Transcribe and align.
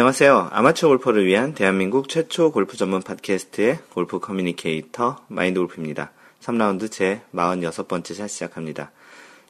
안녕하세요. 0.00 0.48
아마추어 0.50 0.88
골퍼를 0.88 1.26
위한 1.26 1.52
대한민국 1.52 2.08
최초 2.08 2.52
골프 2.52 2.78
전문 2.78 3.02
팟캐스트의 3.02 3.80
골프 3.90 4.18
communicator 4.18 5.18
마인드 5.28 5.60
골프입니다. 5.60 6.10
3라운드 6.40 6.90
제 6.90 7.20
46번째 7.34 8.14
샷 8.14 8.28
시작합니다. 8.28 8.92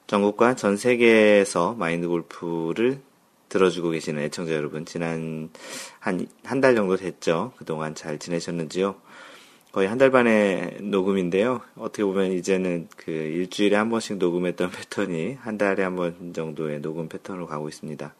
전국과 0.08 0.56
전 0.56 0.76
세계에서 0.76 1.74
마인드 1.74 2.08
골프를 2.08 2.98
들어주고 3.48 3.90
계시는 3.90 4.22
애청자 4.24 4.52
여러분, 4.52 4.84
지난 4.86 5.50
한, 6.00 6.26
한 6.42 6.60
달 6.60 6.74
정도 6.74 6.96
됐죠? 6.96 7.52
그동안 7.56 7.94
잘 7.94 8.18
지내셨는지요? 8.18 8.96
거의 9.70 9.86
한 9.86 9.98
달 9.98 10.10
반의 10.10 10.78
녹음인데요. 10.80 11.60
어떻게 11.76 12.02
보면 12.02 12.32
이제는 12.32 12.88
그 12.96 13.12
일주일에 13.12 13.76
한 13.76 13.88
번씩 13.88 14.16
녹음했던 14.18 14.72
패턴이 14.72 15.34
한 15.42 15.58
달에 15.58 15.84
한 15.84 15.94
번 15.94 16.32
정도의 16.34 16.80
녹음 16.80 17.08
패턴으로 17.08 17.46
가고 17.46 17.68
있습니다. 17.68 18.12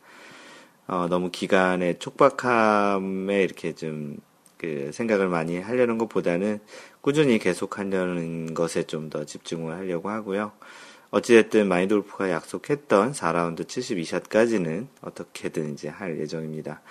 어, 0.91 1.07
너무 1.09 1.30
기간의 1.30 1.99
촉박함에 1.99 3.43
이렇게 3.43 3.75
좀 3.75 4.19
그 4.61 4.91
생각을 4.93 5.29
많이 5.29 5.59
하려는 5.59 5.97
것보다는 5.97 6.61
꾸준히 7.01 7.39
계속 7.39 7.79
하려는 7.79 8.53
것에 8.53 8.83
좀 8.83 9.09
더 9.09 9.25
집중을 9.25 9.75
하려고 9.75 10.11
하고요. 10.11 10.53
어찌됐든 11.11 11.66
마인돌프가 11.66 12.30
약속했던 12.30 13.13
4라운드 13.13 13.65
72샷까지는 13.66 14.87
어떻게든 15.01 15.73
이제 15.73 15.89
할 15.89 16.21
예정입니다. 16.21 16.83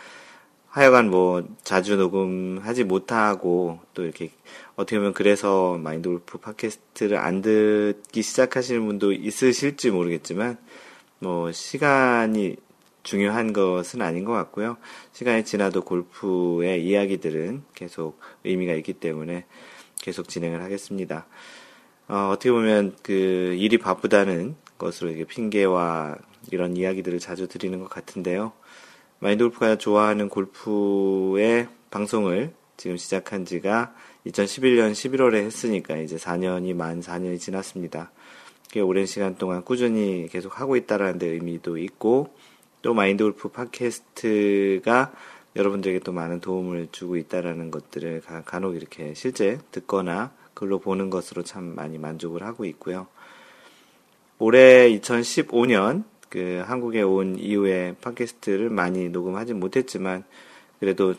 하여간 0.69 1.11
뭐 1.11 1.47
자주 1.63 1.95
녹음하지 1.95 2.85
못하고 2.85 3.79
또 3.93 4.03
이렇게 4.03 4.31
어떻게 4.75 4.97
보면 4.97 5.13
그래서 5.13 5.77
마인돌프 5.77 6.39
팟캐스트를 6.39 7.17
안 7.17 7.41
듣기 7.43 8.23
시작하시는 8.23 8.83
분도 8.85 9.13
있으실지 9.13 9.91
모르겠지만 9.91 10.57
뭐 11.19 11.51
시간이 11.51 12.57
중요한 13.03 13.53
것은 13.53 14.01
아닌 14.01 14.25
것 14.25 14.33
같고요. 14.33 14.77
시간이 15.13 15.45
지나도 15.45 15.83
골프의 15.83 16.85
이야기들은 16.85 17.63
계속 17.73 18.19
의미가 18.43 18.73
있기 18.73 18.93
때문에 18.93 19.45
계속 20.01 20.27
진행을 20.27 20.61
하겠습니다. 20.63 21.25
어, 22.07 22.31
떻게 22.33 22.51
보면 22.51 22.95
그 23.03 23.55
일이 23.57 23.77
바쁘다는 23.77 24.55
것으로 24.77 25.11
이게 25.11 25.25
핑계와 25.25 26.17
이런 26.51 26.75
이야기들을 26.75 27.19
자주 27.19 27.47
드리는 27.47 27.79
것 27.79 27.89
같은데요. 27.89 28.53
마인드 29.19 29.43
골프가 29.43 29.77
좋아하는 29.77 30.29
골프의 30.29 31.67
방송을 31.91 32.53
지금 32.77 32.95
시작한 32.97 33.45
지가 33.45 33.93
2011년 34.25 34.93
11월에 34.93 35.35
했으니까 35.35 35.97
이제 35.97 36.15
4년이 36.15 36.73
만 36.73 37.01
4년이 37.01 37.39
지났습니다. 37.39 38.11
꽤 38.71 38.79
오랜 38.79 39.05
시간 39.05 39.35
동안 39.35 39.63
꾸준히 39.63 40.27
계속 40.29 40.59
하고 40.59 40.75
있다라는 40.75 41.19
데 41.19 41.27
의미도 41.27 41.77
있고 41.77 42.33
또 42.81 42.93
마인드 42.93 43.23
골프 43.23 43.49
팟캐스트가 43.49 45.11
여러분들에게 45.55 45.99
또 45.99 46.11
많은 46.11 46.39
도움을 46.39 46.89
주고 46.91 47.17
있다라는 47.17 47.71
것들을 47.71 48.21
간혹 48.45 48.75
이렇게 48.75 49.13
실제 49.13 49.59
듣거나 49.71 50.31
글로 50.53 50.79
보는 50.79 51.09
것으로 51.09 51.43
참 51.43 51.75
많이 51.75 51.97
만족을 51.97 52.43
하고 52.43 52.65
있고요. 52.65 53.07
올해 54.37 54.89
2015년 54.97 56.03
그 56.29 56.63
한국에 56.65 57.01
온 57.01 57.37
이후에 57.37 57.95
팟캐스트를 58.01 58.69
많이 58.69 59.09
녹음하지 59.09 59.53
못했지만 59.53 60.23
그래도 60.79 61.15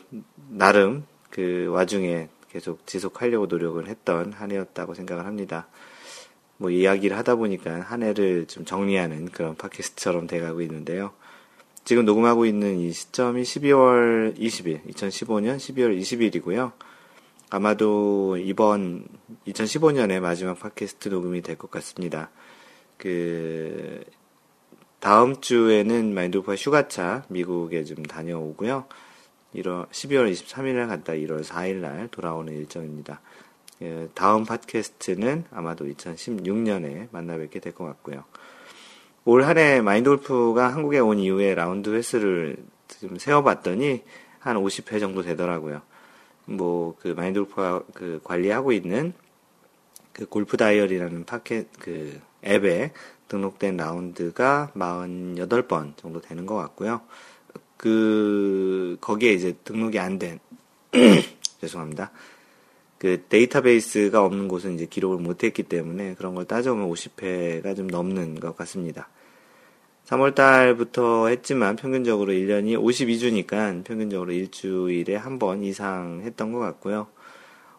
나름 0.49 1.05
그 1.29 1.67
와중에 1.67 2.29
계속 2.49 2.87
지속하려고 2.87 3.45
노력을 3.45 3.85
했던 3.87 4.33
한 4.33 4.51
해였다고 4.51 4.93
생각을 4.95 5.25
합니다. 5.25 5.67
뭐 6.57 6.69
이야기를 6.69 7.17
하다 7.17 7.35
보니까 7.35 7.81
한 7.81 8.03
해를 8.03 8.47
좀 8.47 8.65
정리하는 8.65 9.29
그런 9.29 9.55
팟캐스트처럼 9.55 10.27
돼가고 10.27 10.61
있는데요. 10.61 11.11
지금 11.83 12.05
녹음하고 12.05 12.45
있는 12.45 12.79
이 12.79 12.91
시점이 12.91 13.41
12월 13.41 14.37
20일, 14.37 14.85
2015년 14.93 15.57
12월 15.57 15.99
20일이고요. 15.99 16.71
아마도 17.49 18.37
이번 18.37 19.05
2015년의 19.47 20.19
마지막 20.21 20.59
팟캐스트 20.59 21.09
녹음이 21.09 21.41
될 21.41 21.57
것 21.57 21.69
같습니다. 21.71 22.29
그 22.97 24.03
다음 24.99 25.41
주에는 25.41 26.13
마인드오프가 26.13 26.55
휴가차 26.55 27.25
미국에 27.29 27.83
좀 27.83 28.03
다녀오고요. 28.03 28.85
1월 29.55 29.89
12월 29.89 30.31
23일에 30.31 30.87
갔다 30.87 31.13
1월 31.13 31.43
4일날 31.43 32.11
돌아오는 32.11 32.53
일정입니다. 32.53 33.19
그 33.79 34.11
다음 34.13 34.45
팟캐스트는 34.45 35.45
아마도 35.51 35.85
2016년에 35.85 37.07
만나 37.11 37.35
뵙게 37.37 37.59
될 37.59 37.73
것 37.73 37.85
같고요. 37.85 38.23
올 39.25 39.43
한 39.43 39.57
해 39.57 39.81
마인드 39.81 40.09
골프가 40.09 40.73
한국에 40.73 40.99
온 40.99 41.19
이후에 41.19 41.53
라운드 41.55 41.89
횟수를 41.93 42.57
좀 42.99 43.17
세어봤더니 43.17 44.03
한 44.39 44.57
50회 44.57 44.99
정도 44.99 45.21
되더라고요. 45.21 45.81
뭐, 46.45 46.95
그 46.99 47.09
마인드 47.09 47.39
골프가 47.39 47.83
그 47.93 48.19
관리하고 48.23 48.71
있는 48.71 49.13
그 50.13 50.25
골프 50.25 50.57
다이어리라는 50.57 51.25
파켓, 51.25 51.67
그 51.79 52.19
앱에 52.45 52.91
등록된 53.27 53.77
라운드가 53.77 54.71
48번 54.75 55.95
정도 55.97 56.19
되는 56.19 56.45
것 56.45 56.55
같고요. 56.55 57.01
그, 57.77 58.97
거기에 59.01 59.33
이제 59.33 59.55
등록이 59.63 59.99
안 59.99 60.19
된, 60.19 60.39
죄송합니다. 61.61 62.11
그 63.01 63.23
데이터베이스가 63.29 64.23
없는 64.23 64.47
곳은 64.47 64.75
이제 64.75 64.85
기록을 64.85 65.17
못했기 65.17 65.63
때문에 65.63 66.13
그런 66.13 66.35
걸 66.35 66.45
따져보면 66.45 66.87
50회가 66.87 67.75
좀 67.75 67.87
넘는 67.87 68.39
것 68.39 68.55
같습니다. 68.57 69.09
3월 70.05 70.35
달부터 70.35 71.29
했지만 71.29 71.77
평균적으로 71.77 72.31
1년이 72.31 72.77
52주니까 72.79 73.83
평균적으로 73.83 74.31
일주일에 74.33 75.15
한 75.15 75.39
번 75.39 75.63
이상 75.63 76.21
했던 76.23 76.51
것 76.51 76.59
같고요. 76.59 77.07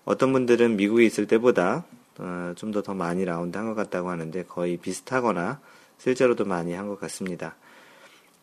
어떤 0.05 0.33
분들은 0.33 0.75
미국에 0.75 1.05
있을 1.05 1.29
때보다 1.29 1.85
어, 2.19 2.53
좀더 2.57 2.83
더 2.83 2.93
많이 2.93 3.25
라운드 3.25 3.57
한 3.57 3.69
것 3.69 3.77
같다고 3.77 4.11
하는데 4.11 4.43
거의 4.43 4.77
비슷하거나 4.77 5.61
실제로도 5.99 6.47
많이 6.47 6.73
한 6.73 6.89
것 6.89 6.99
같습니다. 6.99 7.55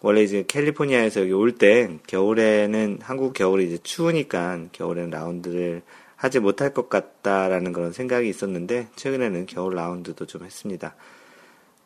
원래 0.02 0.24
이제 0.24 0.46
캘리포니아에서 0.48 1.20
여기 1.20 1.34
올 1.34 1.52
때 1.58 2.00
겨울에는 2.08 3.00
한국 3.02 3.34
겨울이 3.34 3.68
이제 3.68 3.78
추우니까 3.84 4.68
겨울에는 4.72 5.10
라운드를 5.10 5.82
하지 6.20 6.40
못할 6.42 6.74
것 6.74 6.90
같다라는 6.90 7.72
그런 7.72 7.94
생각이 7.94 8.28
있었는데 8.28 8.90
최근에는 8.98 9.46
겨울 9.46 9.76
라운드도 9.76 10.26
좀 10.26 10.44
했습니다. 10.44 10.94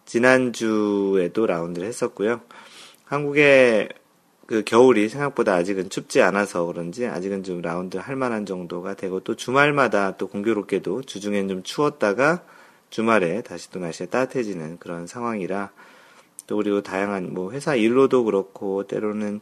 지난주에도 0.05 1.45
라운드를 1.45 1.87
했었고요. 1.87 2.41
한국의 3.05 3.89
그 4.47 4.63
겨울이 4.63 5.07
생각보다 5.09 5.53
아직은 5.53 5.91
춥지 5.91 6.23
않아서 6.23 6.65
그런지 6.65 7.05
아직은 7.05 7.43
좀 7.43 7.61
라운드 7.61 7.97
할 7.97 8.15
만한 8.15 8.47
정도가 8.47 8.95
되고 8.95 9.19
또 9.19 9.35
주말마다 9.35 10.17
또 10.17 10.27
공교롭게도 10.27 11.03
주중엔 11.03 11.47
좀 11.47 11.61
추웠다가 11.61 12.43
주말에 12.89 13.43
다시 13.43 13.69
또 13.69 13.79
날씨가 13.79 14.09
따뜻해지는 14.09 14.79
그런 14.79 15.05
상황이라 15.05 15.71
또 16.47 16.57
그리고 16.57 16.81
다양한 16.81 17.35
뭐 17.35 17.51
회사 17.51 17.75
일로도 17.75 18.23
그렇고 18.23 18.87
때로는 18.87 19.41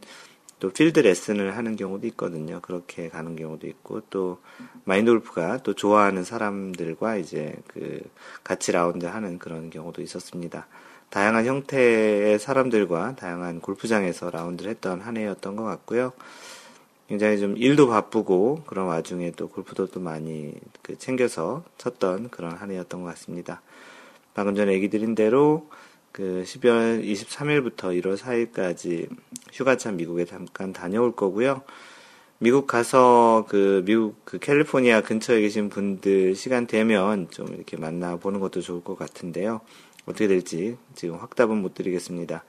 또 0.61 0.69
필드 0.69 0.99
레슨을 0.99 1.57
하는 1.57 1.75
경우도 1.75 2.05
있거든요. 2.07 2.59
그렇게 2.61 3.09
가는 3.09 3.35
경우도 3.35 3.65
있고 3.65 4.01
또 4.11 4.37
마인드 4.83 5.11
골프가 5.11 5.57
또 5.57 5.73
좋아하는 5.73 6.23
사람들과 6.23 7.17
이제 7.17 7.55
그 7.67 8.01
같이 8.43 8.71
라운드 8.71 9.05
하는 9.05 9.39
그런 9.39 9.69
경우도 9.69 10.01
있었습니다. 10.01 10.67
다양한 11.09 11.45
형태의 11.45 12.39
사람들과 12.39 13.15
다양한 13.15 13.59
골프장에서 13.59 14.29
라운드를 14.29 14.71
했던 14.71 15.01
한 15.01 15.17
해였던 15.17 15.55
것 15.55 15.63
같고요. 15.63 16.13
굉장히 17.09 17.39
좀 17.39 17.57
일도 17.57 17.89
바쁘고 17.89 18.63
그런 18.65 18.87
와중에 18.87 19.31
또 19.31 19.49
골프도 19.49 19.87
또 19.87 19.99
많이 19.99 20.53
그 20.81 20.97
챙겨서 20.97 21.65
쳤던 21.77 22.29
그런 22.29 22.53
한 22.53 22.71
해였던 22.71 23.01
것 23.03 23.09
같습니다. 23.09 23.61
방금 24.33 24.55
전에 24.55 24.71
얘기 24.71 24.89
드린 24.89 25.13
대로 25.13 25.69
그 26.13 26.43
12월 26.45 27.03
23일부터 27.03 28.01
1월 28.01 28.17
4일까지 28.17 29.09
휴가차 29.51 29.91
미국에 29.91 30.23
잠깐 30.23 30.71
다녀올 30.71 31.13
거고요. 31.13 31.63
미국 32.43 32.65
가서 32.65 33.45
그 33.47 33.83
미국 33.85 34.25
그 34.25 34.39
캘리포니아 34.39 35.01
근처에 35.01 35.41
계신 35.41 35.69
분들 35.69 36.33
시간 36.33 36.65
되면 36.65 37.29
좀 37.29 37.47
이렇게 37.53 37.77
만나 37.77 38.15
보는 38.15 38.39
것도 38.39 38.61
좋을 38.61 38.83
것 38.83 38.97
같은데요. 38.97 39.61
어떻게 40.07 40.27
될지 40.27 40.75
지금 40.95 41.17
확답은 41.17 41.57
못 41.57 41.75
드리겠습니다. 41.75 42.43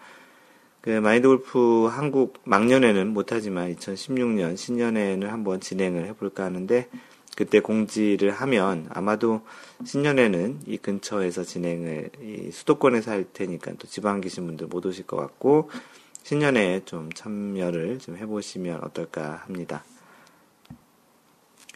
그 0.80 0.88
마인드 0.88 1.28
골프 1.28 1.88
한국 1.92 2.40
막년에는 2.44 3.08
못하지만 3.08 3.74
2016년 3.74 4.56
신년에는 4.56 5.28
한번 5.28 5.60
진행을 5.60 6.06
해볼까 6.06 6.44
하는데 6.44 6.88
그때 7.36 7.60
공지를 7.60 8.30
하면 8.30 8.86
아마도 8.88 9.42
신년에는 9.84 10.60
이 10.68 10.78
근처에서 10.78 11.44
진행을 11.44 12.10
이 12.22 12.50
수도권에서 12.50 13.10
할 13.10 13.26
테니까 13.30 13.72
또 13.78 13.86
지방 13.86 14.22
계신 14.22 14.46
분들 14.46 14.68
못 14.68 14.86
오실 14.86 15.06
것 15.06 15.18
같고 15.18 15.68
신년에 16.22 16.84
좀 16.84 17.10
참여를 17.12 17.98
좀 17.98 18.16
해보시면 18.16 18.80
어떨까 18.82 19.42
합니다. 19.44 19.84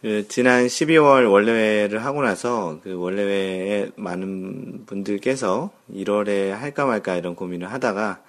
그 0.01 0.29
지난 0.29 0.67
12월 0.67 1.31
원래회를 1.31 2.05
하고 2.05 2.23
나서 2.23 2.79
그 2.83 2.95
원래회에 2.95 3.91
많은 3.97 4.85
분들께서 4.87 5.73
1월에 5.93 6.51
할까 6.51 6.85
말까 6.85 7.17
이런 7.17 7.35
고민을 7.35 7.73
하다가 7.73 8.23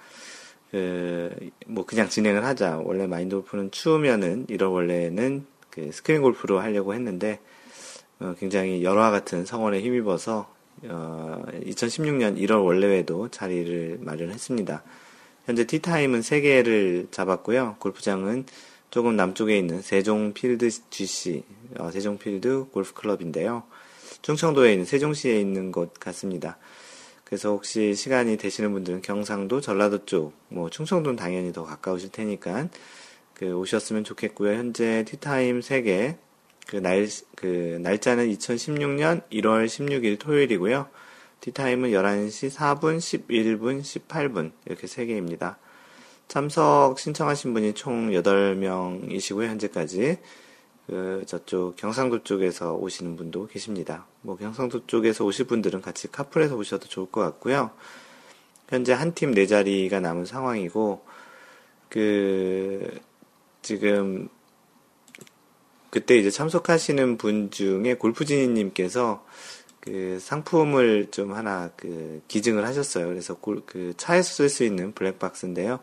그, 0.70 1.50
뭐 1.66 1.84
그냥 1.86 2.08
진행을 2.08 2.44
하자. 2.44 2.78
원래 2.78 3.06
마인드 3.06 3.36
골프는 3.36 3.70
추우면은 3.70 4.46
1월 4.46 4.72
원래는 4.72 5.46
그 5.70 5.90
스크린 5.92 6.22
골프로 6.22 6.58
하려고 6.58 6.94
했는데 6.94 7.38
어, 8.20 8.34
굉장히 8.38 8.82
열화 8.82 9.10
같은 9.10 9.44
성원에 9.44 9.80
힘입어서 9.80 10.52
어, 10.84 11.42
2016년 11.64 12.38
1월 12.38 12.64
원래회도 12.64 13.28
자리를 13.28 13.98
마련했습니다. 14.00 14.82
현재 15.48 15.64
티타임은 15.64 16.20
3개를 16.20 17.10
잡았고요. 17.10 17.76
골프장은 17.78 18.44
조금 18.90 19.16
남쪽에 19.16 19.56
있는 19.56 19.80
세종필드 19.80 20.68
GC, 20.90 21.42
어, 21.78 21.90
세종필드 21.90 22.66
골프클럽인데요. 22.70 23.62
충청도에 24.20 24.72
있는 24.72 24.84
세종시에 24.84 25.40
있는 25.40 25.72
곳 25.72 25.94
같습니다. 25.98 26.58
그래서 27.24 27.48
혹시 27.48 27.94
시간이 27.94 28.36
되시는 28.36 28.74
분들은 28.74 29.00
경상도, 29.00 29.62
전라도 29.62 30.04
쪽, 30.04 30.34
뭐 30.48 30.68
충청도는 30.68 31.16
당연히 31.16 31.50
더 31.50 31.64
가까우실 31.64 32.10
테니까 32.12 32.68
그 33.32 33.54
오셨으면 33.54 34.04
좋겠고요. 34.04 34.52
현재 34.52 35.02
티타임 35.06 35.60
3개, 35.60 36.18
그 36.66 36.76
날, 36.76 37.08
그 37.36 37.78
날짜는 37.80 38.30
2016년 38.34 39.22
1월 39.30 39.64
16일 39.64 40.18
토요일이고요. 40.18 40.90
티타임은 41.40 41.90
11시 41.90 42.50
4분, 42.50 42.98
11분, 42.98 43.80
18분 43.80 44.52
이렇게 44.66 44.86
3개입니다. 44.86 45.56
참석 46.26 46.98
신청하신 46.98 47.54
분이 47.54 47.74
총 47.74 48.10
8명이시고요. 48.10 49.46
현재까지 49.46 50.18
그 50.86 51.22
저쪽 51.26 51.76
경상도 51.76 52.22
쪽에서 52.22 52.74
오시는 52.74 53.16
분도 53.16 53.46
계십니다. 53.46 54.06
뭐 54.22 54.36
경상도 54.36 54.86
쪽에서 54.86 55.24
오실 55.24 55.46
분들은 55.46 55.82
같이 55.82 56.10
카풀해서 56.10 56.56
오셔도 56.56 56.86
좋을 56.88 57.10
것 57.10 57.20
같고요. 57.20 57.70
현재 58.68 58.92
한팀 58.92 59.34
4자리가 59.34 60.00
남은 60.00 60.24
상황이고 60.24 61.02
그 61.88 63.00
지금 63.62 64.28
그때 65.90 66.18
이제 66.18 66.30
참석하시는 66.30 67.16
분 67.16 67.50
중에 67.50 67.94
골프지니님께서 67.94 69.24
그 69.88 70.18
상품을 70.20 71.08
좀 71.10 71.32
하나 71.32 71.70
그 71.74 72.20
기증을 72.28 72.66
하셨어요. 72.66 73.06
그래서 73.08 73.34
골, 73.34 73.62
그 73.64 73.94
차에서 73.96 74.34
쓸 74.34 74.50
수 74.50 74.62
있는 74.62 74.92
블랙박스인데요. 74.92 75.80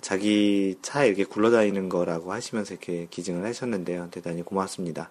자기 0.00 0.76
차에 0.82 1.06
이렇게 1.06 1.24
굴러다니는 1.24 1.88
거라고 1.88 2.32
하시면서 2.32 2.74
이렇게 2.74 3.06
기증을 3.08 3.44
하셨는데요. 3.44 4.08
대단히 4.10 4.42
고맙습니다. 4.42 5.10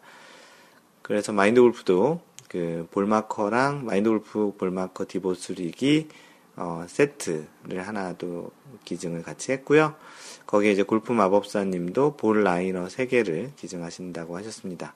그래서 1.01 1.31
마인드 1.31 1.61
골프도 1.61 2.19
그 2.49 2.87
볼마커랑 2.91 3.85
마인드 3.85 4.09
골프 4.09 4.53
볼마커 4.57 5.05
디보스리기 5.07 6.09
어, 6.57 6.85
세트를 6.89 7.87
하나 7.87 8.13
도 8.17 8.51
기증을 8.83 9.23
같이 9.23 9.53
했고요. 9.53 9.95
거기에 10.45 10.73
이제 10.73 10.83
골프 10.83 11.13
마법사님도 11.13 12.17
볼 12.17 12.43
라이너 12.43 12.87
3개를 12.87 13.55
기증하신다고 13.55 14.35
하셨습니다. 14.35 14.93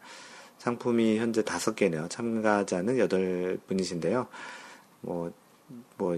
상품이 0.64 1.18
현재 1.18 1.42
5개네요. 1.42 2.10
참가자는 2.10 2.96
8분이신데요. 2.96 4.28
뭐, 5.02 5.30
뭐, 5.98 6.18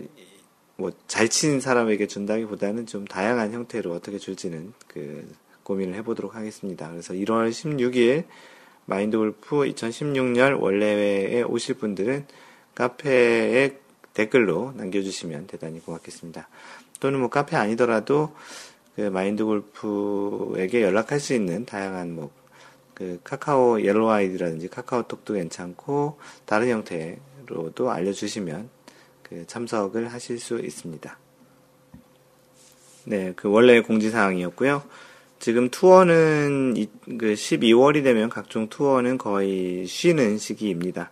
뭐, 0.76 0.92
잘 1.08 1.30
친 1.30 1.60
사람에게 1.60 2.06
준다기 2.06 2.46
보다는 2.46 2.86
좀 2.86 3.06
다양한 3.06 3.54
형태로 3.54 3.92
어떻게 3.92 4.20
줄지는 4.20 4.74
그 4.88 5.28
고민을 5.64 5.96
해보도록 5.96 6.36
하겠습니다. 6.36 6.92
그래서 6.92 7.16
1월 7.16 7.50
16일 7.50 8.26
마인드 8.86 9.18
골프 9.18 9.56
2016년 9.62 10.62
월례회에 10.62 11.42
오실 11.42 11.76
분들은 11.76 12.28
카페에 12.76 13.80
댓글로 14.14 14.74
남겨주시면 14.76 15.48
대단히 15.48 15.80
고맙겠습니다. 15.80 16.48
또는 17.00 17.20
뭐 17.20 17.30
카페 17.30 17.56
아니더라도 17.56 18.36
그 18.96 19.02
마인드 19.02 19.44
골프에게 19.44 20.84
연락할 20.84 21.20
수 21.20 21.34
있는 21.34 21.66
다양한 21.66 22.14
뭐 22.14 22.30
그 22.96 23.20
카카오 23.24 23.82
옐로우 23.82 24.10
아이디라든지 24.10 24.70
카카오톡도 24.70 25.36
괜찮고 25.36 26.18
다른 26.46 26.70
형태로도 26.70 27.92
알려주시면 27.92 28.70
그 29.22 29.46
참석을 29.46 30.12
하실 30.12 30.40
수 30.40 30.60
있습니다. 30.60 31.18
네, 33.04 33.34
그 33.36 33.50
월례회 33.50 33.82
공지사항이었고요. 33.82 34.82
지금 35.40 35.70
투어는 35.70 36.74
그 37.06 37.34
12월이 37.34 38.04
되면 38.04 38.30
각종 38.30 38.70
투어는 38.70 39.18
거의 39.18 39.86
쉬는 39.86 40.38
시기입니다. 40.38 41.12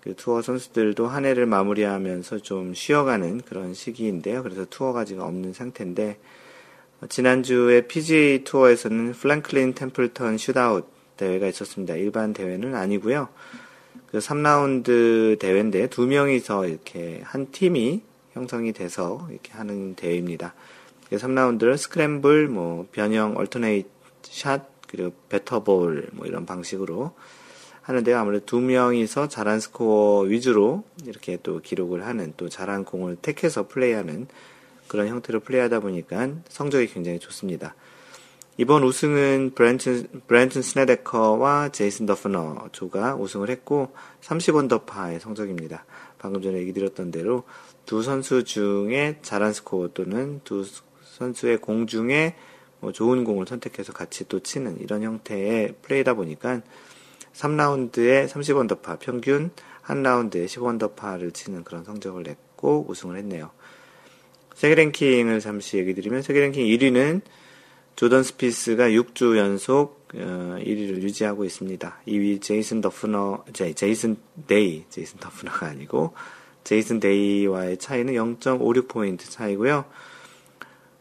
그 0.00 0.14
투어 0.14 0.40
선수들도 0.40 1.08
한 1.08 1.24
해를 1.26 1.46
마무리하면서 1.46 2.38
좀 2.38 2.72
쉬어가는 2.72 3.40
그런 3.40 3.74
시기인데요. 3.74 4.44
그래서 4.44 4.64
투어가 4.64 5.04
지금 5.04 5.24
없는 5.24 5.52
상태인데 5.52 6.18
지난주에 7.08 7.88
PGA 7.88 8.44
투어에서는 8.44 9.12
프랭클린 9.12 9.74
템플턴 9.74 10.38
Shootout 10.38 10.95
대회가 11.16 11.46
있었습니다. 11.46 11.94
일반 11.94 12.32
대회는 12.32 12.74
아니고요. 12.74 13.28
그 14.10 14.18
3라운드 14.18 15.38
대회인데 15.38 15.88
두 15.88 16.06
명이서 16.06 16.66
이렇게 16.66 17.20
한 17.24 17.50
팀이 17.50 18.02
형성이 18.32 18.72
돼서 18.72 19.26
이렇게 19.30 19.52
하는 19.52 19.94
대회입니다. 19.94 20.54
3라운드를 21.10 21.76
스크램블, 21.76 22.48
뭐 22.48 22.86
변형, 22.92 23.36
alternate 23.36 23.88
shot, 24.22 24.68
그리고 24.88 25.12
better 25.28 25.77
ball 25.77 26.10
뭐 26.12 26.26
이런 26.26 26.46
방식으로 26.46 27.12
하는데요. 27.82 28.18
아무래도 28.18 28.44
두 28.46 28.60
명이서 28.60 29.28
잘한 29.28 29.60
스코어 29.60 30.22
위주로 30.22 30.84
이렇게 31.04 31.38
또 31.42 31.60
기록을 31.60 32.04
하는 32.06 32.32
또 32.36 32.48
잘한 32.48 32.84
공을 32.84 33.16
택해서 33.22 33.68
플레이하는 33.68 34.26
그런 34.88 35.08
형태로 35.08 35.40
플레이하다 35.40 35.80
보니까 35.80 36.28
성적이 36.48 36.88
굉장히 36.88 37.18
좋습니다. 37.18 37.74
이번 38.58 38.84
우승은 38.84 39.52
브랜트, 39.54 40.08
브랜트 40.26 40.62
스네데커와 40.62 41.68
제이슨 41.70 42.06
더프너 42.06 42.70
조가 42.72 43.16
우승을 43.16 43.50
했고 43.50 43.92
30언더파의 44.22 45.20
성적입니다. 45.20 45.84
방금 46.18 46.40
전에 46.40 46.56
얘기 46.58 46.72
드렸던 46.72 47.10
대로 47.10 47.44
두 47.84 48.02
선수 48.02 48.44
중에 48.44 49.18
잘한 49.20 49.52
스코어 49.52 49.90
또는 49.92 50.40
두 50.42 50.64
선수의 51.04 51.58
공 51.58 51.86
중에 51.86 52.34
뭐 52.80 52.92
좋은 52.92 53.24
공을 53.24 53.46
선택해서 53.46 53.92
같이 53.92 54.26
또 54.26 54.40
치는 54.40 54.80
이런 54.80 55.02
형태의 55.02 55.74
플레이다 55.82 56.14
보니까 56.14 56.62
3라운드에 57.34 58.26
30언더파, 58.26 58.98
평균 59.00 59.50
한 59.82 60.02
라운드에 60.02 60.46
10언더파를 60.46 61.34
치는 61.34 61.62
그런 61.62 61.84
성적을 61.84 62.22
냈고 62.22 62.86
우승을 62.88 63.18
했네요. 63.18 63.50
세계 64.54 64.74
랭킹을 64.74 65.40
잠시 65.40 65.76
얘기 65.76 65.94
드리면 65.94 66.22
세계 66.22 66.40
랭킹 66.40 66.64
1위는 66.64 67.20
조던 67.96 68.22
스피스가 68.22 68.90
6주 68.90 69.38
연속 69.38 70.06
1위를 70.08 70.98
어, 70.98 71.02
유지하고 71.02 71.44
있습니다. 71.44 72.02
2위 72.06 72.42
제이슨 72.42 72.82
더프너, 72.82 73.44
제이슨 73.74 74.16
데이, 74.46 74.84
제이슨 74.90 75.18
더프너가 75.18 75.66
아니고 75.66 76.12
제이슨 76.64 77.00
데이와의 77.00 77.78
차이는 77.78 78.12
0.56포인트 78.12 79.30
차이고요. 79.30 79.86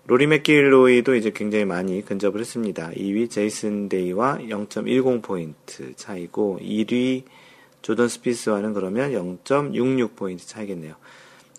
로리 0.08 0.28
맥길로이도 0.28 1.16
이제 1.16 1.32
굉장히 1.32 1.66
많이 1.66 2.06
근접을 2.06 2.40
했습니다. 2.40 2.92
2위 2.92 3.30
제이슨 3.30 3.90
데이와 3.90 4.38
0.10포인트 4.38 5.98
차이고 5.98 6.60
1위 6.62 7.24
조던 7.82 8.08
스피스와는 8.08 8.74
그러면 8.74 9.12
0.66포인트 9.12 10.48
차이겠네요. 10.48 10.96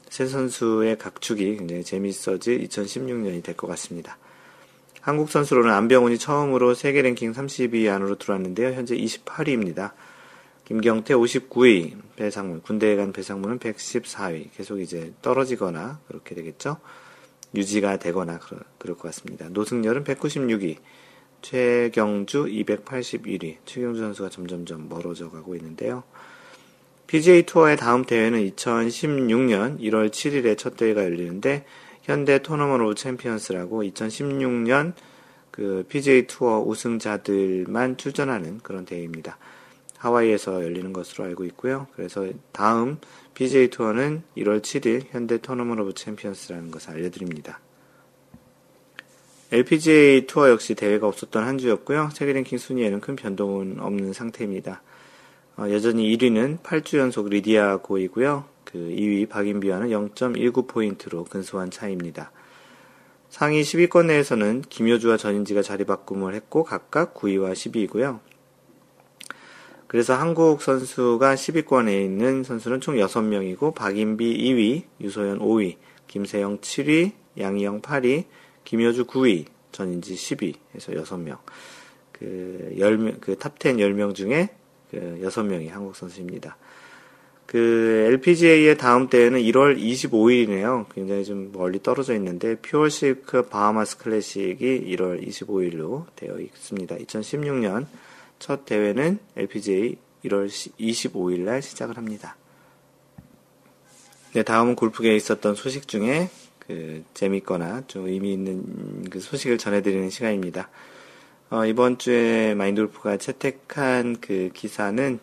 세 0.08 0.26
선수의 0.26 0.96
각축이 0.96 1.56
굉장히 1.56 1.84
재밌어질 1.84 2.66
2016년이 2.68 3.42
될 3.42 3.54
것 3.54 3.66
같습니다. 3.66 4.16
한국 5.06 5.30
선수로는 5.30 5.70
안병훈이 5.70 6.18
처음으로 6.18 6.74
세계 6.74 7.00
랭킹 7.00 7.30
30위 7.30 7.88
안으로 7.94 8.18
들어왔는데요. 8.18 8.72
현재 8.72 8.96
28위입니다. 8.96 9.92
김경태 10.64 11.14
59위, 11.14 11.94
배상문, 12.16 12.60
군대에 12.60 12.96
간 12.96 13.12
배상문은 13.12 13.60
114위. 13.60 14.48
계속 14.56 14.80
이제 14.80 15.12
떨어지거나 15.22 16.00
그렇게 16.08 16.34
되겠죠. 16.34 16.78
유지가 17.54 17.98
되거나 17.98 18.40
그러, 18.40 18.58
그럴 18.78 18.96
것 18.96 19.04
같습니다. 19.04 19.48
노승열은 19.48 20.02
196위, 20.02 20.78
최경주 21.40 22.46
281위, 22.46 23.58
최경주 23.64 24.00
선수가 24.00 24.30
점점점 24.30 24.88
멀어져 24.88 25.30
가고 25.30 25.54
있는데요. 25.54 26.02
PGA 27.06 27.44
투어의 27.44 27.76
다음 27.76 28.04
대회는 28.04 28.40
2016년 28.50 29.78
1월 29.78 30.10
7일에 30.10 30.58
첫 30.58 30.76
대회가 30.76 31.04
열리는데 31.04 31.64
현대 32.06 32.38
Tournament 32.38 32.80
of 32.82 32.94
Champions라고 32.94 33.82
2016년 33.82 34.92
그 35.50 35.84
PGA 35.88 36.28
투어 36.28 36.60
우승자들만 36.60 37.96
출전하는 37.96 38.60
그런 38.62 38.84
대회입니다. 38.84 39.38
하와이에서 39.98 40.62
열리는 40.62 40.92
것으로 40.92 41.24
알고 41.24 41.44
있고요. 41.46 41.88
그래서 41.96 42.28
다음 42.52 42.98
PGA 43.34 43.70
투어는 43.70 44.22
1월 44.36 44.62
7일 44.62 45.06
현대 45.10 45.38
Tournament 45.38 45.80
of 45.80 45.94
Champions라는 45.94 46.70
것을 46.70 46.90
알려드립니다. 46.90 47.58
LPGA 49.50 50.28
투어 50.28 50.48
역시 50.48 50.76
대회가 50.76 51.08
없었던 51.08 51.42
한 51.42 51.58
주였고요. 51.58 52.10
세계 52.12 52.32
랭킹 52.34 52.58
순위에는 52.58 53.00
큰 53.00 53.16
변동은 53.16 53.80
없는 53.80 54.12
상태입니다. 54.12 54.80
어, 55.56 55.64
여전히 55.70 56.16
1위는 56.16 56.60
8주 56.60 56.98
연속 56.98 57.28
리디아 57.30 57.78
고이고요. 57.78 58.55
그 58.76 58.94
2위 58.94 59.26
박인비와는 59.30 59.88
0.19포인트로 59.88 61.28
근소한 61.30 61.70
차이입니다. 61.70 62.30
상위 63.30 63.62
10위권 63.62 64.06
내에서는 64.06 64.62
김효주와 64.68 65.16
전인지가 65.16 65.62
자리 65.62 65.84
바꿈을 65.84 66.34
했고 66.34 66.62
각각 66.62 67.14
9위와 67.14 67.52
10위이고요. 67.54 68.20
그래서 69.86 70.14
한국 70.14 70.60
선수가 70.60 71.36
10위권에 71.36 72.04
있는 72.04 72.44
선수는 72.44 72.82
총 72.82 72.96
6명이고 72.96 73.74
박인비 73.74 74.36
2위, 74.36 74.82
유소연 75.00 75.38
5위, 75.38 75.76
김세영 76.06 76.58
7위, 76.58 77.12
양희영 77.38 77.80
8위, 77.80 78.24
김효주 78.64 79.06
9위, 79.06 79.46
전인지 79.72 80.14
10위 80.14 80.54
해서 80.74 80.92
6명. 80.92 81.38
그 82.12 82.74
10명, 82.76 83.20
그 83.22 83.40
top 83.40 83.58
10 83.58 83.76
10명 83.76 84.14
중에 84.14 84.50
그 84.90 85.18
6명이 85.22 85.70
한국 85.70 85.96
선수입니다. 85.96 86.58
그 87.56 88.04
LPGA의 88.12 88.76
다음 88.76 89.08
대회는 89.08 89.40
1월 89.40 89.80
25일이네요. 89.80 90.84
굉장히 90.94 91.24
좀 91.24 91.52
멀리 91.54 91.82
떨어져 91.82 92.14
있는데 92.16 92.56
Pure 92.56 93.02
Silk 93.02 93.48
Bahamas 93.48 93.96
Classic이 93.96 94.84
1월 94.94 95.26
25일로 95.26 96.04
되어 96.16 96.38
있습니다. 96.38 96.96
2016년 96.96 97.86
첫 98.38 98.66
대회는 98.66 99.20
LPGA 99.38 99.96
1월 100.26 100.48
25일 100.48 101.40
날 101.44 101.62
시작을 101.62 101.96
합니다. 101.96 102.36
네, 104.34 104.42
다음은 104.42 104.76
골프계에 104.76 105.16
있었던 105.16 105.54
소식 105.54 105.88
중에 105.88 106.28
그 106.58 107.04
재밌거나 107.14 107.84
좀 107.86 108.06
의미 108.06 108.34
있는 108.34 109.04
그 109.08 109.18
소식을 109.18 109.56
전해드리는 109.56 110.10
시간입니다. 110.10 110.68
어, 111.48 111.64
이번 111.64 111.96
주에 111.96 112.54
마인돌프가 112.54 113.16
채택한 113.16 114.18
그 114.20 114.50
기사는 114.52 115.20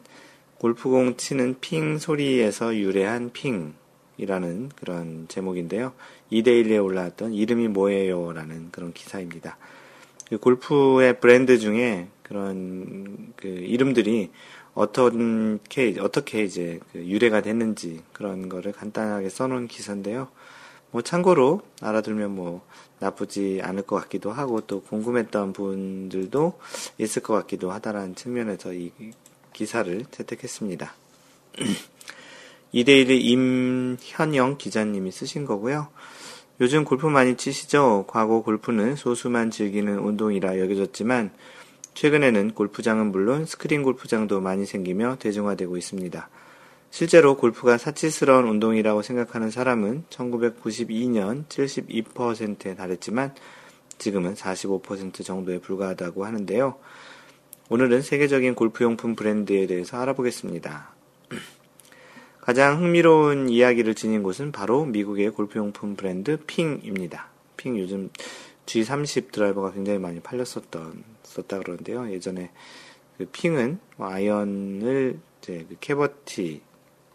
골프공 0.63 1.17
치는 1.17 1.58
핑 1.60 1.98
소리에서 1.98 2.74
유래한 2.77 3.34
핑이라는 3.34 4.70
그런 4.77 5.25
제목인데요. 5.27 5.91
이데일리에 6.29 6.77
올라왔던 6.77 7.34
이름이 7.34 7.67
뭐예요? 7.67 8.32
라는 8.32 8.72
그런 8.72 8.93
기사입니다. 8.93 9.58
그 10.29 10.38
골프의 10.38 11.20
브랜드 11.20 11.60
중에 11.60 12.08
그런 12.24 13.34
그 13.36 13.50
이름들이 13.50 14.32
어떻게, 14.74 16.00
어떻게 16.00 16.46
이제 16.46 16.79
그 16.93 17.00
유래가 17.00 17.41
됐는지 17.41 18.01
그런 18.13 18.48
거를 18.48 18.72
간단하게 18.72 19.27
써놓은 19.27 19.67
기사인데요. 19.67 20.29
뭐 20.91 21.01
참고로 21.01 21.62
알아두면 21.82 22.34
뭐 22.34 22.65
나쁘지 23.00 23.60
않을 23.62 23.82
것 23.82 23.98
같기도 23.98 24.32
하고 24.32 24.62
또 24.62 24.82
궁금했던 24.82 25.51
분들도 25.51 26.58
있을 27.00 27.22
것 27.22 27.34
같기도 27.34 27.70
하다라는 27.70 28.15
측면에서 28.15 28.74
이 28.74 28.93
기사를 29.53 30.05
채택했습니다. 30.12 30.93
이데일리 32.72 33.22
임현영 33.22 34.57
기자님이 34.57 35.12
쓰신 35.12 35.45
거고요. 35.45 35.89
요즘 36.60 36.86
골프 36.86 37.07
많이 37.07 37.38
치시죠? 37.38 38.05
과거 38.07 38.41
골프는 38.41 38.95
소수만 38.95 39.51
즐기는 39.51 40.00
운동이라 40.00 40.60
여겨졌지만 40.60 41.31
최근에는 41.93 42.51
골프장은 42.51 43.12
물론 43.12 43.45
스크린 43.45 43.83
골프장도 43.83 44.41
많이 44.41 44.65
생기며 44.65 45.17
대중화되고 45.19 45.77
있습니다. 45.77 46.29
실제로 46.89 47.38
골프가 47.38 47.77
사치스러운 47.77 48.48
운동이라고 48.48 49.01
생각하는 49.01 49.50
사람은 49.50 50.05
1992년 50.10 51.48
72%에 51.48 52.75
달했지만 52.75 53.33
지금은 53.98 54.36
45% 54.36 55.25
정도에 55.25 55.60
불과하다고 55.60 56.25
하는데요. 56.25 56.75
오늘은 57.73 58.03
세계적인 58.03 58.53
골프용품 58.53 59.15
브랜드에 59.15 59.65
대해서 59.65 59.97
알아보겠습니다. 59.97 60.93
가장 62.39 62.77
흥미로운 62.77 63.49
이야기를 63.49 63.95
지닌 63.95 64.21
곳은 64.21 64.51
바로 64.51 64.85
미국의 64.85 65.31
골프용품 65.31 65.95
브랜드 65.95 66.37
핑입니다. 66.45 67.29
핑 67.57 67.79
요즘 67.79 68.11
G30 68.67 69.31
드라이버가 69.31 69.71
굉장히 69.71 69.97
많이 69.97 70.19
팔렸었던, 70.19 71.03
썼다 71.23 71.57
그러는데요. 71.57 72.11
예전에 72.11 72.51
그 73.17 73.25
핑은 73.31 73.79
뭐 73.97 74.07
아이언을 74.07 75.19
이제 75.41 75.65
그 75.67 75.75
cavity 75.79 76.62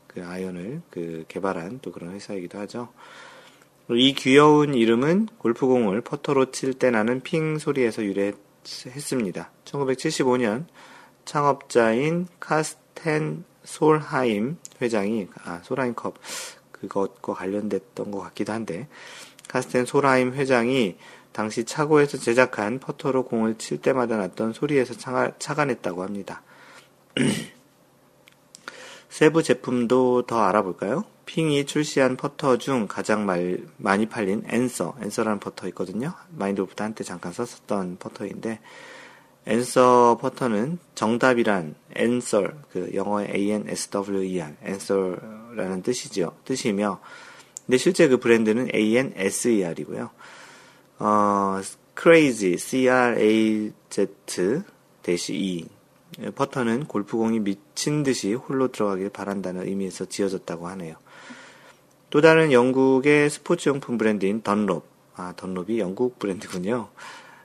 그 0.09 0.27
아이언을 0.27 0.83
그 0.91 1.25
개발한 1.29 1.79
또 1.83 1.93
그런 1.93 2.15
회사이기도 2.15 2.59
하죠. 2.59 2.89
이 3.91 4.13
귀여운 4.13 4.75
이름은 4.75 5.29
골프공을 5.39 6.01
퍼터로 6.01 6.51
칠 6.51 6.75
때 6.75 6.91
나는 6.91 7.21
핑 7.21 7.59
소리에서 7.59 8.03
유래했 8.03 8.48
습니다. 8.69 9.51
1975년 9.65 10.67
창업자인 11.25 12.27
카스텐 12.39 13.45
솔하임 13.65 14.59
회장이 14.81 15.29
아 15.45 15.61
솔하임 15.63 15.95
컵 15.95 16.15
그것과 16.73 17.35
관련됐던 17.35 18.11
것 18.11 18.21
같기도 18.21 18.53
한데 18.53 18.89
카스텐 19.49 19.87
솔하임 19.87 20.35
회장이 20.35 20.97
당시 21.33 21.65
차고에서 21.65 22.19
제작한 22.19 22.79
퍼터로 22.79 23.25
공을 23.25 23.59
칠 23.59 23.81
때마다 23.81 24.17
났던 24.17 24.53
소리에서 24.53 24.95
착안했다고 25.39 26.03
합니다. 26.03 26.43
세부 29.09 29.43
제품도 29.43 30.27
더 30.27 30.41
알아볼까요? 30.43 31.05
핑이 31.29 31.67
출시한 31.67 32.17
퍼터 32.17 32.57
중 32.57 32.87
가장 32.89 33.27
말, 33.27 33.59
많이 33.77 34.07
팔린 34.07 34.45
앤서, 34.49 34.97
앤서라는 35.03 35.41
퍼터 35.41 35.69
있거든요. 35.69 36.15
마인드 36.31 36.55
골프도 36.55 36.83
한때 36.83 37.05
잠깐 37.05 37.35
썼었던 37.35 37.99
퍼터인데, 37.99 38.61
앤서 39.47 40.19
퍼터는 40.23 40.79
정답이란 40.95 41.75
answer, 41.95 42.49
그 42.73 42.91
영어의 42.95 43.29
A-N-S-W-E-R, 43.35 44.55
answer라는 44.65 45.83
뜻이죠. 45.83 46.35
뜻이며, 46.47 46.99
근데 47.67 47.77
실제 47.77 48.09
그 48.09 48.17
브랜드는 48.17 48.71
A-N-S-E-R이고요. 48.75 50.09
어, 51.01 51.61
crazy, 52.01 52.57
C-R-A-Z 52.57 54.07
대시 55.03 55.35
E, 55.35 55.69
퍼터는 56.35 56.87
골프공이 56.87 57.41
미친 57.41 58.03
듯이 58.03 58.33
홀로 58.33 58.69
들어가길 58.69 59.11
바란다는 59.11 59.69
의미에서 59.69 60.07
지어졌다고 60.07 60.69
하네요. 60.69 60.97
또 62.11 62.23
다른 62.23 62.53
영국의 62.53 63.29
스포츠용품 63.29 63.99
브랜드인 63.99 64.43
던롭. 64.43 64.85
아, 65.15 65.35
던롭이 65.37 65.79
영국 65.79 66.19
브랜드군요. 66.19 66.89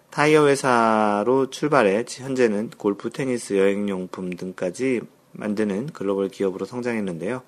타이어 0.10 0.48
회사로 0.48 1.50
출발해 1.50 2.06
현재는 2.08 2.70
골프, 2.78 3.10
테니스, 3.10 3.58
여행용품 3.58 4.36
등까지 4.36 5.02
만드는 5.32 5.88
글로벌 5.88 6.30
기업으로 6.30 6.66
성장했는데요. 6.66 7.42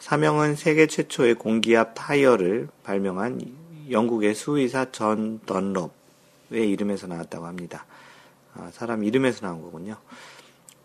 사명은 0.00 0.56
세계 0.56 0.86
최초의 0.86 1.36
공기압 1.36 1.92
타이어를 1.94 2.68
발명한 2.82 3.40
영국의 3.90 4.34
수의사 4.34 4.90
전 4.90 5.40
던롭의 5.46 5.90
이름에서 6.70 7.06
나왔다고 7.06 7.46
합니다. 7.46 7.86
아, 8.54 8.70
사람 8.72 9.02
이름에서 9.02 9.46
나온 9.46 9.62
거군요. 9.62 9.96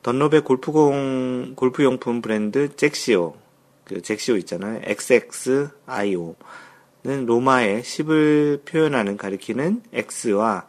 던롭의 0.03 0.41
골프공, 0.41 1.53
골프용품 1.55 2.21
브랜드 2.21 2.75
잭시오, 2.75 3.35
그 3.83 4.01
잭시오 4.01 4.37
있잖아요. 4.37 4.81
XXIO는 4.83 6.35
로마의 7.25 7.81
10을 7.81 8.65
표현하는 8.65 9.17
가리키는 9.17 9.83
X와 9.93 10.67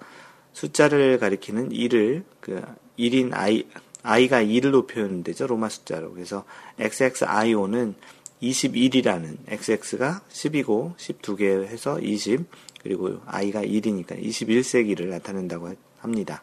숫자를 0.53 1.19
가리키는 1.19 1.71
1을, 1.71 2.25
그 2.41 2.63
1인 2.99 3.33
I, 3.35 3.67
I가 4.03 4.43
1로 4.43 4.87
표현되죠. 4.87 5.47
로마 5.47 5.69
숫자로. 5.69 6.13
그래서 6.13 6.45
XXIO는 6.79 7.95
21이라는 8.43 9.39
XX가 9.49 10.23
10이고 10.31 10.97
12개 10.97 11.65
해서 11.65 11.99
20 11.99 12.45
그리고 12.83 13.21
I가 13.27 13.63
1이니까 13.63 14.23
21세기를 14.23 15.07
나타낸다고 15.07 15.75
합니다. 15.99 16.43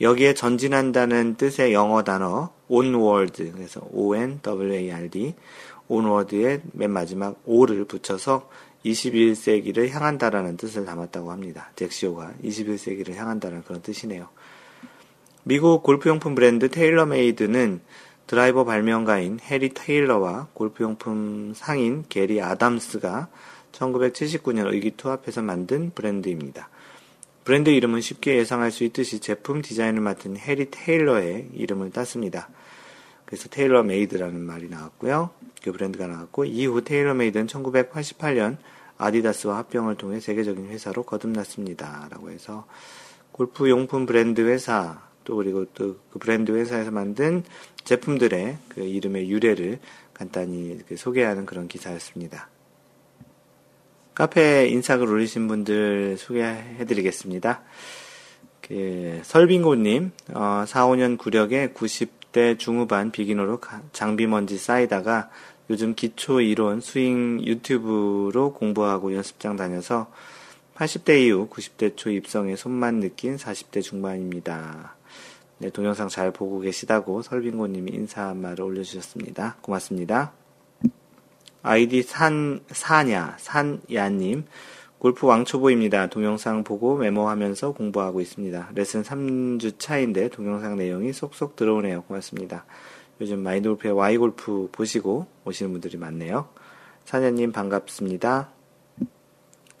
여기에 0.00 0.34
전진한다는 0.34 1.34
뜻의 1.36 1.72
영어 1.72 2.04
단어 2.04 2.50
onward 2.68 3.52
그래서 3.52 3.80
O-N-W-A-R-D 3.92 5.34
onward의 5.88 6.62
맨 6.72 6.90
마지막 6.90 7.40
O를 7.44 7.84
붙여서 7.84 8.48
21세기를 8.84 9.88
향한다라는 9.88 10.56
뜻을 10.56 10.84
담았다고 10.84 11.32
합니다. 11.32 11.72
잭시오가 11.74 12.32
21세기를 12.44 13.14
향한다는 13.14 13.64
그런 13.64 13.82
뜻이네요. 13.82 14.28
미국 15.42 15.82
골프용품 15.82 16.34
브랜드 16.34 16.70
테일러메이드는 16.70 17.80
드라이버 18.26 18.64
발명가인 18.64 19.40
해리 19.40 19.70
테일러와 19.70 20.48
골프용품 20.52 21.54
상인 21.56 22.04
게리 22.08 22.42
아담스가 22.42 23.28
1979년 23.72 24.72
의기투합해서 24.72 25.42
만든 25.42 25.90
브랜드입니다. 25.94 26.68
브랜드 27.48 27.70
이름은 27.70 28.02
쉽게 28.02 28.36
예상할 28.36 28.70
수 28.70 28.84
있듯이 28.84 29.20
제품 29.20 29.62
디자인을 29.62 30.02
맡은 30.02 30.36
해리 30.36 30.70
테일러의 30.70 31.48
이름을 31.54 31.92
땄습니다. 31.92 32.50
그래서 33.24 33.48
테일러 33.48 33.82
메이드라는 33.84 34.38
말이 34.38 34.68
나왔고요. 34.68 35.30
그 35.62 35.72
브랜드가 35.72 36.06
나왔고 36.08 36.44
이후 36.44 36.84
테일러 36.84 37.14
메이드는 37.14 37.46
1988년 37.46 38.58
아디다스와 38.98 39.56
합병을 39.56 39.94
통해 39.94 40.20
세계적인 40.20 40.66
회사로 40.66 41.04
거듭났습니다. 41.04 42.08
라고 42.10 42.30
해서 42.30 42.66
골프 43.32 43.70
용품 43.70 44.04
브랜드 44.04 44.42
회사 44.42 45.00
또 45.24 45.36
그리고 45.36 45.64
또 45.72 45.96
그 46.12 46.18
브랜드 46.18 46.52
회사에서 46.52 46.90
만든 46.90 47.44
제품들의 47.84 48.58
그 48.68 48.82
이름의 48.82 49.30
유래를 49.30 49.78
간단히 50.12 50.80
그 50.86 50.98
소개하는 50.98 51.46
그런 51.46 51.66
기사였습니다. 51.66 52.50
카페 54.18 54.66
인사글 54.66 55.08
올리신 55.08 55.46
분들 55.46 56.16
소개해 56.18 56.84
드리겠습니다. 56.86 57.62
그, 58.60 59.20
설빙고님, 59.22 60.10
어, 60.34 60.64
4, 60.66 60.88
5년 60.88 61.16
구력에 61.16 61.68
90대 61.68 62.58
중후반 62.58 63.12
beginner로 63.12 63.60
장비 63.92 64.26
먼지 64.26 64.58
쌓이다가 64.58 65.30
요즘 65.70 65.94
기초 65.94 66.40
이론 66.40 66.80
스윙 66.80 67.44
유튜브로 67.44 68.54
공부하고 68.54 69.14
연습장 69.14 69.54
다녀서 69.54 70.10
80대 70.74 71.20
이후 71.20 71.48
90대 71.48 71.96
초 71.96 72.10
입성에 72.10 72.56
손만 72.56 72.98
느낀 72.98 73.36
40대 73.36 73.84
중반입니다. 73.84 74.96
네, 75.58 75.70
동영상 75.70 76.08
잘 76.08 76.32
보고 76.32 76.58
계시다고 76.58 77.22
설빙고님이 77.22 77.92
인사 77.92 78.34
말을 78.34 78.62
올려주셨습니다. 78.62 79.58
고맙습니다. 79.60 80.32
아이디 81.62 82.02
산, 82.02 82.60
사냐, 82.68 83.36
산야님. 83.38 84.44
골프 84.98 85.26
왕초보입니다. 85.26 86.08
동영상 86.08 86.64
보고 86.64 86.96
메모하면서 86.96 87.72
공부하고 87.72 88.20
있습니다. 88.20 88.70
레슨 88.74 89.02
3주 89.02 89.78
차인데 89.78 90.28
동영상 90.28 90.76
내용이 90.76 91.12
쏙쏙 91.12 91.54
들어오네요. 91.54 92.02
고맙습니다. 92.02 92.64
요즘 93.20 93.40
마인드 93.40 93.68
골프의 93.68 93.94
Y 93.94 94.16
골프 94.16 94.68
보시고 94.72 95.26
오시는 95.44 95.72
분들이 95.72 95.96
많네요. 95.96 96.48
사냐님 97.04 97.52
반갑습니다. 97.52 98.50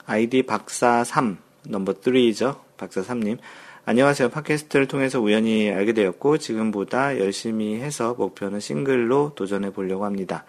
아이디 0.06 0.42
박사3, 0.44 1.36
넘버 1.68 1.94
3죠. 1.94 2.60
박사3님. 2.78 3.38
안녕하세요. 3.84 4.28
팟캐스트를 4.28 4.86
통해서 4.86 5.20
우연히 5.20 5.70
알게 5.70 5.94
되었고, 5.94 6.38
지금보다 6.38 7.18
열심히 7.18 7.76
해서 7.76 8.14
목표는 8.14 8.60
싱글로 8.60 9.32
도전해 9.34 9.70
보려고 9.70 10.04
합니다. 10.04 10.44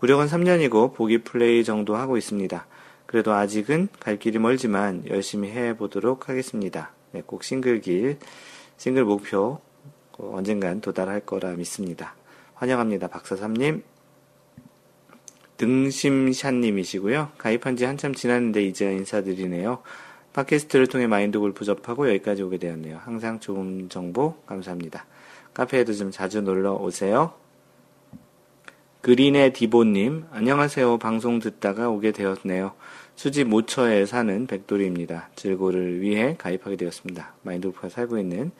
구력은 0.00 0.28
3년이고, 0.28 0.94
보기 0.94 1.18
플레이 1.18 1.62
정도 1.62 1.94
하고 1.94 2.16
있습니다. 2.16 2.66
그래도 3.04 3.34
아직은 3.34 3.88
갈 4.00 4.18
길이 4.18 4.38
멀지만 4.38 5.04
열심히 5.06 5.50
해 5.50 5.76
보도록 5.76 6.30
하겠습니다. 6.30 6.92
네, 7.12 7.22
꼭 7.26 7.44
싱글길, 7.44 8.16
싱글 8.78 9.04
목표 9.04 9.60
언젠간 10.16 10.80
도달할 10.80 11.20
거라 11.20 11.50
믿습니다. 11.50 12.14
환영합니다. 12.54 13.08
박사삼님. 13.08 13.82
등심샷님이시고요. 15.58 17.32
가입한 17.36 17.76
지 17.76 17.84
한참 17.84 18.14
지났는데 18.14 18.62
이제 18.62 18.90
인사드리네요. 18.90 19.82
팟캐스트를 20.32 20.86
통해 20.86 21.08
마인드 21.08 21.38
골프 21.38 21.66
접하고 21.66 22.08
여기까지 22.08 22.42
오게 22.42 22.56
되었네요. 22.56 23.00
항상 23.04 23.38
좋은 23.38 23.90
정보 23.90 24.36
감사합니다. 24.46 25.04
카페에도 25.52 25.92
좀 25.92 26.10
자주 26.10 26.40
놀러 26.40 26.72
오세요. 26.72 27.34
그린의 29.02 29.54
디보님, 29.54 30.26
안녕하세요. 30.30 30.98
방송 30.98 31.38
듣다가 31.38 31.88
오게 31.88 32.12
되었네요. 32.12 32.72
수지 33.14 33.44
모처에 33.44 34.04
사는 34.04 34.46
백돌이입니다. 34.46 35.30
즐고를 35.36 36.02
위해 36.02 36.34
가입하게 36.36 36.76
되었습니다. 36.76 37.32
마인드 37.40 37.68
골프가 37.68 37.88
살고 37.88 38.18
있는 38.18 38.50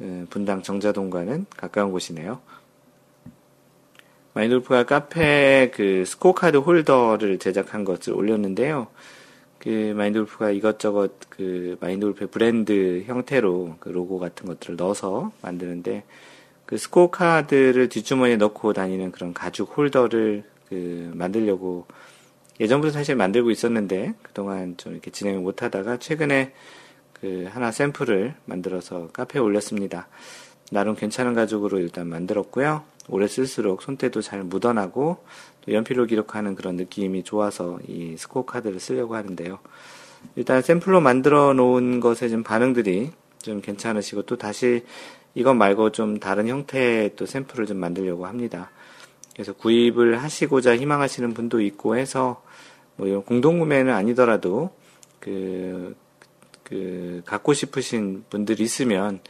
어, 0.00 0.24
분당 0.30 0.62
정자동과는 0.62 1.46
가까운 1.54 1.92
곳이네요. 1.92 2.40
마인드 4.32 4.56
골프가 4.56 4.84
카페 4.84 5.70
그 5.74 6.04
스코어 6.06 6.32
카드 6.32 6.56
홀더를 6.56 7.38
제작한 7.38 7.84
것을 7.84 8.14
올렸는데요. 8.14 8.86
그 9.58 9.92
마인드 9.94 10.20
골프가 10.20 10.50
이것저것 10.50 11.12
그 11.28 11.76
마인드 11.80 12.03
골프의 12.03 12.30
브랜드 12.30 13.02
형태로 13.06 13.76
그 13.80 13.90
로고 13.90 14.18
같은 14.18 14.46
것들을 14.46 14.76
넣어서 14.76 15.32
만드는데 15.42 16.04
그 16.68 16.76
스코어 16.76 17.08
카드를 17.08 17.88
뒷주머니에 17.88 18.36
넣고 18.36 18.74
다니는 18.74 19.10
그런 19.10 19.32
가죽 19.32 19.74
홀더를 19.74 20.44
그 20.68 21.10
만들려고 21.14 21.86
예전부터 22.60 22.92
사실 22.92 23.16
만들고 23.16 23.50
있었는데 23.50 24.12
그동안 24.20 24.76
좀 24.76 24.92
이렇게 24.92 25.10
진행을 25.10 25.40
못 25.40 25.62
하다가 25.62 25.96
최근에 25.96 26.52
그 27.14 27.46
하나 27.48 27.72
샘플을 27.72 28.34
만들어서 28.44 29.08
카페에 29.14 29.40
올렸습니다. 29.40 30.08
나름 30.70 30.94
괜찮은 30.94 31.32
가죽으로 31.32 31.78
일단 31.78 32.06
만들었고요. 32.06 32.82
오래 33.08 33.26
쓸수록 33.26 33.80
손때도 33.80 34.20
잘 34.20 34.42
묻어나고 34.42 35.24
또 35.62 35.72
연필로 35.72 36.04
기록하는 36.04 36.54
그런 36.54 36.76
느낌이 36.76 37.24
좋아서 37.24 37.78
이 37.88 38.16
스코어 38.18 38.44
카드를 38.44 38.78
쓰려고 38.78 39.16
하는데요. 39.16 39.58
일단 40.36 40.60
샘플로 40.60 41.00
만들어 41.00 41.54
놓은 41.54 42.00
것에 42.00 42.28
좀 42.28 42.42
반응들이 42.42 43.10
좀 43.40 43.62
괜찮으시고 43.62 44.22
또 44.22 44.36
다시 44.36 44.84
이것 45.38 45.54
말고 45.54 45.92
좀 45.92 46.18
다른 46.18 46.48
형태의 46.48 47.14
또 47.14 47.24
샘플을 47.24 47.66
좀 47.66 47.76
만들려고 47.76 48.26
합니다. 48.26 48.72
그래서 49.34 49.52
구입을 49.52 50.20
하시고자 50.20 50.76
희망하시는 50.76 51.32
분도 51.32 51.60
있고 51.60 51.96
해서 51.96 52.42
뭐 52.96 53.06
이런 53.06 53.22
공동구매는 53.22 53.94
아니더라도 53.94 54.74
그, 55.20 55.94
그, 56.64 57.22
갖고 57.24 57.52
싶으신 57.52 58.24
분들이 58.28 58.64
있으면 58.64 59.20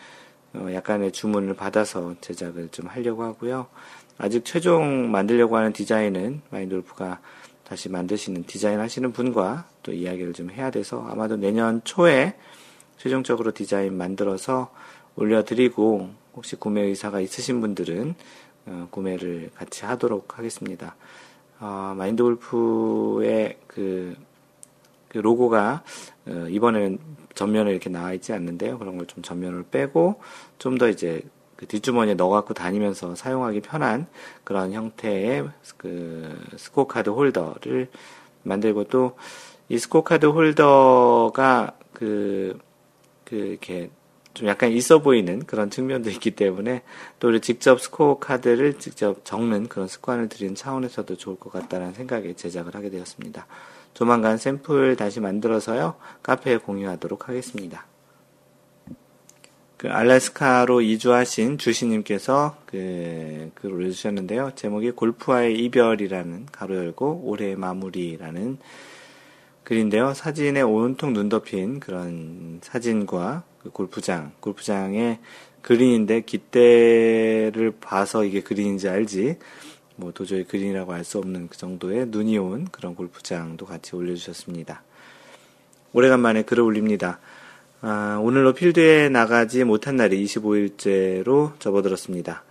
어, 0.55 0.69
약간의 0.73 1.13
주문을 1.13 1.53
받아서 1.53 2.15
제작을 2.23 2.71
좀 2.71 2.87
하려고 2.87 3.25
하고요. 3.25 3.67
아직 4.17 4.47
최종 4.47 5.11
만들려고 5.11 5.59
하는 5.59 5.75
디자인은 5.75 6.41
마인돌프가 6.49 7.21
다시 7.65 7.91
만드시는 7.91 8.45
디자인 8.45 8.81
하시는 8.81 9.13
분과 9.13 9.69
또 9.83 9.93
이야기를 9.93 10.33
좀 10.33 10.51
해야 10.51 10.71
돼서 10.71 11.07
아마도 11.07 11.37
내년 11.37 11.83
초에 11.85 12.35
최종적으로 12.97 13.53
디자인 13.53 13.99
만들어서 13.99 14.71
올려드리고 15.19 16.09
혹시 16.35 16.57
구매 16.57 16.83
의사가 16.83 17.21
있으신 17.21 17.61
분들은 17.61 18.15
어, 18.67 18.89
구매를 18.91 19.51
같이 19.55 19.85
하도록 19.85 20.39
하겠습니다. 20.39 20.95
어, 21.61 21.95
마인드 21.97 22.23
골프의 22.23 23.59
그, 23.67 24.17
그 25.09 25.19
로고가 25.19 25.83
어, 26.27 26.47
이번에는 26.49 26.99
전면에 27.35 27.71
이렇게 27.71 27.91
나와 27.91 28.13
있지 28.13 28.33
않는데요. 28.33 28.79
그런 28.79 28.97
걸 28.97 29.07
좀 29.07 29.23
전면을 29.23 29.65
빼고 29.71 30.21
좀 30.59 30.79
더 30.79 30.89
이제 30.89 31.23
그 31.57 31.67
뒷주머니에 31.67 32.15
넣어갖고 32.15 32.55
다니면서 32.55 33.17
사용하기 33.17 33.61
편한 33.63 34.07
그런 34.45 34.73
형태의 34.73 35.49
그 35.77 36.39
스코어 36.57 36.87
카드 36.87 37.11
홀더를 37.11 37.91
만들고 38.45 38.85
또 38.85 39.17
이 39.71 39.77
스코어 39.79 40.03
카드 40.03 40.25
홀더가 40.27 41.73
그, 41.93 42.59
그 43.25 43.37
이렇게 43.37 43.91
좀 44.39 44.47
약간 44.47 44.71
있어 44.71 45.01
보이는 45.01 45.45
그런 45.47 45.69
측면도 45.69 46.11
있기 46.11 46.31
때문에 46.31 46.83
또 47.19 47.37
직접 47.41 47.81
스코어 47.81 48.21
카드를 48.21 48.79
직접 48.79 49.25
적는 49.25 49.67
그런 49.69 49.89
습관을 49.89 50.29
들인 50.29 50.55
차원에서도 50.55 51.17
좋을 51.17 51.37
것 51.37 51.53
같다는 51.53 51.93
생각에 51.93 52.35
제작을 52.35 52.77
하게 52.77 52.89
되었습니다. 52.89 53.47
조만간 53.95 54.37
샘플 54.37 54.95
다시 54.95 55.19
만들어서요, 55.19 55.97
카페에 56.23 56.59
공유하도록 56.59 57.29
하겠습니다. 57.29 57.87
그 59.77 59.89
알래스카로 59.89 60.83
이주하신 60.83 61.59
주시님께서 61.59 62.59
그, 62.67 63.51
글을 63.57 63.75
올려주셨는데요. 63.75 64.53
제목이 64.55 64.93
골프와의 64.93 65.59
이별이라는 65.65 66.47
가로 66.53 66.77
열고 66.77 67.23
올해의 67.25 67.57
마무리라는 67.57 68.59
글인데요. 69.65 70.15
사진에 70.15 70.63
온통 70.63 71.13
눈 71.13 71.29
덮인 71.29 71.81
그런 71.81 72.61
사진과 72.63 73.43
그 73.63 73.71
골프장, 73.71 74.33
골프장의 74.41 75.19
그린인데 75.63 76.23
깃대를 76.23 77.75
봐서 77.81 78.25
이게 78.25 78.41
그린인지 78.41 78.89
알지 78.89 79.39
뭐 79.97 80.13
도저히 80.13 80.45
그린이라고 80.45 80.93
할수 80.93 81.19
없는 81.19 81.49
그 81.49 81.57
정도의 81.57 82.07
눈이 82.07 82.39
온 82.39 82.69
그런 82.71 82.95
골프장도 82.95 83.67
같이 83.67 83.97
올려주셨습니다. 83.97 84.83
오래간만에 85.93 86.43
글을 86.43 86.63
올립니다. 86.63 87.19
아, 87.81 88.19
오늘로 88.23 88.55
필드에 88.55 89.09
나가지 89.09 89.65
못한 89.65 89.97
날이 89.97 90.25
25일째로 90.25 91.59
접어들었습니다. 91.59 92.45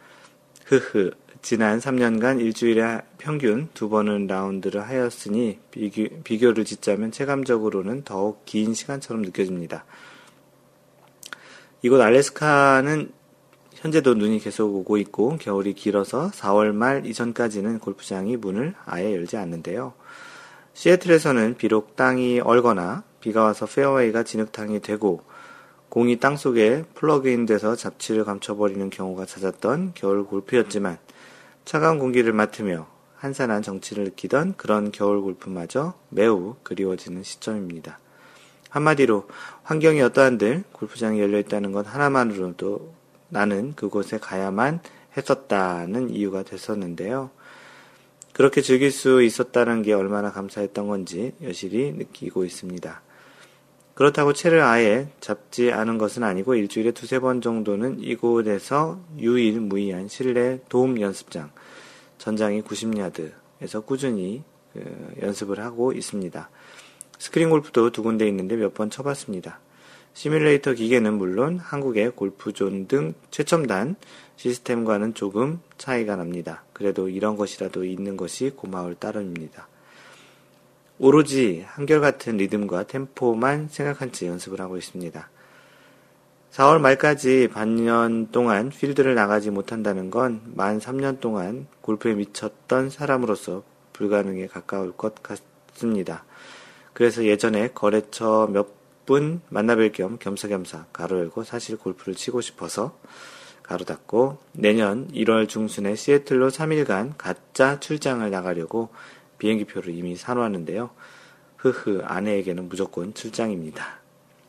흐흐. 0.66 1.12
지난 1.42 1.80
3년간 1.80 2.42
일주일에 2.42 3.02
평균 3.18 3.70
두 3.74 3.90
번은 3.90 4.28
라운드를 4.28 4.82
하였으니 4.82 5.60
비교, 5.72 6.10
비교를 6.24 6.66
짓자면 6.66 7.12
체감적으로는 7.12 8.04
더욱 8.04 8.44
긴 8.46 8.74
시간처럼 8.74 9.22
느껴집니다. 9.22 9.86
이곳 11.82 12.02
알래스카는 12.02 13.12
현재도 13.74 14.16
눈이 14.16 14.40
계속 14.40 14.76
오고 14.76 14.98
있고 14.98 15.38
겨울이 15.38 15.74
길어서 15.74 16.32
4월 16.32 16.74
말 16.74 17.06
이전까지는 17.06 17.80
골프장이 17.80 18.38
문을 18.38 18.74
아예 18.86 19.14
열지 19.14 19.38
않는데요. 19.38 19.94
시애틀에서는 20.74 21.56
비록 21.58 21.96
땅이 21.96 22.40
얼거나 22.40 23.04
비가 23.20 23.44
와서 23.44 23.68
페어웨이가 23.68 24.24
진흙탕이 24.24 24.82
되고 24.82 25.22
공이 25.90 26.20
땅 26.20 26.36
속에 26.36 26.84
plug 26.96 27.29
in 27.29 27.46
돼서 27.46 27.76
자취를 27.76 28.26
감춰버리는 28.26 28.90
경우가 28.90 29.26
잦았던 29.26 29.92
겨울 29.94 30.26
골프였지만 30.26 30.98
차가운 31.66 32.00
공기를 32.00 32.34
맡으며 32.34 32.88
한산한 33.16 33.62
정취를 33.62 34.04
느끼던 34.06 34.56
그런 34.58 34.92
겨울 34.92 35.22
골프마저 35.22 35.94
매우 36.10 36.56
그리워지는 36.64 37.24
시점입니다. 37.24 38.00
한마디로 38.70 39.28
환경이 39.64 40.02
어떠한들 40.02 40.64
골프장이 40.72 41.20
열려 41.20 41.40
있다는 41.40 41.72
것 41.72 41.88
하나만으로도 41.88 42.94
나는 43.30 43.74
그곳에 43.76 44.18
가야만 44.18 44.80
했었다는 45.16 46.10
이유가 46.10 46.44
됐었는데요. 46.44 47.32
그렇게 48.34 48.62
즐길 48.62 48.92
수 48.92 49.24
있었다는 49.24 49.82
게 49.82 49.94
얼마나 49.94 50.32
감사했던 50.32 50.88
건지 50.88 51.34
여실히 51.42 51.92
느끼고 51.92 52.46
있습니다. 52.46 53.02
그렇다고 53.96 54.32
채를 54.32 54.62
아예 54.62 55.10
잡지 55.20 55.72
않은 55.72 55.98
것은 55.98 56.24
아니고 56.24 56.54
일주일에 56.54 56.92
두세 56.92 57.18
번 57.18 57.42
정도는 57.42 58.00
이곳에서 58.00 59.00
유일무이한 59.18 60.08
실내 60.08 60.60
도움 60.70 61.02
연습장, 61.02 61.50
전장이 62.20 62.62
90야드에서 62.62 63.84
꾸준히 63.88 64.44
그 64.72 65.16
연습을 65.24 65.60
하고 65.60 65.94
있습니다. 65.94 66.48
스크린 67.20 67.50
골프도 67.50 67.92
두 67.92 68.04
군데 68.04 68.28
있는데 68.28 68.56
몇 68.56 68.74
번 68.74 68.90
쳐봤습니다. 68.90 69.60
시뮬레이터 70.14 70.74
기계는 70.74 71.14
물론 71.14 71.60
한국의 71.60 72.12
골프존 72.12 72.88
등 72.88 73.14
최첨단 73.30 73.96
시스템과는 74.36 75.14
조금 75.14 75.60
차이가 75.78 76.16
납니다. 76.16 76.64
그래도 76.74 77.08
이런 77.10 77.38
것이라도 77.38 77.86
있는 77.86 78.18
것이 78.18 78.52
고마울 78.56 78.96
따름입니다. 78.96 79.68
오로지 81.00 81.64
한결같은 81.68 82.38
리듬과 82.38 82.88
템포만 82.88 83.68
생각한 83.70 84.12
채 84.12 84.28
연습을 84.28 84.60
하고 84.60 84.78
있습니다. 84.78 85.30
4월 86.52 86.80
말까지 86.80 87.50
반년 87.54 88.32
동안 88.32 88.70
필드를 88.70 89.14
나가지 89.14 89.52
못한다는 89.52 90.10
건 90.10 90.42
만 90.56 90.80
3년 90.80 91.20
동안 91.20 91.68
골프에 91.82 92.16
미쳤던 92.16 92.90
사람으로서 92.90 93.62
불가능에 93.94 94.48
가까울 94.48 94.92
것 94.94 95.22
같습니다. 95.22 96.26
그래서 96.98 97.24
예전에 97.24 97.70
거래처 97.70 98.50
몇 98.52 98.78
분 99.08 99.40
만나뵐 99.50 99.94
겸 99.94 100.20
겸사겸사 100.20 100.88
가로 100.92 101.20
열고 101.20 101.46
사실 101.46 101.78
골프를 101.78 102.14
치고 102.14 102.42
싶어서 102.42 103.00
가로 103.64 103.86
닫고 103.86 104.38
내년 104.52 105.08
1월 105.12 105.48
중순에 105.48 105.96
시애틀로 105.96 106.50
3일간 106.50 107.14
가짜 107.18 107.80
출장을 107.80 108.30
나가려고 108.30 108.90
비행기표를 109.40 109.94
이미 109.94 110.18
사놓았는데요. 110.18 110.90
흐흐, 111.56 112.02
아내에게는 112.04 112.68
무조건 112.68 113.14
출장입니다. 113.14 114.02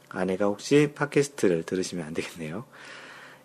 아내가 0.08 0.46
혹시 0.46 0.92
팟캐스트를 0.94 1.62
들으시면 1.62 2.04
안 2.04 2.14
되겠네요. 2.14 2.64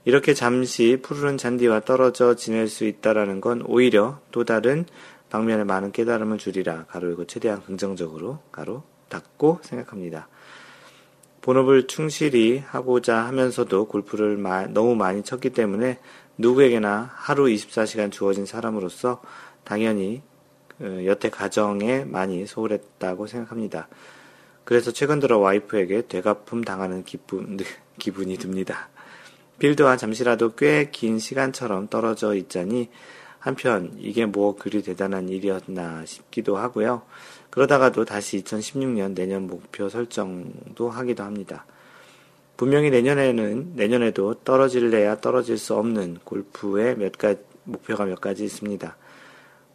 이렇게 0.05 0.33
잠시 0.33 0.97
푸르른 1.01 1.37
잔디와 1.37 1.81
떨어져 1.81 2.35
지낼 2.35 2.67
수 2.67 2.85
있다라는 2.85 3.39
건 3.39 3.61
오히려 3.67 4.19
또 4.31 4.43
다른 4.43 4.85
방면에 5.29 5.63
많은 5.63 5.91
깨달음을 5.91 6.39
주리라 6.39 6.85
가로 6.85 7.11
이고 7.11 7.25
최대한 7.25 7.61
긍정적으로 7.63 8.39
가로 8.51 8.83
닫고 9.13 9.59
생각합니다. 9.61 10.27
본업을 11.41 11.87
충실히 11.87 12.57
하고자 12.57 13.17
하면서도 13.25 13.87
골프를 13.87 14.37
마, 14.37 14.65
너무 14.65 14.95
많이 14.95 15.23
쳤기 15.23 15.51
때문에 15.51 15.99
누구에게나 16.37 17.11
하루 17.13 17.45
24시간 17.45 18.11
주어진 18.11 18.45
사람으로서 18.45 19.21
당연히 19.63 20.21
그 20.77 21.05
여태 21.05 21.29
가정에 21.29 22.05
많이 22.05 22.47
소홀했다고 22.47 23.27
생각합니다. 23.27 23.87
그래서 24.63 24.91
최근 24.91 25.19
들어 25.19 25.37
와이프에게 25.37 26.07
되갚음 26.07 26.63
당하는 26.63 27.03
기분, 27.03 27.57
기분이 27.99 28.37
듭니다. 28.37 28.89
필드와 29.59 29.97
잠시라도 29.97 30.55
꽤 30.55 30.89
긴 30.91 31.19
시간처럼 31.19 31.89
떨어져 31.89 32.33
있자니 32.35 32.89
한편 33.39 33.91
이게 33.99 34.25
뭐 34.25 34.55
그리 34.55 34.81
대단한 34.81 35.27
일이었나 35.27 36.05
싶기도 36.05 36.57
하고요. 36.57 37.03
그러다가도 37.53 38.03
다시 38.03 38.41
2016년 38.41 39.13
내년 39.13 39.45
목표 39.45 39.87
설정도 39.87 40.89
하기도 40.89 41.21
합니다. 41.21 41.67
분명히 42.57 42.89
내년에는 42.89 43.73
내년에도 43.75 44.33
떨어질래야 44.43 45.21
떨어질 45.21 45.59
수 45.59 45.75
없는 45.75 46.17
골프의 46.23 46.97
몇 46.97 47.11
가지 47.11 47.41
목표가 47.65 48.05
몇 48.05 48.19
가지 48.19 48.43
있습니다. 48.43 48.97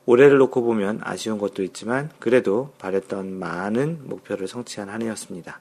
올해를 0.07 0.39
놓고 0.39 0.65
보면 0.65 1.03
아쉬운 1.05 1.39
것도 1.39 1.63
있지만 1.63 2.11
그래도 2.19 2.75
바랬던 2.79 3.39
많은 3.39 4.01
목표를 4.09 4.49
성취한 4.49 4.89
한 4.89 5.01
해였습니다. 5.03 5.61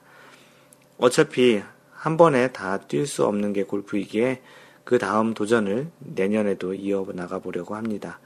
어차피 0.98 1.62
한 1.92 2.16
번에 2.16 2.50
다 2.50 2.80
뛸 2.88 3.06
수 3.06 3.26
없는 3.26 3.52
게 3.52 3.62
골프이기에 3.62 4.42
그 4.82 4.98
다음 4.98 5.34
도전을 5.34 5.86
내년에도 6.00 6.74
이어 6.74 7.06
나가 7.14 7.38
보려고 7.38 7.76
합니다. 7.76 8.18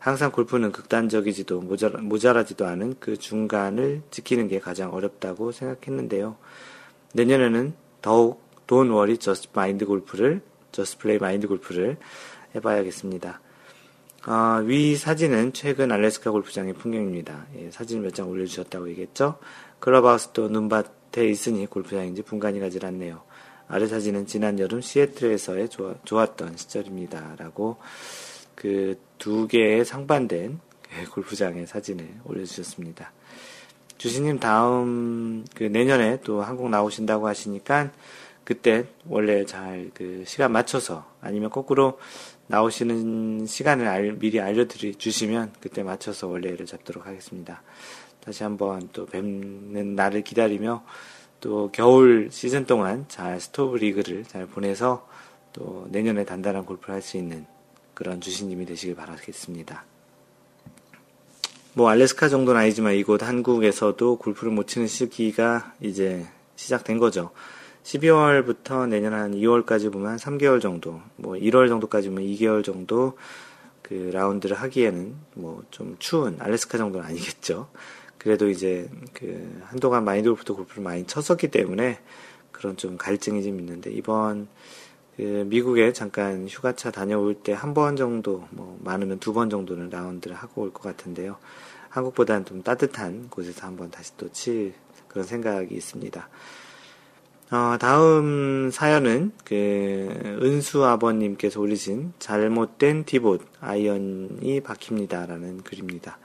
항상 0.00 0.32
골프는 0.32 0.72
극단적이지도 0.72 1.60
모자라, 1.60 2.00
모자라지도 2.00 2.66
않은 2.66 2.96
그 3.00 3.18
중간을 3.18 4.00
지키는 4.10 4.48
게 4.48 4.58
가장 4.58 4.94
어렵다고 4.94 5.52
생각했는데요. 5.52 6.36
내년에는 7.12 7.74
더욱 8.00 8.42
Don't 8.66 8.88
worry 8.90 9.18
just 9.18 9.48
Mind 9.52 9.84
Golf를 9.84 10.40
just 10.72 10.98
play 10.98 11.18
Mind 11.18 11.46
Golf를 11.48 11.98
해봐야겠습니다. 12.54 13.40
어, 14.26 14.62
위 14.64 14.96
사진은 14.96 15.52
최근 15.52 15.92
알래스카 15.92 16.30
골프장의 16.30 16.74
풍경입니다. 16.74 17.46
예, 17.58 17.70
사진 17.70 18.00
몇 18.02 18.12
장 18.14 18.30
올려주셨다고 18.30 18.88
얘기했죠. 18.90 19.38
클럽하우스도 19.80 20.48
눈밭에 20.48 21.28
있으니 21.28 21.66
골프장인지 21.66 22.22
분간이 22.22 22.58
가질 22.58 22.86
않네요. 22.86 23.22
아래 23.68 23.86
사진은 23.86 24.26
지난 24.26 24.58
여름 24.58 24.80
시애틀에서의 24.80 25.68
좋았던 26.04 26.56
시절입니다. 26.56 27.36
라고 27.38 27.76
그 28.60 29.10
두 29.20 29.46
개의 29.46 29.84
상반된 29.84 30.58
예, 30.98 31.04
골프장의 31.04 31.66
사진을 31.66 32.08
올려주셨습니다. 32.24 33.12
주신님 33.98 34.40
다음 34.40 35.44
그 35.54 35.64
내년에 35.64 36.20
또 36.24 36.40
한국 36.40 36.70
나오신다고 36.70 37.28
하시니까 37.28 37.92
그때 38.44 38.86
원래 39.06 39.44
잘 39.44 39.90
그 39.94 40.24
시간 40.26 40.52
맞춰서 40.52 41.04
아니면 41.20 41.50
거꾸로 41.50 41.98
나오시는 42.46 43.44
시간을 43.46 43.86
알, 43.86 44.12
미리 44.14 44.40
알려드리 44.40 44.94
주시면 44.94 45.52
그때 45.60 45.82
맞춰서 45.82 46.26
원래를 46.26 46.64
잡도록 46.64 47.06
하겠습니다. 47.06 47.62
다시 48.24 48.42
한번 48.42 48.88
또 48.94 49.04
뵙는 49.04 49.94
날을 49.96 50.22
기다리며 50.22 50.82
또 51.40 51.70
겨울 51.72 52.28
시즌 52.32 52.64
동안 52.64 53.04
잘 53.08 53.38
스토브 53.38 53.76
리그를 53.76 54.24
잘 54.24 54.46
보내서 54.46 55.06
또 55.52 55.86
내년에 55.90 56.24
단단한 56.24 56.64
골프를 56.64 56.94
할 56.94 57.02
수 57.02 57.18
있는 57.18 57.46
그런 58.00 58.18
주신님이 58.18 58.64
되시길 58.64 58.96
바라겠습니다. 58.96 59.84
뭐 61.74 61.90
알래스카 61.90 62.30
정도는 62.30 62.58
아니지만 62.58 62.94
이곳 62.94 63.22
한국에서도 63.22 64.16
골프를 64.16 64.50
못 64.50 64.66
치는 64.68 64.86
시기가 64.86 65.74
이제 65.82 66.26
시작된 66.56 66.96
거죠. 66.96 67.30
12월부터 67.84 68.88
내년 68.88 69.12
한 69.12 69.32
2월까지 69.32 69.92
보면 69.92 70.12
한 70.12 70.16
3개월 70.16 70.62
정도, 70.62 71.02
뭐 71.16 71.34
1월 71.34 71.68
정도까지 71.68 72.08
보면 72.08 72.24
2개월 72.24 72.64
정도 72.64 73.18
그 73.82 74.08
라운드를 74.14 74.56
하기에는 74.56 75.14
뭐 75.34 75.62
좀 75.70 75.96
추운 75.98 76.38
알래스카 76.40 76.78
정도는 76.78 77.06
아니겠죠. 77.06 77.68
그래도 78.16 78.48
이제 78.48 78.88
그 79.12 79.60
한동안 79.66 80.04
Mind 80.04 80.30
Golf도 80.30 80.56
골프를 80.56 80.82
많이 80.82 81.06
쳤었기 81.06 81.48
때문에 81.48 81.98
그런 82.50 82.78
좀 82.78 82.96
갈증이 82.96 83.42
좀 83.42 83.60
있는데 83.60 83.90
이번 83.90 84.48
그 85.20 85.44
미국에 85.46 85.92
잠깐 85.92 86.48
휴가차 86.48 86.90
다녀올 86.90 87.34
때 87.34 87.52
한 87.52 87.74
번 87.74 87.94
정도 87.94 88.46
뭐 88.50 88.78
많으면 88.82 89.18
두 89.20 89.34
번 89.34 89.50
정도는 89.50 89.90
라운드를 89.90 90.34
하고 90.34 90.62
올 90.62 90.72
것 90.72 90.82
같은데요. 90.82 91.36
한국보다는 91.90 92.46
좀 92.46 92.62
따뜻한 92.62 93.28
곳에서 93.28 93.66
한번 93.66 93.90
다시 93.90 94.16
또 94.16 94.30
칠 94.30 94.72
그런 95.08 95.26
생각이 95.26 95.74
있습니다. 95.74 96.26
어, 97.50 97.76
다음 97.78 98.70
사연은 98.72 99.32
그 99.44 100.38
은수 100.42 100.86
아버님께서 100.86 101.60
올리신 101.60 102.14
잘못된 102.18 103.04
divot 103.04 103.42
아이언이 103.60 104.60
박힙니다라는 104.62 105.64
글입니다. 105.64 106.18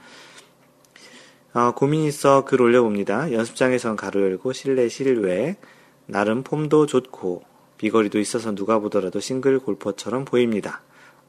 어, 1.53 1.73
고민이 1.75 2.07
있어 2.07 2.45
글 2.45 2.61
올려봅니다. 2.61 3.33
연습장에선 3.33 3.97
괄호 3.97 4.21
열고 4.21 4.53
실내 4.53 4.87
실외 4.87 5.57
나름 6.05 6.43
폼도 6.43 6.85
좋고 6.85 7.43
비거리도 7.77 8.19
있어서 8.19 8.53
누가 8.55 8.79
보더라도 8.79 9.19
싱글 9.19 9.59
골퍼처럼 9.59 10.25
보입니다. 10.25 10.81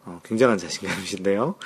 어, 0.05 0.21
굉장한 0.25 0.59
자신감이신데요. 0.59 1.57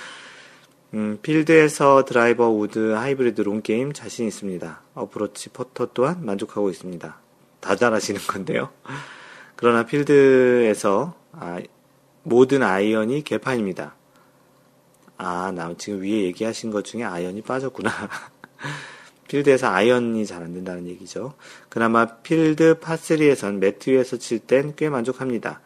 음, 0.94 1.18
필드에서 1.22 2.04
드라이버 2.04 2.48
우드 2.48 2.92
하이브리드 2.92 3.42
long 3.42 3.67
game 3.67 3.92
자신 3.92 4.26
있습니다. 4.26 4.82
어프로치 4.94 5.50
퍼터 5.50 5.90
또한 5.94 6.24
만족하고 6.24 6.70
있습니다. 6.70 7.16
다 7.60 7.76
잘하시는 7.76 8.20
건데요. 8.22 8.70
그러나 9.54 9.84
필드에서 9.84 11.14
아, 11.32 11.60
모든 12.22 12.62
아이언이 12.62 13.22
개판입니다. 13.22 13.94
아, 15.16 15.52
나 15.54 15.72
지금 15.76 16.02
위에 16.02 16.22
얘기하신 16.24 16.70
것 16.70 16.84
중에 16.84 17.04
아이언이 17.04 17.42
빠졌구나. 17.42 17.90
필드에서 19.30 19.68
아이언이 19.68 20.26
잘 20.26 20.42
안 20.42 20.52
된다는 20.54 20.88
얘기죠. 20.88 21.34
그나마 21.68 22.06
필드 22.06 22.80
파3에선 22.80 23.58
매트 23.58 23.90
위에서 23.90 24.16
칠 24.16 24.40
땐 24.40 24.74
꽤 24.74 24.88
만족합니다. 24.90 25.60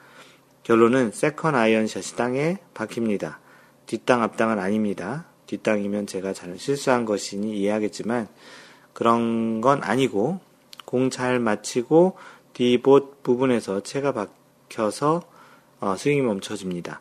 결론은 0.64 1.12
second 1.12 1.55
아이언샷이 1.55 2.16
땅에 2.16 2.59
박힙니다. 2.74 3.40
뒷땅 3.87 4.22
앞땅은 4.22 4.59
아닙니다. 4.59 5.27
뒷땅이면 5.46 6.07
제가 6.07 6.33
잘 6.35 6.59
실수한 6.59 7.05
것이니 7.07 7.57
이해하겠지만 7.59 8.29
그런 8.92 9.61
건 9.62 9.83
아니고 9.83 10.40
공 10.85 11.09
잘 11.09 11.38
맞히고 11.38 12.16
divot 12.53 13.22
부분에서 13.22 13.83
채가 13.83 14.12
박혀서 14.12 15.22
어, 15.81 15.96
스윙이 15.96 16.20
멈춰집니다. 16.22 17.00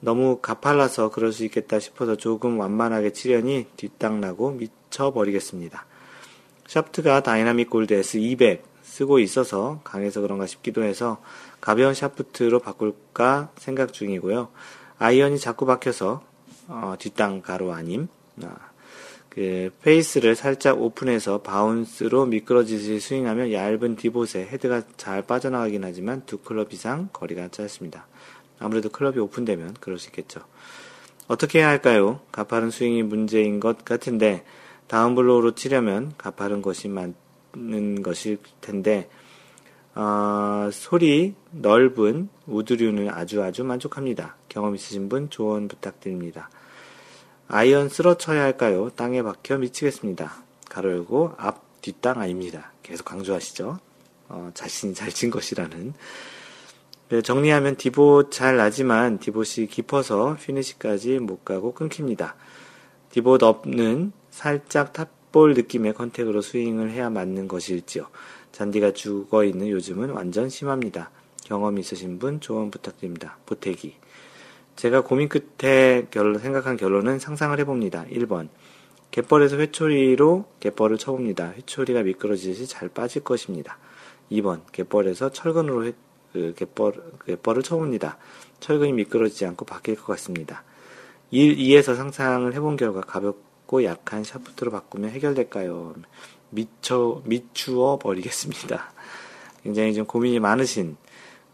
너무 0.00 0.38
가팔라서 0.42 1.10
그럴 1.10 1.32
수 1.32 1.44
있겠다 1.44 1.78
싶어서 1.78 2.16
조금 2.16 2.58
완만하게 2.58 3.12
치려니 3.12 3.66
뒷땅 3.76 4.20
나고 4.20 4.50
미쳐버리겠습니다. 4.52 5.86
샤프트가 6.72 7.22
Dynamic 7.22 7.68
Gold 7.68 8.00
S200 8.00 8.62
쓰고 8.82 9.18
있어서 9.18 9.82
강해서 9.84 10.22
그런가 10.22 10.46
싶기도 10.46 10.82
해서 10.82 11.20
가벼운 11.60 11.92
샤프트로 11.92 12.60
바꿀까 12.60 13.50
생각 13.58 13.92
중이고요. 13.92 14.48
아이언이 14.98 15.38
자꾸 15.38 15.66
박혀서 15.66 16.22
어, 16.68 16.94
뒷땅 16.98 17.42
괄호 17.42 17.74
아님. 17.74 18.08
아, 18.42 18.56
그 19.28 19.70
페이스를 19.82 20.34
살짝 20.34 20.80
오픈해서 20.80 21.42
bounce로 21.42 22.24
미끄러지듯이 22.24 23.00
스윙하면 23.00 23.52
얇은 23.52 23.96
divot에 23.96 24.46
헤드가 24.46 24.80
잘 24.96 25.20
빠져나가긴 25.20 25.84
하지만 25.84 26.24
두 26.24 26.38
클럽 26.38 26.72
이상 26.72 27.10
거리가 27.12 27.48
짧습니다. 27.48 28.06
아무래도 28.58 28.88
클럽이 28.88 29.18
오픈되면 29.18 29.76
그럴 29.78 29.98
수 29.98 30.08
있겠죠. 30.08 30.40
어떻게 31.28 31.58
해야 31.58 31.68
할까요? 31.68 32.20
가파른 32.32 32.70
스윙이 32.70 33.02
문제인 33.02 33.60
것 33.60 33.84
같은데 33.84 34.42
down 34.86 35.14
blow로 35.14 35.54
치려면 35.54 36.12
가파른 36.18 36.62
것이 36.62 36.88
맞는 36.88 38.02
것일 38.02 38.38
텐데 38.60 39.08
어, 39.94 40.70
sole이 40.72 41.34
넓은 41.50 42.28
우드류는 42.46 43.10
아주 43.10 43.42
아주 43.42 43.64
만족합니다. 43.64 44.36
경험 44.48 44.74
있으신 44.74 45.08
분 45.08 45.28
조언 45.30 45.68
부탁드립니다. 45.68 46.50
아이언 47.48 47.90
쓸어쳐야 47.90 48.42
할까요? 48.42 48.90
땅에 48.96 49.22
박혀 49.22 49.58
미치겠습니다. 49.58 50.32
괄호 50.70 50.90
열고 50.92 51.34
앞 51.36 51.82
뒷땅 51.82 52.18
아닙니다. 52.18 52.72
계속 52.82 53.04
강조하시죠. 53.04 53.78
어, 54.28 54.50
자신이 54.54 54.94
잘 54.94 55.10
친 55.12 55.30
것이라는. 55.30 55.92
네, 57.10 57.20
정리하면 57.20 57.76
divot 57.76 58.30
잘 58.30 58.56
나지만 58.56 59.18
divot이 59.18 59.66
깊어서 59.68 60.38
피니시까지 60.40 61.18
못 61.18 61.44
가고 61.44 61.74
끊깁니다. 61.74 62.36
divot 63.10 63.42
없는 63.42 64.12
살짝 64.32 64.94
top 64.94 65.20
ball 65.20 65.54
느낌의 65.54 65.92
contact으로 65.94 66.40
스윙을 66.40 66.90
해야 66.90 67.10
맞는 67.10 67.46
것일지요. 67.46 68.08
잔디가 68.50 68.92
죽어 68.92 69.44
있는 69.44 69.68
요즘은 69.68 70.10
완전 70.10 70.48
심합니다. 70.48 71.10
경험 71.44 71.78
있으신 71.78 72.18
분 72.18 72.40
조언 72.40 72.70
부탁드립니다. 72.70 73.36
보태기. 73.46 73.94
제가 74.74 75.02
고민 75.02 75.28
끝에 75.28 76.06
결론, 76.10 76.38
생각한 76.38 76.78
결론은 76.78 77.18
상상을 77.18 77.58
해봅니다. 77.60 78.06
1번. 78.06 78.48
갯벌에서 79.10 79.58
회초리로 79.58 80.46
갯벌을 80.60 80.96
쳐봅니다. 80.96 81.52
회초리가 81.52 82.02
미끄러지듯이 82.02 82.66
잘 82.66 82.88
빠질 82.88 83.22
것입니다. 83.22 83.78
2번. 84.30 84.62
갯벌에서 84.72 85.30
철근으로 85.30 85.84
회, 85.84 85.92
그 86.32 86.54
갯벌, 86.56 86.94
갯벌을 87.26 87.62
쳐봅니다. 87.62 88.16
철근이 88.60 88.94
미끄러지지 88.94 89.44
않고 89.44 89.66
박힐 89.66 89.96
것 89.96 90.06
같습니다. 90.06 90.64
1, 91.30 91.56
2에서 91.56 91.96
상상을 91.96 92.50
해본 92.54 92.76
결과 92.76 93.02
가볍고 93.02 93.84
약한 93.84 94.22
샤프트로 94.22 94.70
바꾸면 94.70 95.08
해결될까요? 95.12 95.94
미쳐, 96.50 97.22
미추어 97.24 97.98
버리겠습니다. 97.98 98.92
굉장히 99.62 99.94
좀 99.94 100.04
고민이 100.04 100.40
많으신 100.40 100.98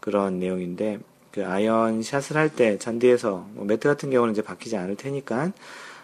그런 0.01 0.37
내용인데, 0.37 0.99
그 1.31 1.45
아이언 1.47 2.03
샷을 2.03 2.35
할 2.35 2.53
때, 2.53 2.77
잔디에서, 2.77 3.47
뭐 3.53 3.63
매트 3.63 3.87
같은 3.87 4.09
경우는 4.09 4.33
이제 4.33 4.41
박히지 4.41 4.75
않을 4.75 4.97
테니까, 4.97 5.53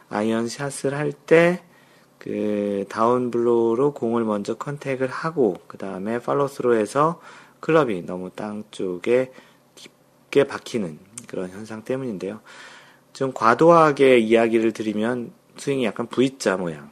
아이언 0.07 0.47
샷을 0.47 0.93
할 0.93 1.11
때, 1.11 1.61
그 2.17 2.85
down 2.87 3.29
blow로 3.29 3.93
공을 3.93 4.23
먼저 4.23 4.53
contact을 4.53 5.09
하고, 5.09 5.57
그 5.67 5.77
다음에 5.77 6.19
팔로스로 6.19 6.77
해서 6.77 7.19
클럽이 7.59 8.03
너무 8.03 8.29
땅 8.29 8.63
쪽에 8.71 9.33
깊게 9.75 10.45
박히는 10.45 10.97
그런 11.27 11.49
현상 11.49 11.83
때문인데요. 11.83 12.39
좀 13.11 13.33
과도하게 13.33 14.19
이야기를 14.19 14.71
드리면 14.71 15.33
스윙이 15.57 15.85
약간 15.85 16.07
V자 16.07 16.57
모양, 16.57 16.91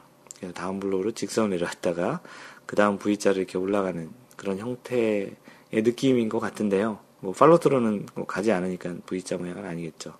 down 0.54 0.80
blow로 0.80 1.12
직선을 1.12 1.50
내려왔다가 1.50 2.20
그 2.66 2.76
다음 2.76 2.98
V자를 2.98 3.38
이렇게 3.38 3.58
올라가는 3.58 4.10
그런 4.36 4.58
형태의 4.58 5.36
느낌인 5.72 6.28
것 6.28 6.40
같은데요. 6.40 6.98
뭐 7.20 7.32
follow 7.32 7.58
through는 7.58 8.06
뭐 8.14 8.26
가지 8.26 8.52
않으니까 8.52 8.94
V자 9.06 9.36
모양은 9.36 9.64
아니겠죠. 9.64 10.14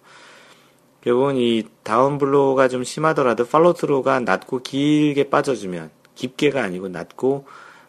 결국은 1.03 1.37
이 1.37 1.65
down 1.83 2.17
blow가 2.17 2.69
좀 2.69 2.83
심하더라도 2.83 3.47
follow 3.47 3.76
through가 3.76 4.21
낮고 4.21 4.63
길게 4.63 5.29
빠져주면 5.29 5.91
깊게가 6.15 6.63
아니고 6.63 6.89
낮고 6.89 7.47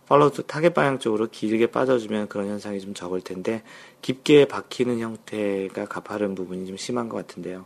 follow 0.07 0.24
through 0.24 0.43
타겟 0.43 0.69
방향 0.69 0.99
쪽으로 0.99 1.27
길게 1.31 1.67
빠져주면 1.67 2.27
그런 2.27 2.47
현상이 2.47 2.79
좀 2.79 2.93
적을 2.93 3.21
텐데 3.21 3.63
깊게 4.01 4.45
박히는 4.47 4.99
형태가 4.99 5.85
가파른 5.85 6.35
부분이 6.35 6.67
좀 6.67 6.77
심한 6.77 7.09
것 7.09 7.17
같은데요. 7.17 7.65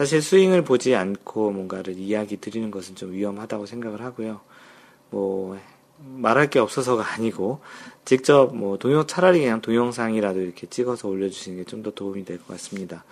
사실 0.00 0.22
스윙을 0.22 0.64
보지 0.64 0.94
않고 0.94 1.50
뭔가를 1.50 1.98
이야기 1.98 2.38
드리는 2.38 2.70
것은 2.70 2.94
좀 2.96 3.12
위험하다고 3.12 3.66
생각을 3.66 4.00
하고요. 4.00 4.40
뭐 5.10 5.58
말할 5.98 6.48
게 6.48 6.58
없어서가 6.58 7.04
아니고 7.12 7.60
직접 8.06 8.56
뭐 8.56 8.78
동영 8.78 9.06
차라리 9.06 9.40
그냥 9.40 9.60
동영상이라도 9.60 10.40
이렇게 10.40 10.66
찍어서 10.66 11.06
올려주시는 11.06 11.58
게 11.58 11.64
좀 11.66 11.82
더 11.82 11.90
도움이 11.90 12.24
될 12.24 12.38
것 12.38 12.46
같습니다. 12.48 13.04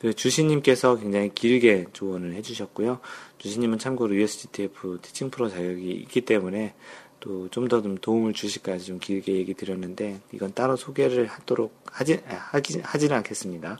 그 0.00 0.12
주시님께서 0.12 0.96
굉장히 0.98 1.30
길게 1.32 1.86
조언을 1.92 2.34
해주셨고요. 2.34 2.98
주시님은 3.38 3.78
참고로 3.78 4.16
USGTF 4.16 4.98
티칭 5.00 5.30
프로 5.30 5.48
자격이 5.48 5.88
있기 6.02 6.22
때문에 6.22 6.74
또 7.20 7.46
좀 7.52 7.68
더 7.68 7.80
좀 7.80 7.96
도움을 7.96 8.32
주실까 8.32 8.78
좀 8.78 8.98
길게 8.98 9.34
얘기 9.34 9.54
드렸는데 9.54 10.18
이건 10.32 10.52
따로 10.52 10.74
소개를 10.74 11.26
하도록 11.28 11.72
하지 11.92 12.20
하기 12.26 12.80
하지는 12.82 13.16
않겠습니다. 13.18 13.78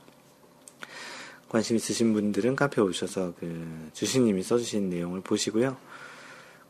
관심 1.49 1.77
있으신 1.77 2.13
분들은 2.13 2.57
카페 2.57 2.81
오셔서 2.81 3.35
그 3.39 3.91
주신님이 3.95 4.43
써주신 4.43 4.91
내용을 4.91 5.21
보시고요. 5.23 5.77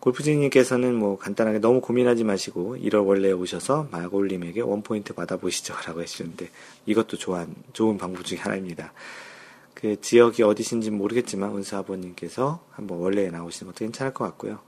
골프진님께서는 0.00 0.94
뭐 0.94 1.18
간단하게 1.18 1.58
너무 1.58 1.80
고민하지 1.80 2.22
마시고 2.22 2.76
1월 2.76 3.06
원래 3.06 3.32
오셔서 3.32 3.88
마골님에게 3.90 4.60
원포인트 4.60 5.14
받아보시죠 5.14 5.74
라고 5.86 6.02
해주셨는데 6.02 6.50
이것도 6.86 7.16
좋은, 7.16 7.54
좋은 7.72 7.98
방법 7.98 8.24
중에 8.24 8.38
하나입니다. 8.38 8.92
그 9.74 10.00
지역이 10.00 10.42
어디신지 10.42 10.90
모르겠지만 10.90 11.56
은수 11.56 11.76
아버님께서 11.76 12.60
한번 12.70 12.98
원래에 12.98 13.30
나오시는 13.30 13.72
것도 13.72 13.84
괜찮을 13.84 14.14
것 14.14 14.24
같고요. 14.24 14.60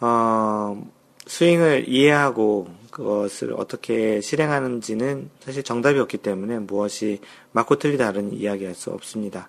어, 0.00 0.92
스윙을 1.26 1.88
이해하고 1.88 2.68
그것을 2.90 3.54
어떻게 3.54 4.20
실행하는지는 4.20 5.30
사실 5.40 5.62
정답이 5.62 5.98
없기 5.98 6.18
때문에 6.18 6.58
무엇이 6.58 7.20
맞고 7.52 7.78
틀리다는 7.78 8.34
이야기할 8.34 8.74
수 8.74 8.90
없습니다. 8.90 9.48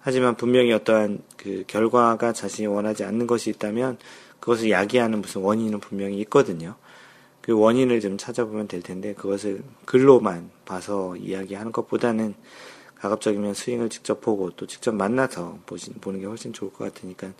하지만 0.00 0.34
분명히 0.34 0.72
어떠한 0.72 1.20
그 1.36 1.64
결과가 1.66 2.32
자신이 2.32 2.66
원하지 2.66 3.04
않는 3.04 3.26
것이 3.26 3.50
있다면 3.50 3.98
그것을 4.40 4.70
야기하는 4.70 5.22
무슨 5.22 5.40
원인은 5.40 5.80
분명히 5.80 6.18
있거든요. 6.20 6.74
그 7.40 7.52
원인을 7.52 8.00
좀 8.00 8.18
찾아보면 8.18 8.68
될 8.68 8.82
텐데 8.82 9.14
그것을 9.14 9.62
글로만 9.84 10.50
봐서 10.64 11.16
이야기하는 11.16 11.72
것보다는 11.72 12.34
가급적이면 12.96 13.54
스윙을 13.54 13.90
직접 13.90 14.20
보고 14.20 14.50
또 14.50 14.66
직접 14.66 14.94
만나서 14.94 15.58
보신, 15.66 15.94
보는 15.94 16.20
게 16.20 16.26
훨씬 16.26 16.52
좋을 16.52 16.72
것 16.72 16.84
같으니까 16.84 17.32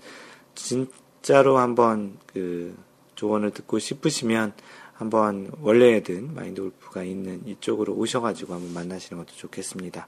진짜로 0.55 1.59
한번 1.59 2.19
그 2.27 2.77
조언을 3.15 3.51
듣고 3.53 3.79
싶으시면 3.79 4.53
한번 4.95 5.51
원래든 5.61 6.35
Mind 6.35 6.61
Golf가 6.63 7.03
있는 7.03 7.43
이쪽으로 7.47 7.95
오셔가지고 7.95 8.55
한번 8.55 8.73
만나시는 8.75 9.25
것도 9.25 9.37
좋겠습니다. 9.37 10.07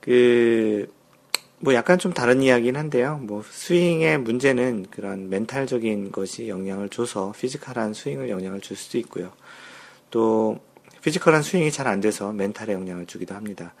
그, 0.00 0.90
뭐 1.58 1.74
약간 1.74 1.98
좀 1.98 2.14
다른 2.14 2.42
이야기긴 2.42 2.76
한데요. 2.76 3.18
뭐 3.22 3.42
스윙의 3.48 4.18
문제는 4.20 4.86
그런 4.90 5.28
mental적인 5.28 6.10
것이 6.10 6.48
영향을 6.48 6.88
줘서 6.88 7.32
physical한 7.38 7.92
스윙을 7.92 8.30
영향을 8.30 8.60
줄 8.62 8.76
수도 8.78 8.96
있고요. 8.98 9.32
또 10.10 10.58
physical한 11.02 11.42
스윙이 11.42 11.70
잘 11.70 11.86
안 11.86 12.00
돼서 12.00 12.32
mental에 12.32 12.72
영향을 12.72 13.06
주기도 13.06 13.34
합니다. 13.34 13.74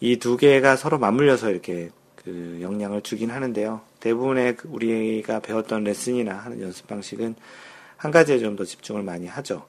이 0.00 0.16
두 0.16 0.36
개가 0.36 0.76
서로 0.76 0.98
맞물려서 0.98 1.50
이렇게 1.50 1.90
그 2.14 2.58
영향을 2.60 3.02
주긴 3.02 3.30
하는데요. 3.30 3.80
대부분의 4.00 4.56
그 4.56 4.68
우리가 4.68 5.40
배웠던 5.40 5.84
레슨이나 5.84 6.34
하는 6.34 6.60
연습 6.60 6.86
방식은 6.86 7.34
한 7.96 8.10
가지에 8.10 8.38
좀 8.38 8.56
더 8.56 8.64
집중을 8.64 9.02
많이 9.02 9.26
하죠. 9.26 9.66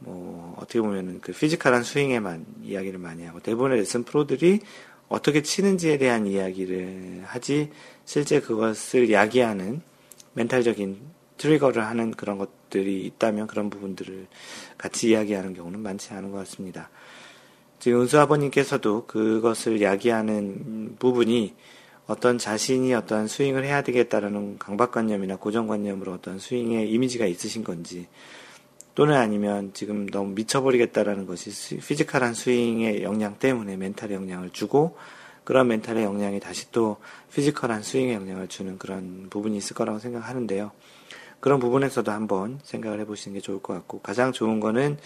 뭐 0.00 0.54
어떻게 0.58 0.80
보면은 0.80 1.20
그 1.20 1.32
physical한 1.32 1.82
스윙에만 1.82 2.46
이야기를 2.62 2.98
많이 2.98 3.24
하고 3.24 3.40
대부분의 3.40 3.78
레슨 3.78 4.04
프로들이 4.04 4.60
어떻게 5.08 5.42
치는지에 5.42 5.98
대한 5.98 6.26
이야기를 6.26 7.22
하지 7.24 7.70
실제 8.04 8.40
그것을 8.40 9.10
야기하는 9.10 9.80
멘탈적인 10.34 11.00
트리거를 11.38 11.84
하는 11.86 12.10
그런 12.12 12.38
것들이 12.38 13.04
있다면 13.06 13.46
그런 13.46 13.70
부분들을 13.70 14.26
같이 14.76 15.10
이야기하는 15.10 15.54
경우는 15.54 15.80
많지 15.80 16.12
않은 16.12 16.30
것 16.30 16.38
같습니다. 16.38 16.90
지금 17.78 18.02
은수 18.02 18.20
아버님께서도 18.20 19.06
그것을 19.06 19.80
야기하는 19.80 20.96
부분이 20.98 21.54
어떤 22.08 22.38
자신이 22.38 22.94
어떤 22.94 23.28
스윙을 23.28 23.64
해야 23.64 23.82
되겠다라는 23.82 24.58
강박관념이나 24.58 25.36
고정관념으로 25.36 26.12
어떤 26.12 26.38
스윙의 26.38 26.90
이미지가 26.90 27.26
있으신 27.26 27.62
건지 27.62 28.08
또는 28.94 29.14
아니면 29.14 29.72
지금 29.74 30.06
너무 30.06 30.30
미쳐버리겠다라는 30.30 31.26
것이 31.26 31.78
physical한 31.78 32.32
스윙의 32.32 33.02
영향 33.02 33.38
때문에 33.38 33.76
멘탈의 33.76 34.16
영향을 34.16 34.50
주고 34.50 34.96
그런 35.44 35.68
멘탈의 35.68 36.02
영향이 36.02 36.40
다시 36.40 36.72
또 36.72 36.96
physical한 37.34 37.82
스윙의 37.82 38.14
영향을 38.14 38.48
주는 38.48 38.78
그런 38.78 39.28
부분이 39.28 39.56
있을 39.58 39.76
거라고 39.76 39.98
생각하는데요. 39.98 40.72
그런 41.40 41.60
부분에서도 41.60 42.10
한번 42.10 42.58
생각을 42.64 43.00
해보시는 43.00 43.34
게 43.34 43.40
좋을 43.40 43.62
것 43.62 43.74
같고 43.74 44.00
가장 44.00 44.32
좋은 44.32 44.60
거는 44.60 44.96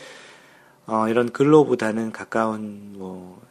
어, 0.87 1.09
이런 1.09 1.31
글로보다는 1.31 2.13
가까운 2.13 2.95
뭐 2.97 3.43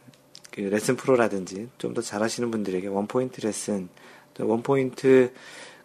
그 0.52 0.60
레슨 0.60 0.96
프로라든지 0.96 1.68
좀 1.78 1.94
더 1.94 2.00
잘하시는 2.02 2.50
분들에게 2.50 2.86
원포인트 2.86 3.40
레슨, 3.40 3.88
또 4.34 4.46
원포인트 4.46 5.32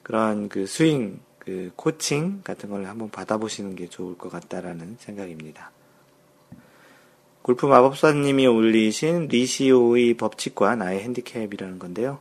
그런 0.03 0.49
그 0.49 0.67
스윙 0.67 1.19
그 1.39 1.71
코칭 1.75 2.41
같은 2.43 2.69
걸 2.69 2.85
한번 2.85 3.09
받아보시는 3.09 3.75
게 3.75 3.87
좋을 3.87 4.17
것 4.17 4.29
같다라는 4.29 4.97
생각입니다. 4.99 5.71
골프 7.41 7.65
마법사님이 7.65 8.45
올리신 8.47 9.29
리시오의 9.29 10.15
법칙과 10.15 10.75
나의 10.75 10.99
핸디캡이라는 11.03 11.79
건데요. 11.79 12.19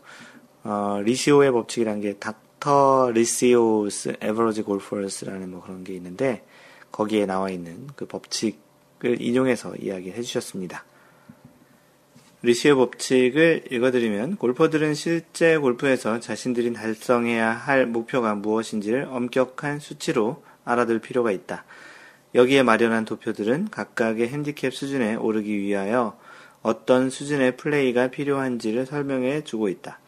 어, 0.63 1.01
리시오의 1.05 1.51
법칙이라는 1.51 2.01
게 2.01 2.13
doctor 2.15 3.11
Riccio's 3.13 4.19
average 4.21 4.63
golfers라는 4.63 5.51
뭐 5.51 5.63
그런 5.63 5.83
게 5.83 5.95
있는데 5.95 6.45
거기에 6.93 7.27
나와 7.27 7.51
있는 7.51 7.89
그 7.97 8.07
법칙을 8.07 9.21
인용해서 9.21 9.75
이야기해 9.75 10.23
주셨습니다. 10.23 10.85
리시오 12.47 12.77
법칙을 12.77 13.65
읽어드리면 13.73 14.37
골퍼들은 14.37 14.95
실제 14.95 15.57
골프에서 15.57 16.21
자신들이 16.21 16.73
달성해야 16.75 17.51
할 17.51 17.87
목표가 17.87 18.37
무엇인지를 18.37 19.09
엄격한 19.11 19.81
수치로 19.81 20.45
알아둘 20.65 21.01
필요가 21.01 21.33
있다. 21.33 21.65
여기에 22.37 22.63
마련한 22.63 23.05
도표들은 23.05 23.71
각각의 23.73 24.29
핸디캡 24.29 24.71
수준에 24.71 25.17
오르기 25.17 25.59
위하여 25.59 26.17
어떤 26.63 27.11
수준의 27.11 27.57
플레이가 27.57 28.13
필요한지를 28.13 28.87
설명해 28.87 29.43
주고 29.43 29.69
있다. 29.69 29.99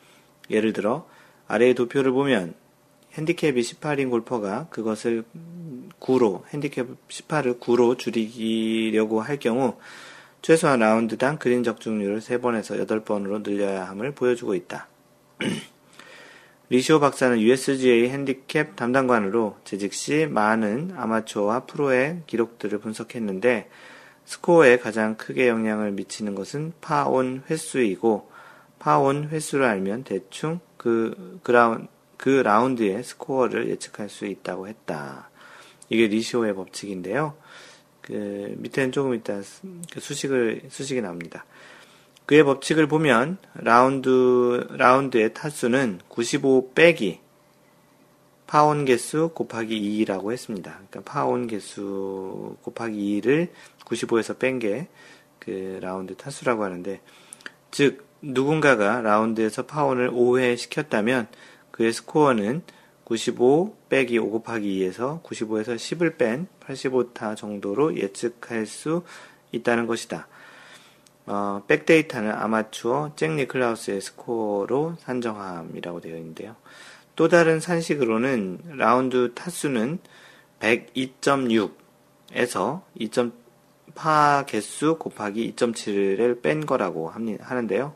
예를 0.49 0.73
들어 0.73 1.09
아래의 1.49 1.75
도표를 1.75 2.13
보면 2.13 2.55
핸디캡이 3.15 3.61
18인 3.61 4.11
골퍼가 4.11 4.69
그것을 4.71 5.25
9로 5.99 6.45
핸디캡 6.55 6.85
18을 7.09 7.59
9로 7.59 7.99
줄이려고 7.99 9.21
할 9.21 9.41
경우 9.41 9.77
최소한 10.41 10.79
라운드당 10.81 11.39
그린 11.39 11.63
적중률을 11.63 12.21
3번에서 12.21 12.87
8번으로 12.87 13.43
늘려야 13.43 13.89
함을 13.89 14.13
보여주고 14.13 14.55
있다. 14.55 14.89
리시오 16.71 17.01
박사는 17.01 17.41
USGA 17.41 18.09
핸디캡 18.11 18.75
담당관으로 18.77 19.57
재직 19.65 19.95
시 19.95 20.27
많은 20.27 20.93
아마추어와 20.97 21.61
프로의 21.61 22.23
기록들을 22.27 22.79
분석했는데 22.79 23.71
스코어에 24.27 24.79
가장 24.79 25.17
크게 25.17 25.49
영향을 25.49 25.93
미치는 25.93 26.35
것은 26.35 26.75
파온 26.83 27.43
횟수이고 27.49 28.31
파온 28.79 29.29
횟수를 29.29 29.65
알면 29.65 30.05
대충 30.05 30.61
그, 30.77 31.41
그라운, 31.43 31.89
그 32.19 32.29
라운드의 32.29 33.03
스코어를 33.03 33.71
예측할 33.71 34.11
수 34.11 34.27
있다고 34.27 34.69
했다. 34.69 35.31
이게 35.89 36.07
리시오의 36.07 36.55
법칙인데요. 36.55 37.35
그 38.09 38.55
밑에는 38.59 38.91
조금 38.91 39.15
이따 39.15 39.41
그 39.93 40.01
수식을 40.01 40.63
수식이 40.69 41.01
나옵니다. 41.01 41.45
그의 42.27 42.43
법칙을 42.43 42.89
보면 42.89 43.39
라운드 43.55 44.67
라운드의 44.71 45.35
타수는 45.35 46.01
95 46.09 46.73
빼기 46.75 47.21
파온 48.49 48.85
개수 48.85 49.31
곱하기 49.35 50.05
2라고 50.05 50.33
했습니다. 50.33 50.81
그러니까 50.89 51.13
파온 51.13 51.47
개수 51.47 52.57
곱하기 52.63 53.21
2를 53.21 53.51
95에서 53.85 54.39
뺀 54.39 54.59
게 54.59 54.89
그 55.49 55.79
라운드 55.81 56.15
타수라고 56.15 56.63
하는데 56.63 57.01
즉 57.71 58.07
누군가가 58.21 59.01
라운드에서 59.01 59.65
파온을 59.65 60.11
5회 60.11 60.59
시켰다면 60.59 61.27
그의 61.71 61.95
스코어는 61.95 62.63
95 63.09 63.75
빼기 63.89 64.19
5 64.19 64.31
곱하기 64.31 64.81
2에서 64.81 65.23
95에서 65.23 65.77
10을 65.77 66.19
뺀 66.19 66.47
85타 66.61 67.37
정도로 67.37 67.97
예측할 67.97 68.67
수 68.67 69.03
있다는 69.51 69.87
것이다. 69.87 70.29
어, 71.25 71.63
back 71.67 71.88
data는 71.88 72.31
아마추어 72.31 73.13
잭 73.17 73.33
니클라우스의 73.33 74.03
스코어로 74.03 74.97
산정함이라고 74.99 76.03
되어 76.03 76.19
있는데요. 76.19 76.55
또 77.17 77.29
다른 77.29 77.61
산식으로는 77.61 78.77
라운드 78.77 79.33
타수는 79.35 80.01
102.6에서 80.61 82.83
2.파 83.01 84.45
개수 84.47 84.99
곱하기 84.99 85.55
2.7을 85.55 86.43
뺀 86.43 86.67
거라고 86.67 87.09
하는데요. 87.09 87.95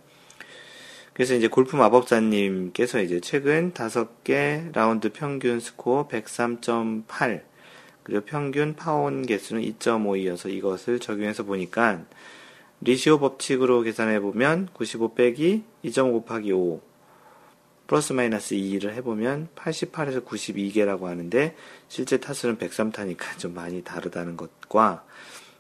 그래서 1.14 1.34
이제 1.34 1.46
골프 1.46 1.76
마법사님께서 1.76 3.02
이제 3.02 3.20
최근 3.20 3.74
다섯 3.74 4.24
개 4.24 4.64
라운드 4.72 5.12
평균 5.12 5.60
스코어 5.60 6.08
103.8 6.08 7.42
그리고 8.02 8.24
평균 8.24 8.74
파온 8.74 9.26
개수는 9.26 9.62
2.5이어서 9.62 10.50
이것을 10.50 11.00
적용해서 11.00 11.42
보니까 11.44 12.02
리시오 12.80 13.18
법칙으로 13.18 13.82
계산해 13.82 14.20
보면 14.20 14.70
95 14.72 15.14
빼기 15.14 15.64
2.5 15.84 16.12
곱하기 16.12 16.52
5 16.52 16.80
플러스 17.86 18.14
마이너스 18.14 18.54
2를 18.54 18.94
해보면 18.94 19.48
88에서 19.54 20.24
92개라고 20.24 21.02
하는데 21.02 21.54
실제 21.88 22.18
타수는 22.18 22.56
103타니까 22.56 23.36
좀 23.38 23.54
많이 23.54 23.84
다르다는 23.84 24.38
것과 24.38 25.04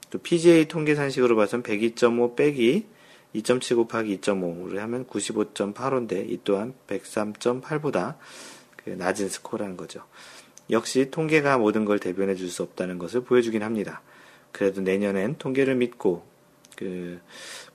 또 0.08 0.18
PGA 0.18 0.66
통계 0.66 0.94
산식으로 0.94 1.36
봐서는 1.36 1.62
102.5 1.62 2.36
빼기 2.36 2.86
2.7 3.34 3.76
곱하기 3.76 4.18
2.5를 4.20 4.76
하면 4.78 5.06
95.85인데 5.06 6.28
이 6.28 6.40
또한 6.44 6.74
103.8보다 6.86 8.16
그 8.76 8.90
낮은 8.90 9.28
스코어라는 9.28 9.76
거죠. 9.76 10.04
역시 10.70 11.10
통계가 11.10 11.58
모든 11.58 11.84
걸 11.84 11.98
대변해 11.98 12.34
줄 12.34 12.48
수 12.48 12.62
없다는 12.62 12.98
것을 12.98 13.22
보여주긴 13.22 13.62
합니다. 13.62 14.02
그래도 14.52 14.80
내년엔 14.80 15.36
통계를 15.38 15.74
믿고 15.76 16.24
그 16.76 17.20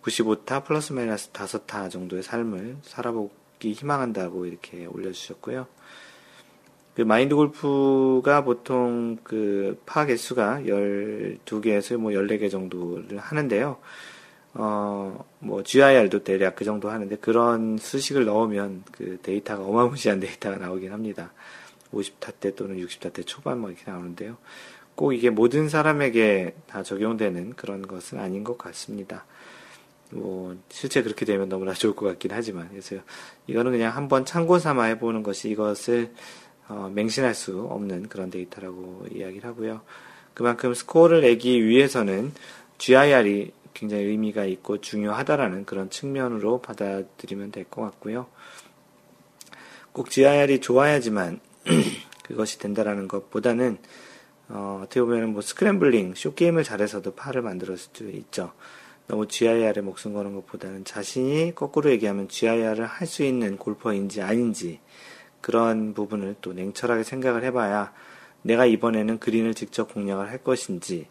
95타 0.03 0.63
플러스 0.63 0.93
마이너스 0.93 1.31
5타 1.31 1.89
정도의 1.89 2.23
삶을 2.23 2.77
살아보기 2.83 3.73
희망한다고 3.73 4.45
이렇게 4.45 4.85
올려주셨고요. 4.85 5.67
그 6.95 7.01
마인드 7.03 7.35
골프가 7.35 8.43
보통 8.43 9.17
그 9.23 9.77
파 9.85 10.05
개수가 10.05 10.61
12개에서 10.65 11.97
뭐 11.97 12.11
14개 12.11 12.49
정도를 12.49 13.17
하는데요. 13.19 13.77
어, 14.53 15.25
뭐, 15.39 15.63
GIR도 15.63 16.23
대략 16.23 16.55
그 16.55 16.65
정도 16.65 16.89
하는데, 16.89 17.15
그런 17.17 17.77
수식을 17.77 18.25
넣으면 18.25 18.83
그 18.91 19.19
데이터가 19.21 19.63
어마무시한 19.63 20.19
데이터가 20.19 20.57
나오긴 20.57 20.91
합니다. 20.91 21.31
50타 21.93 22.33
때 22.39 22.53
또는 22.55 22.77
60타 22.77 23.13
때 23.13 23.23
초반 23.23 23.59
뭐 23.59 23.69
이렇게 23.69 23.89
나오는데요. 23.89 24.37
꼭 24.95 25.13
이게 25.13 25.29
모든 25.29 25.69
사람에게 25.69 26.55
다 26.67 26.83
적용되는 26.83 27.53
그런 27.53 27.87
것은 27.87 28.19
아닌 28.19 28.43
것 28.43 28.57
같습니다. 28.57 29.25
뭐, 30.11 30.55
실제 30.69 31.03
그렇게 31.03 31.25
되면 31.25 31.49
너무나 31.49 31.73
좋을 31.73 31.95
것 31.95 32.05
같긴 32.07 32.31
하지만, 32.33 32.69
그래서 32.69 32.95
이거는 33.45 33.71
그냥 33.73 33.95
한번 33.95 34.25
참고 34.25 34.57
삼아 34.57 34.85
해보는 34.85 35.23
것이 35.23 35.49
이것을 35.49 36.11
어, 36.69 36.91
맹신할 36.93 37.33
수 37.33 37.61
없는 37.61 38.09
그런 38.09 38.29
데이터라고 38.29 39.05
이야기를 39.11 39.49
하고요. 39.49 39.81
그만큼 40.33 40.73
스코어를 40.73 41.21
내기 41.21 41.65
위해서는 41.65 42.33
GIR이 42.77 43.51
굉장히 43.77 44.05
의미가 44.05 44.45
있고 44.45 44.81
중요하다라는 44.81 45.65
그런 45.65 45.91
측면으로 45.91 46.61
받아들이면 46.61 47.51
될 47.51 47.65
것 47.65 47.83
같고요. 47.83 48.25
꼭 49.91 50.09
GIR이 50.09 50.61
좋아야지만 50.61 51.39
그것이 52.23 52.57
된다라는 52.57 53.07
것보다는 53.07 53.77
어, 54.49 54.81
어떻게 54.81 55.01
보면 55.01 55.33
뭐 55.33 55.41
scrambling, 55.41 56.15
short 56.15 56.35
game을 56.35 56.63
잘해서도 56.63 57.13
파를 57.13 57.43
만들었을 57.43 57.89
수 57.93 58.09
있죠. 58.09 58.53
너무 59.05 59.27
GIR에 59.27 59.81
목숨 59.81 60.13
거는 60.13 60.33
것보다는 60.33 60.83
자신이 60.83 61.53
거꾸로 61.53 61.91
얘기하면 61.91 62.29
GIR을 62.29 62.85
할 62.87 63.05
수 63.05 63.23
있는 63.23 63.57
골퍼인지 63.57 64.21
아닌지 64.23 64.79
그런 65.39 65.93
부분을 65.93 66.35
또 66.41 66.53
냉철하게 66.53 67.03
생각을 67.03 67.43
해봐야 67.43 67.93
내가 68.41 68.65
이번에는 68.65 69.19
그린을 69.19 69.53
직접 69.53 69.93
공략을 69.93 70.29
할 70.29 70.39
것인지 70.39 71.07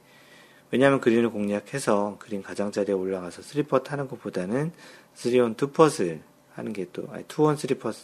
왜냐하면 0.70 1.00
그린을 1.00 1.30
공략해서 1.30 2.16
그린 2.18 2.42
가장자리에 2.42 2.94
올라가서 2.94 3.42
3퍼 3.42 3.84
타는 3.84 4.08
것보다는 4.08 4.72
3온 5.14 5.56
2퍼을 5.56 6.20
하는 6.54 6.72
게 6.72 6.86
또, 6.92 7.06
아니 7.10 7.24
2온 7.24 7.56
3퍼 7.56 7.94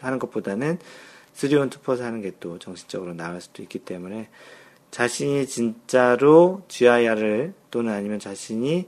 하는 0.00 0.18
것보다는 0.18 0.78
3온 1.34 1.70
2퍼 1.70 1.98
하는 2.00 2.22
게 2.22 2.32
또 2.40 2.58
정신적으로 2.58 3.14
나을 3.14 3.40
수도 3.40 3.62
있기 3.62 3.80
때문에 3.80 4.28
자신이 4.90 5.46
진짜로 5.46 6.62
GIR을 6.68 7.52
또는 7.70 7.92
아니면 7.92 8.20
자신이 8.20 8.86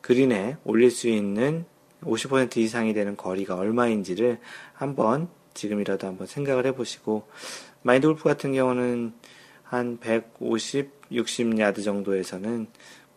그린에 0.00 0.56
올릴 0.64 0.90
수 0.90 1.08
있는 1.08 1.64
50% 2.02 2.56
이상이 2.56 2.94
되는 2.94 3.16
거리가 3.16 3.54
얼마인지를 3.56 4.38
한번 4.72 5.28
지금이라도 5.54 6.06
한번 6.06 6.26
생각을 6.26 6.66
해보시고 6.66 7.28
마인드 7.82 8.06
골프 8.06 8.24
같은 8.24 8.52
경우는 8.52 9.12
한 9.68 9.98
150, 9.98 11.10
60야드 11.10 11.84
정도에서는 11.84 12.68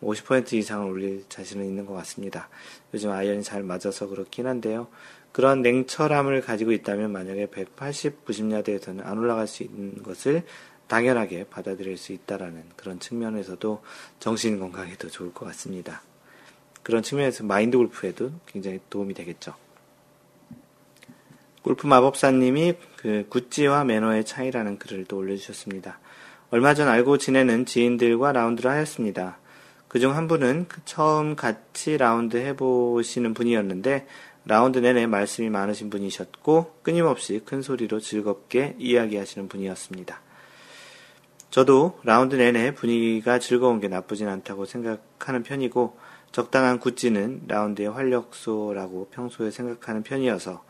50% 0.02 0.54
이상을 0.54 0.90
올릴 0.90 1.24
자신은 1.28 1.64
있는 1.64 1.86
것 1.86 1.94
같습니다. 1.94 2.48
요즘 2.94 3.10
아이언이 3.10 3.42
잘 3.42 3.62
맞아서 3.62 4.08
그렇긴 4.08 4.46
한데요. 4.46 4.88
그런 5.32 5.62
냉철함을 5.62 6.40
가지고 6.40 6.72
있다면 6.72 7.12
만약에 7.12 7.46
180, 7.46 8.24
90야드에서는 8.24 9.04
안 9.04 9.18
올라갈 9.18 9.46
수 9.46 9.62
있는 9.62 10.02
것을 10.02 10.42
당연하게 10.88 11.44
받아들일 11.44 11.96
수 11.96 12.12
있다라는 12.12 12.64
그런 12.74 12.98
측면에서도 12.98 13.82
정신 14.18 14.58
건강에도 14.58 15.08
좋을 15.08 15.32
것 15.32 15.46
같습니다. 15.46 16.02
그런 16.82 17.02
측면에서 17.02 17.44
마인드 17.44 17.76
골프에도 17.76 18.32
굉장히 18.46 18.80
도움이 18.90 19.14
되겠죠. 19.14 19.54
골프 21.62 21.86
마법사님이 21.86 22.74
그 22.96 23.26
구찌와 23.28 23.84
매너의 23.84 24.24
차이라는 24.24 24.78
글을 24.78 25.04
또 25.04 25.18
올려주셨습니다. 25.18 26.00
얼마 26.52 26.74
전 26.74 26.88
알고 26.88 27.18
지내는 27.18 27.64
지인들과 27.64 28.32
라운드를 28.32 28.70
하였습니다. 28.72 29.38
그중 29.86 30.16
한 30.16 30.26
분은 30.26 30.66
그 30.68 30.80
처음 30.84 31.36
같이 31.36 31.96
라운드 31.96 32.36
해보시는 32.36 33.34
분이었는데 33.34 34.06
라운드 34.46 34.78
내내 34.78 35.06
말씀이 35.06 35.48
많으신 35.48 35.90
분이셨고 35.90 36.80
끊임없이 36.82 37.40
큰 37.44 37.62
소리로 37.62 38.00
즐겁게 38.00 38.74
이야기하시는 38.78 39.48
분이었습니다. 39.48 40.20
저도 41.50 42.00
라운드 42.02 42.34
내내 42.34 42.74
분위기가 42.74 43.38
즐거운 43.38 43.80
게 43.80 43.86
나쁘진 43.86 44.28
않다고 44.28 44.64
생각하는 44.64 45.44
편이고 45.44 45.96
적당한 46.32 46.80
구찌는 46.80 47.42
라운드의 47.46 47.90
활력소라고 47.90 49.08
평소에 49.12 49.52
생각하는 49.52 50.02
편이어서 50.02 50.64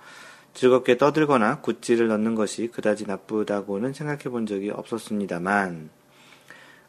즐겁게 0.55 0.97
떠들거나 0.97 1.61
구찌를 1.61 2.09
넣는 2.09 2.35
것이 2.35 2.69
그다지 2.69 3.07
나쁘다고는 3.07 3.93
생각해 3.93 4.25
본 4.25 4.47
적이 4.47 4.71
없었습니다만 4.71 5.91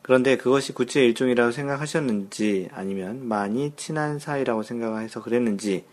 그런데 0.01 0.35
그것이 0.35 0.73
구찌의 0.73 1.05
일종이라고 1.07 1.51
생각하셨는지 1.51 2.69
아니면 2.73 3.27
많이 3.27 3.73
친한 3.75 4.19
사이라고 4.19 4.63
생각해서 4.63 5.21
그랬는지 5.21 5.85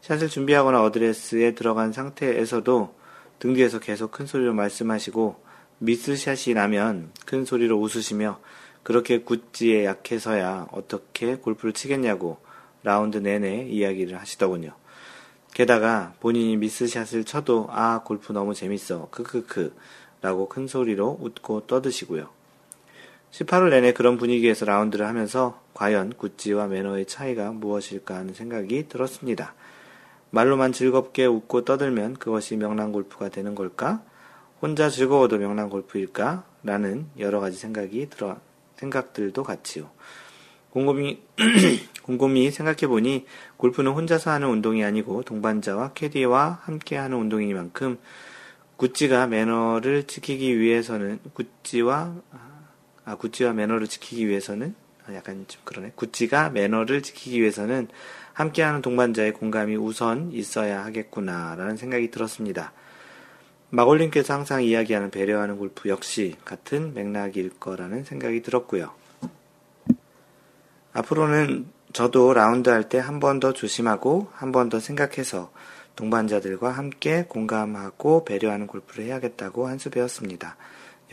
샷을 0.00 0.28
준비하거나 0.28 0.82
어드레스에 0.82 1.54
들어간 1.54 1.92
상태에서도 1.92 2.94
등 3.38 3.54
뒤에서 3.54 3.78
계속 3.78 4.10
큰 4.10 4.26
소리로 4.26 4.54
말씀하시고 4.54 5.36
미스샷이 5.78 6.54
나면 6.54 7.10
큰 7.26 7.44
소리로 7.44 7.78
웃으시며 7.78 8.40
그렇게 8.82 9.20
굿즈에 9.20 9.84
약해서야 9.84 10.68
어떻게 10.72 11.36
골프를 11.36 11.72
치겠냐고 11.72 12.38
라운드 12.82 13.18
내내 13.18 13.68
이야기를 13.68 14.18
하시더군요. 14.18 14.74
게다가 15.54 16.14
본인이 16.20 16.56
미스샷을 16.56 17.24
쳐도 17.24 17.68
아 17.70 18.02
골프 18.04 18.32
너무 18.32 18.54
재밌어 18.54 19.08
크크크 19.10 19.74
라고 20.22 20.48
큰 20.48 20.66
소리로 20.66 21.18
웃고 21.20 21.66
떠드시고요. 21.66 22.28
18월 23.32 23.70
내내 23.70 23.92
그런 23.92 24.18
분위기에서 24.18 24.64
라운드를 24.64 25.06
하면서 25.06 25.60
과연 25.74 26.14
굿즈와 26.14 26.68
매너의 26.68 27.06
차이가 27.06 27.50
무엇일까 27.50 28.14
하는 28.14 28.34
생각이 28.34 28.88
들었습니다. 28.88 29.54
말로만 30.30 30.72
즐겁게 30.72 31.26
웃고 31.26 31.64
떠들면 31.64 32.14
그것이 32.14 32.56
명랑 32.56 32.92
골프가 32.92 33.28
되는 33.28 33.54
걸까? 33.54 34.02
혼자 34.60 34.88
즐거워도 34.88 35.38
명랑 35.38 35.70
골프일까? 35.70 36.44
라는 36.62 37.06
여러 37.18 37.40
가지 37.40 37.56
생각이 37.56 38.08
들어, 38.08 38.38
생각들도 38.76 39.42
같이요. 39.42 39.90
곰곰이, 40.72 41.22
곰곰이 42.02 42.50
생각해보니 42.50 43.26
골프는 43.58 43.92
혼자서 43.92 44.30
하는 44.30 44.48
운동이 44.48 44.82
아니고 44.84 45.22
동반자와 45.22 45.92
캐디와 45.92 46.60
함께 46.62 46.96
하는 46.96 47.18
운동이니만큼 47.18 47.98
구찌가 48.76 49.26
매너를 49.26 50.04
지키기 50.04 50.58
위해서는 50.58 51.20
구찌와 51.34 52.14
아 53.04 53.16
구찌와 53.16 53.52
매너를 53.52 53.86
지키기 53.86 54.26
위해서는 54.28 54.74
아, 55.06 55.14
약간 55.14 55.44
좀 55.46 55.60
그러네. 55.64 55.92
구찌가 55.94 56.50
매너를 56.50 57.02
지키기 57.02 57.40
위해서는 57.40 57.88
함께하는 58.32 58.80
동반자의 58.80 59.32
공감이 59.34 59.76
우선 59.76 60.32
있어야 60.32 60.84
하겠구나라는 60.86 61.76
생각이 61.76 62.10
들었습니다. 62.10 62.72
마골님께서 63.70 64.34
항상 64.34 64.62
이야기하는 64.62 65.10
배려하는 65.10 65.58
골프 65.58 65.88
역시 65.88 66.36
같은 66.44 66.94
맥락일 66.94 67.50
거라는 67.58 68.04
생각이 68.04 68.42
들었고요. 68.42 69.01
앞으로는 70.92 71.66
저도 71.92 72.32
라운드 72.32 72.70
할 72.70 72.88
때 72.88 72.98
한 72.98 73.20
번 73.20 73.40
더 73.40 73.52
조심하고 73.52 74.28
한 74.32 74.52
번 74.52 74.68
더 74.68 74.80
생각해서 74.80 75.52
동반자들과 75.96 76.70
함께 76.70 77.24
공감하고 77.28 78.24
배려하는 78.24 78.66
골프를 78.66 79.04
해야겠다고 79.04 79.68
한 79.68 79.78
수 79.78 79.90
배웠습니다. 79.90 80.56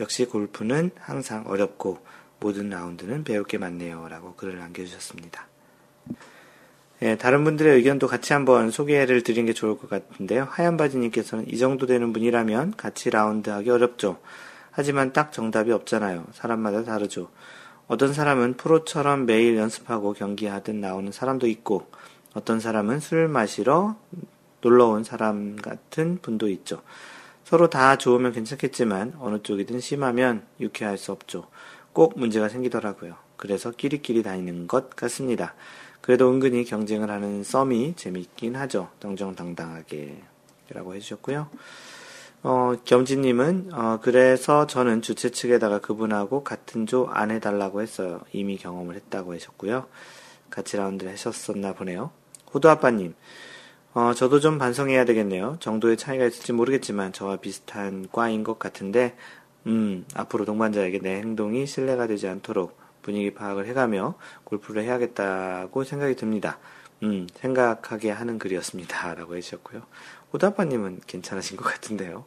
역시 0.00 0.24
골프는 0.24 0.90
항상 0.98 1.44
어렵고 1.46 1.98
모든 2.40 2.70
라운드는 2.70 3.24
배울 3.24 3.44
게 3.44 3.58
많네요. 3.58 4.08
라고 4.08 4.34
글을 4.34 4.58
남겨주셨습니다. 4.58 5.46
예, 7.02 7.16
다른 7.16 7.44
분들의 7.44 7.76
의견도 7.76 8.06
같이 8.06 8.32
한번 8.32 8.70
소개를 8.70 9.22
드리는 9.22 9.46
게 9.46 9.52
좋을 9.52 9.76
것 9.78 9.88
같은데요. 9.90 10.46
하얀 10.50 10.76
바지님께서는 10.76 11.48
이 11.48 11.58
정도 11.58 11.86
되는 11.86 12.12
분이라면 12.12 12.74
같이 12.76 13.10
라운드 13.10 13.50
하기 13.50 13.70
어렵죠. 13.70 14.20
하지만 14.70 15.12
딱 15.12 15.32
정답이 15.32 15.72
없잖아요. 15.72 16.26
사람마다 16.32 16.84
다르죠. 16.84 17.30
어떤 17.90 18.14
사람은 18.14 18.54
프로처럼 18.54 19.26
매일 19.26 19.56
연습하고 19.56 20.12
경기하듯 20.12 20.76
나오는 20.76 21.10
사람도 21.10 21.48
있고, 21.48 21.88
어떤 22.34 22.60
사람은 22.60 23.00
술 23.00 23.26
마시러 23.26 23.96
놀러 24.60 24.86
온 24.86 25.02
사람 25.02 25.56
같은 25.56 26.20
분도 26.22 26.48
있죠. 26.50 26.82
서로 27.42 27.68
다 27.68 27.98
좋으면 27.98 28.30
괜찮겠지만, 28.30 29.16
어느 29.18 29.42
쪽이든 29.42 29.80
심하면 29.80 30.44
유쾌할 30.60 30.98
수 30.98 31.10
없죠. 31.10 31.48
꼭 31.92 32.16
문제가 32.16 32.48
생기더라고요. 32.48 33.16
그래서 33.36 33.72
끼리끼리 33.72 34.22
다니는 34.22 34.68
것 34.68 34.94
같습니다. 34.94 35.54
그래도 36.00 36.30
은근히 36.30 36.64
경쟁을 36.64 37.10
하는 37.10 37.42
썸이 37.42 37.94
재밌긴 37.96 38.54
하죠. 38.54 38.88
정정당당하게. 39.00 40.22
라고 40.72 40.94
해주셨고요. 40.94 41.48
어, 42.42 42.74
겸지님은, 42.84 43.70
어, 43.74 43.98
그래서 44.02 44.66
저는 44.66 45.02
주최 45.02 45.30
측에다가 45.30 45.80
그분하고 45.80 46.42
같은 46.42 46.86
조 46.86 47.06
안 47.10 47.30
해달라고 47.30 47.82
했어요. 47.82 48.20
이미 48.32 48.56
경험을 48.56 48.94
했다고 48.96 49.34
하셨고요. 49.34 49.86
같이 50.48 50.76
라운드를 50.78 51.12
하셨었나 51.12 51.74
보네요. 51.74 52.10
호두아빠님, 52.54 53.14
어, 53.94 54.14
저도 54.14 54.40
좀 54.40 54.58
반성해야 54.58 55.04
되겠네요. 55.04 55.56
정도의 55.60 55.96
차이가 55.98 56.24
있을지 56.24 56.52
모르겠지만 56.52 57.12
저와 57.12 57.36
비슷한 57.36 58.08
과인 58.10 58.42
것 58.44 58.58
같은데, 58.58 59.16
음, 59.66 60.06
앞으로 60.14 60.44
동반자에게 60.46 61.00
내 61.00 61.16
행동이 61.16 61.66
신뢰가 61.66 62.06
되지 62.06 62.26
않도록 62.28 62.78
분위기 63.02 63.34
파악을 63.34 63.66
해가며 63.66 64.14
골프를 64.44 64.82
해야겠다고 64.84 65.84
생각이 65.84 66.16
듭니다. 66.16 66.58
음, 67.02 67.26
생각하게 67.34 68.10
하는 68.10 68.38
글이었습니다. 68.38 69.14
라고 69.16 69.36
해주셨고요. 69.36 69.82
호다빠님은 70.32 71.00
괜찮으신 71.06 71.56
것 71.56 71.64
같은데요. 71.64 72.24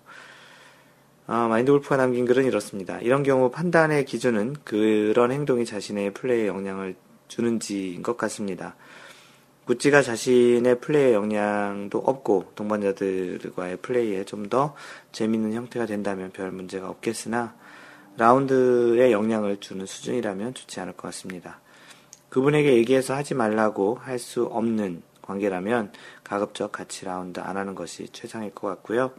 아, 1.26 1.48
마인드 1.48 1.72
골프가 1.72 1.96
남긴 1.98 2.26
글은 2.26 2.46
이렇습니다. 2.46 3.00
이런 3.00 3.24
경우 3.24 3.50
판단의 3.50 4.06
기준은 4.06 4.58
그런 4.66 5.32
행동이 5.32 5.66
자신의 5.66 6.14
플레이에 6.14 6.48
영향을 6.48 6.96
주는지인 7.30 8.04
것 8.04 8.18
같습니다. 8.18 8.76
구찌가 9.66 10.02
자신의 10.02 10.82
플레이에 10.82 11.14
영향도 11.14 11.98
없고 12.00 12.52
동반자들과의 12.56 13.78
플레이에 13.78 14.26
좀 14.26 14.50
더 14.50 14.76
재밌는 15.14 15.54
형태가 15.54 15.86
된다면 15.86 16.32
별 16.34 16.52
문제가 16.52 16.90
없겠으나 16.90 17.56
라운드에 18.18 19.12
영향을 19.14 19.58
주는 19.62 19.86
수준이라면 19.86 20.54
좋지 20.54 20.82
않을 20.82 20.94
것 20.94 21.04
같습니다. 21.08 21.62
그분에게 22.30 22.74
얘기해서 22.76 23.16
하지 23.16 23.34
말라고 23.34 23.96
할 23.96 24.20
수 24.20 24.44
없는 24.44 25.02
관계라면 25.22 25.94
가급적 26.24 26.72
같이 26.72 27.06
라운드 27.06 27.40
안 27.40 27.58
하는 27.58 27.76
것이 27.76 28.10
최상일 28.10 28.54
것 28.54 28.68
같고요. 28.68 29.12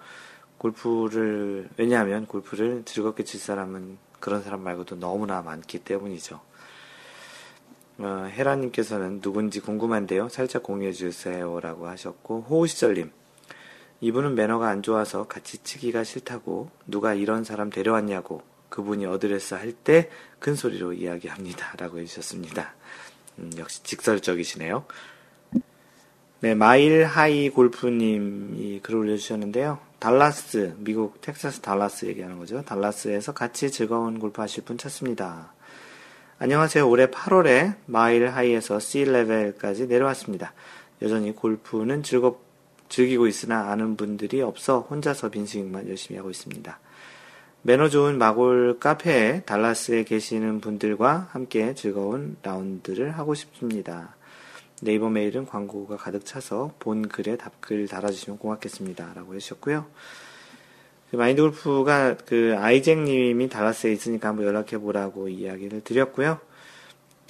골프를, 0.59 1.69
왜냐하면 1.77 2.27
골프를 2.27 2.83
즐겁게 2.85 3.25
칠 3.25 3.39
사람은 3.41 3.99
그런 4.21 4.43
사람 4.43 4.63
말고도 4.63 4.97
너무나 4.97 5.43
많기 5.43 5.79
때문이죠. 5.81 6.41
어, 7.99 8.29
헤라님께서는 8.33 9.21
누군지 9.21 9.61
궁금한데요. 9.61 10.29
살짝 10.29 10.63
공유해 10.63 10.93
주세요. 10.93 11.61
라고 11.61 11.87
하셨고, 11.89 12.47
호우시절님. 12.49 13.13
이분은 14.01 14.35
매너가 14.35 14.69
안 14.69 14.83
좋아서 14.83 15.27
같이 15.29 15.59
치기가 15.59 16.03
싫다고, 16.03 16.71
누가 16.87 17.15
이런 17.15 17.45
사람 17.45 17.71
데려왔냐고, 17.71 18.43
그분이 18.71 19.07
어드레스 19.07 19.55
할 19.55 19.73
때 19.85 20.11
큰 20.41 20.57
소리로 20.57 20.93
이야기합니다. 20.93 21.75
라고 21.79 21.99
해주셨습니다. 21.99 22.75
음, 23.39 23.51
역시 23.57 23.83
직설적이시네요. 23.83 24.85
네, 26.45 26.55
마일 26.55 27.07
하이 27.07 27.49
골프님이 27.49 28.81
글을 28.81 28.99
올려주셨는데요. 28.99 29.79
달라스, 29.99 30.75
미국 30.77 31.23
텍사스 31.23 31.63
달라스 31.63 32.05
얘기하는 32.05 32.39
거죠. 32.39 32.61
달라스에서 32.61 33.33
같이 33.33 33.71
즐거운 33.71 34.19
골프 34.19 34.43
하실 34.43 34.63
분 34.63 34.77
찾습니다. 34.77 35.55
안녕하세요. 36.39 36.87
올해 36.87 37.07
8월에 37.07 37.77
마일 37.87 38.29
하이에서 38.29 38.79
C 38.79 39.07
레벨까지 39.07 39.87
내려왔습니다. 39.87 40.53
여전히 41.01 41.35
골프는 41.35 42.03
즐겁, 42.03 42.45
즐기고 42.91 43.27
있으나 43.27 43.71
아는 43.71 43.97
분들이 43.97 44.43
없어 44.43 44.81
혼자서 44.81 45.31
빈스윙만 45.31 45.89
열심히 45.89 46.19
하고 46.19 46.29
있습니다. 46.29 46.79
매너 47.63 47.89
좋은 47.89 48.19
마골 48.19 48.81
카페에 48.81 49.45
달라스에 49.47 50.05
계시는 50.05 50.61
분들과 50.61 51.29
함께 51.31 51.75
즐거운 51.75 52.37
라운드를 52.43 53.13
하고 53.17 53.33
싶습니다. 53.33 54.15
네이버 54.85 55.09
메일은 55.09 55.47
광고가 55.47 55.97
가득 55.97 56.25
차서 56.27 56.75
본 56.79 57.09
글에 57.09 57.37
답글 57.37 57.89
달아주시면 57.89 58.39
고맙겠습니다. 58.39 59.15
라고 59.15 59.35
해주셨고요. 59.35 59.87
그 61.11 61.17
마인드 61.17 61.41
골프가 61.43 62.17
그 62.17 62.55
아이잭 62.59 62.99
님이 63.01 63.49
달라스에 63.49 63.93
있으니까 63.93 64.29
한번 64.29 64.47
연락해 64.47 64.79
보라고 64.79 65.29
이야기를 65.29 65.83
드렸고요. 65.83 66.39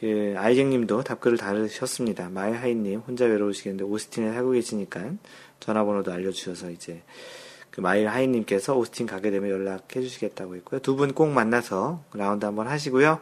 그 0.00 0.34
아이잭 0.36 0.66
님도 0.66 1.04
답글을 1.04 1.38
달으셨습니다. 1.38 2.28
마일 2.28 2.54
하이 2.54 2.74
님 2.74 3.00
혼자 3.00 3.24
외로우시겠는데 3.24 3.84
오스틴에 3.84 4.32
살고 4.32 4.52
계시니까 4.52 5.12
전화번호도 5.60 6.12
알려주셔서 6.12 6.70
이제 6.70 7.02
그 7.70 7.80
마일 7.80 8.08
하이 8.08 8.26
님께서 8.28 8.76
오스틴 8.76 9.06
가게 9.06 9.30
되면 9.30 9.50
연락해 9.50 10.00
주시겠다고 10.00 10.56
했고요. 10.56 10.80
두 10.80 10.96
분 10.96 11.12
꼭 11.12 11.28
만나서 11.30 12.02
라운드 12.14 12.44
한번 12.44 12.66
하시고요. 12.68 13.20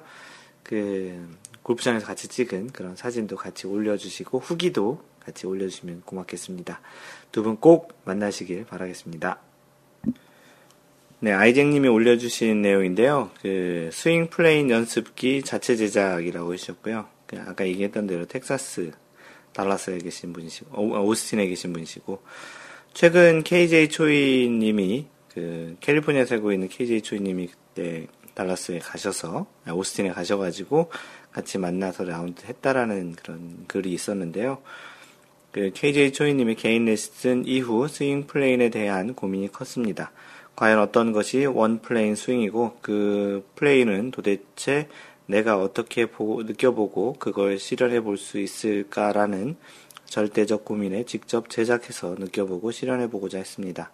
그 0.63 1.19
골프장에서 1.63 2.07
같이 2.07 2.29
찍은 2.29 2.69
그런 2.73 2.97
사진도 2.97 3.37
같이 3.37 3.67
올려주시고 3.67 4.39
후기도 4.41 5.03
같이 5.21 5.47
올려주시면 5.47 6.03
고맙겠습니다. 6.05 6.81
두 7.31 7.43
분 7.43 7.57
꼭 7.61 7.93
만나시길 8.05 8.67
바라겠습니다. 8.67 9.39
네, 11.21 11.33
아이잭님이 11.33 11.87
올려주신 11.89 12.63
내용인데요. 12.63 13.31
그 13.41 13.91
스윙 13.93 14.29
plane 14.29 14.71
연습기 14.71 15.43
자체 15.43 15.77
제작이라고 15.77 16.53
해주셨고요. 16.55 17.07
그 17.27 17.39
아까 17.47 17.65
얘기했던 17.67 18.09
대로 18.09 18.27
텍사스 18.27 18.91
달라스에 19.53 19.99
계신 19.99 20.33
분이시고 20.33 21.05
오스틴에 21.05 21.47
계신 21.47 21.73
분이시고 21.73 22.23
최근 22.93 23.43
KJ 23.45 23.89
초이님이 23.91 25.07
그 25.33 25.77
캘리포니아 25.81 26.25
살고 26.27 26.53
있는 26.53 26.69
KJ 26.69 27.03
초이님이 27.03 27.49
그때 27.49 28.07
달라스에 28.35 28.81
가셔서 28.81 29.47
아, 29.65 29.73
오스틴에 29.73 30.11
가셔가지고 30.11 30.91
같이 31.33 31.59
만나서 31.59 32.05
라운드 32.05 32.45
했다라는 32.45 33.15
그런 33.15 33.65
글이 33.67 33.93
있었는데요. 33.93 34.59
그 35.53 35.71
KJ 35.75 36.13
초이님의 36.13 36.57
개인 36.57 36.87
레슨 36.87 37.47
이후 37.47 37.87
스윙 37.89 38.27
plane에 38.27 38.71
대한 38.71 39.15
고민이 39.15 39.53
컸습니다. 39.53 40.11
과연 40.57 40.79
어떤 40.79 41.13
것이 41.13 41.45
one 41.47 41.81
plane 41.81 42.15
스윙이고 42.15 42.79
그 42.81 43.45
plane은 43.57 44.11
도대체 44.11 44.89
내가 45.27 45.59
어떻게 45.59 46.07
보고, 46.07 46.43
느껴보고 46.43 47.17
그걸 47.19 47.59
실현해 47.59 48.01
볼 48.01 48.17
수 48.17 48.39
있을까라는 48.39 49.57
절대적 50.05 50.65
고민에 50.65 51.05
직접 51.05 51.49
제작해서 51.49 52.17
느껴보고 52.19 52.71
실현해 52.71 53.09
보고자 53.09 53.39
했습니다. 53.39 53.91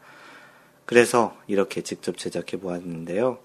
그래서 0.85 1.37
이렇게 1.47 1.83
직접 1.83 2.17
제작해 2.19 2.57
보았는데요. 2.57 3.39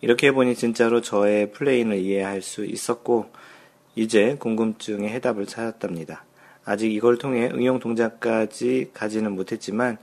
이렇게 0.00 0.28
해보니 0.28 0.54
진짜로 0.54 1.00
저의 1.00 1.52
plane을 1.52 1.98
이해할 1.98 2.42
수 2.42 2.64
있었고, 2.64 3.26
이제 3.94 4.36
궁금증의 4.38 5.08
해답을 5.10 5.46
찾았답니다. 5.46 6.24
아직 6.64 6.92
이걸 6.92 7.18
통해 7.18 7.48
응용 7.52 7.78
동작까지 7.78 8.90
가지는 8.92 9.32
못했지만, 9.32 9.98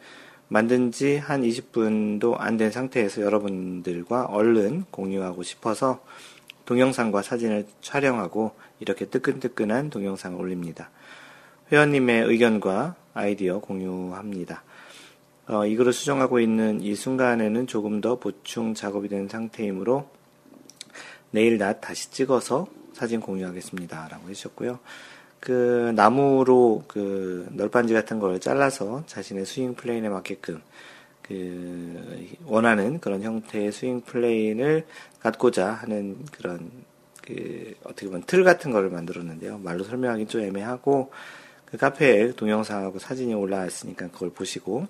만든 0.49 0.91
지 0.91 1.17
한 1.17 1.41
20분도 1.41 2.35
안 2.39 2.57
된 2.57 2.69
상태에서 2.71 3.21
여러분들과 3.21 4.25
얼른 4.25 4.85
공유하고 4.91 5.41
싶어서 5.43 6.03
동영상과 6.65 7.21
사진을 7.23 7.65
촬영하고 7.81 8.51
이렇게 8.79 9.05
뜨끈뜨끈한 9.05 9.89
동영상을 9.89 10.39
올립니다. 10.39 10.89
회원님의 11.71 12.23
의견과 12.25 12.95
아이디어 13.13 13.59
공유합니다. 13.59 14.63
어, 15.47 15.65
이 15.65 15.75
글을 15.75 15.91
수정하고 15.91 16.39
있는 16.39 16.81
이 16.81 16.95
순간에는 16.95 17.67
조금 17.67 17.99
더 17.99 18.17
보충 18.17 18.73
작업이 18.73 19.09
된 19.09 19.27
상태이므로 19.27 20.07
내일 21.31 21.57
낮 21.57 21.81
다시 21.81 22.11
찍어서 22.11 22.67
사진 22.93 23.19
공유하겠습니다. 23.19 24.07
라고 24.09 24.29
해주셨고요. 24.29 24.79
그 25.41 25.91
나무로 25.95 26.85
그 26.87 27.47
널빤지 27.51 27.93
같은 27.93 28.19
걸 28.19 28.39
잘라서 28.39 29.03
자신의 29.07 29.45
스윙 29.45 29.73
plane에 29.75 30.07
맞게끔 30.07 30.61
그 31.21 32.29
원하는 32.45 32.99
그런 33.01 33.21
형태의 33.21 33.73
스윙 33.73 34.01
plane을 34.01 34.85
갖고자 35.19 35.71
하는 35.71 36.23
그런 36.31 36.71
그 37.21 37.73
어떻게 37.83 38.05
보면 38.05 38.23
틀 38.27 38.45
같은 38.45 38.71
거를 38.71 38.89
만들었는데요. 38.89 39.57
말로 39.57 39.83
설명하기 39.83 40.27
좀 40.27 40.41
애매하고 40.41 41.11
그 41.65 41.77
카페에 41.77 42.33
동영상하고 42.33 42.99
사진이 42.99 43.33
올라왔으니까 43.33 44.09
그걸 44.09 44.29
보시고 44.29 44.87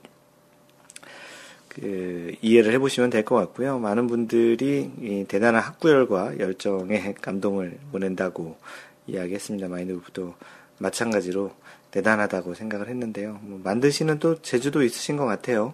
그 1.76 2.36
이해를 2.42 2.72
해보시면 2.74 3.10
될 3.10 3.24
것 3.24 3.36
같고요. 3.36 3.80
많은 3.80 4.08
분들이 4.08 5.26
대단한 5.28 5.62
학구열과 5.64 6.40
열정에 6.40 7.16
감동을 7.22 7.78
보낸다고 7.92 8.58
이야기했습니다. 9.08 9.68
마인드골프도 9.70 10.36
마찬가지로 10.78 11.52
대단하다고 11.92 12.54
생각을 12.54 12.90
했는데요. 12.90 13.40
뭐 13.44 13.60
만드시는 13.64 14.20
또 14.20 14.42
재주도 14.42 14.84
있으신 14.84 15.18
것 15.18 15.26
같아요. 15.26 15.74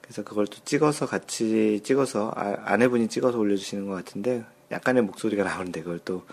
그래서 0.00 0.22
그걸 0.22 0.46
또 0.46 0.58
찍어서 0.64 1.06
같이 1.06 1.80
찍어서 1.82 2.32
아, 2.36 2.56
아내분이 2.64 3.08
찍어서 3.08 3.38
올려주시는 3.38 3.86
것 3.86 3.94
같은데 3.94 4.44
약간의 4.70 5.02
목소리가 5.02 5.44
나오는데 5.44 5.82
그걸 5.82 5.98
또 6.04 6.24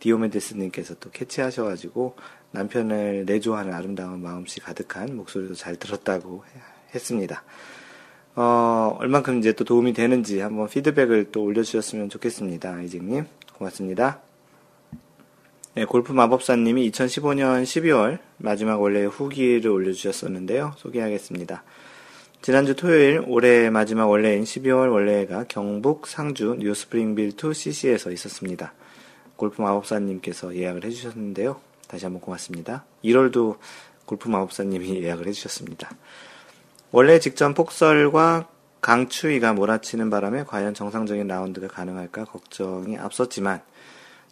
디오메데스님께서 0.00 0.94
또 1.00 1.10
캐치하셔가지고 1.10 2.16
남편을 2.52 3.26
내조하는 3.26 3.74
아름다운 3.74 4.22
마음씨 4.22 4.60
가득한 4.60 5.14
목소리도 5.14 5.54
잘 5.54 5.76
들었다고 5.76 6.44
했습니다. 6.94 7.44
어, 8.36 8.96
얼만큼 8.98 9.38
이제 9.38 9.52
또 9.52 9.64
도움이 9.64 9.92
되는지 9.92 10.40
한번 10.40 10.68
피드백을 10.68 11.32
또 11.32 11.42
올려주셨으면 11.42 12.08
좋겠습니다. 12.08 12.74
아이징님. 12.74 13.26
고맙습니다. 13.56 14.20
네, 15.74 15.84
골프 15.84 16.12
마법사님이 16.12 16.90
2015년 16.90 17.62
12월 17.62 18.18
마지막 18.38 18.80
원래 18.80 19.04
후기를 19.04 19.70
올려주셨었는데요. 19.70 20.74
소개하겠습니다. 20.76 21.62
지난주 22.42 22.74
토요일 22.74 23.22
올해 23.26 23.68
마지막 23.70 24.08
원래인 24.08 24.44
12월 24.44 24.90
원래가 24.90 25.44
경북 25.46 26.06
상주 26.06 26.56
뉴스프링빌 26.58 27.32
2 27.32 27.54
CC에서 27.54 28.10
있었습니다. 28.12 28.72
골프 29.36 29.60
마법사님께서 29.60 30.56
예약을 30.56 30.84
해주셨는데요. 30.84 31.60
다시 31.86 32.04
한번 32.06 32.20
고맙습니다. 32.20 32.84
1월도 33.04 33.58
골프 34.06 34.28
마법사님이 34.28 35.02
예약을 35.02 35.26
해주셨습니다. 35.26 35.90
원래 36.92 37.20
직전 37.20 37.54
폭설과 37.54 38.48
강추위가 38.80 39.52
몰아치는 39.52 40.10
바람에 40.10 40.42
과연 40.42 40.74
정상적인 40.74 41.28
라운드가 41.28 41.68
가능할까 41.68 42.24
걱정이 42.24 42.98
앞섰지만 42.98 43.62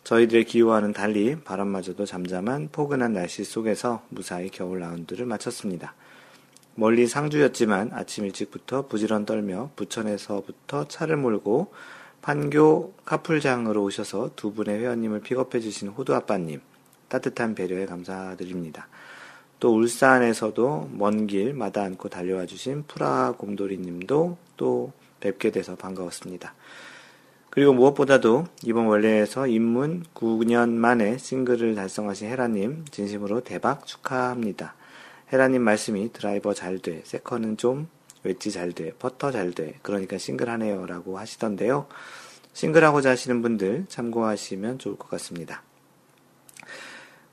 저희들의 0.02 0.44
기호와는 0.44 0.92
달리 0.92 1.36
바람마저도 1.36 2.04
잠잠한 2.04 2.70
포근한 2.72 3.12
날씨 3.12 3.44
속에서 3.44 4.02
무사히 4.08 4.50
겨울 4.50 4.80
라운드를 4.80 5.24
마쳤습니다. 5.26 5.94
멀리 6.74 7.06
상주였지만 7.06 7.90
아침 7.92 8.24
일찍부터 8.24 8.88
부지런 8.88 9.24
떨며 9.24 9.70
부천에서부터 9.76 10.88
차를 10.88 11.16
몰고 11.16 11.72
판교 12.22 12.94
카풀장으로 13.04 13.84
오셔서 13.84 14.30
두 14.34 14.52
분의 14.52 14.80
회원님을 14.80 15.20
픽업해 15.20 15.60
주신 15.60 15.88
호두 15.88 16.12
아빠님 16.12 16.60
따뜻한 17.08 17.54
배려에 17.54 17.86
감사드립니다. 17.86 18.88
또 19.60 19.74
울산에서도 19.74 20.90
먼 20.92 21.26
길 21.26 21.52
마다 21.52 21.82
않고 21.82 22.08
달려와 22.08 22.46
주신 22.46 22.84
프라 22.86 23.34
곰돌이 23.36 23.78
님도 23.78 24.36
또 24.56 24.92
뵙게 25.20 25.50
돼서 25.50 25.74
반가웠습니다. 25.74 26.54
그리고 27.50 27.72
무엇보다도 27.72 28.46
이번 28.62 28.86
원래에서 28.86 29.46
입문 29.46 30.04
9년 30.14 30.70
만에 30.70 31.18
싱글을 31.18 31.74
달성하신 31.74 32.28
헤라님 32.28 32.84
진심으로 32.90 33.40
대박 33.40 33.86
축하합니다. 33.86 34.74
헤라님 35.32 35.62
말씀이 35.62 36.12
드라이버 36.12 36.54
잘 36.54 36.78
돼, 36.78 37.02
second은 37.04 37.56
좀 37.56 37.88
웨지 38.22 38.52
잘 38.52 38.72
돼, 38.72 38.92
퍼터 38.98 39.32
잘 39.32 39.52
돼, 39.52 39.74
그러니까 39.82 40.18
싱글 40.18 40.48
하네요 40.50 40.86
라고 40.86 41.18
하시던데요. 41.18 41.86
싱글하고자 42.52 43.10
하시는 43.10 43.42
분들 43.42 43.86
참고하시면 43.88 44.78
좋을 44.78 44.96
것 44.96 45.08
같습니다. 45.10 45.62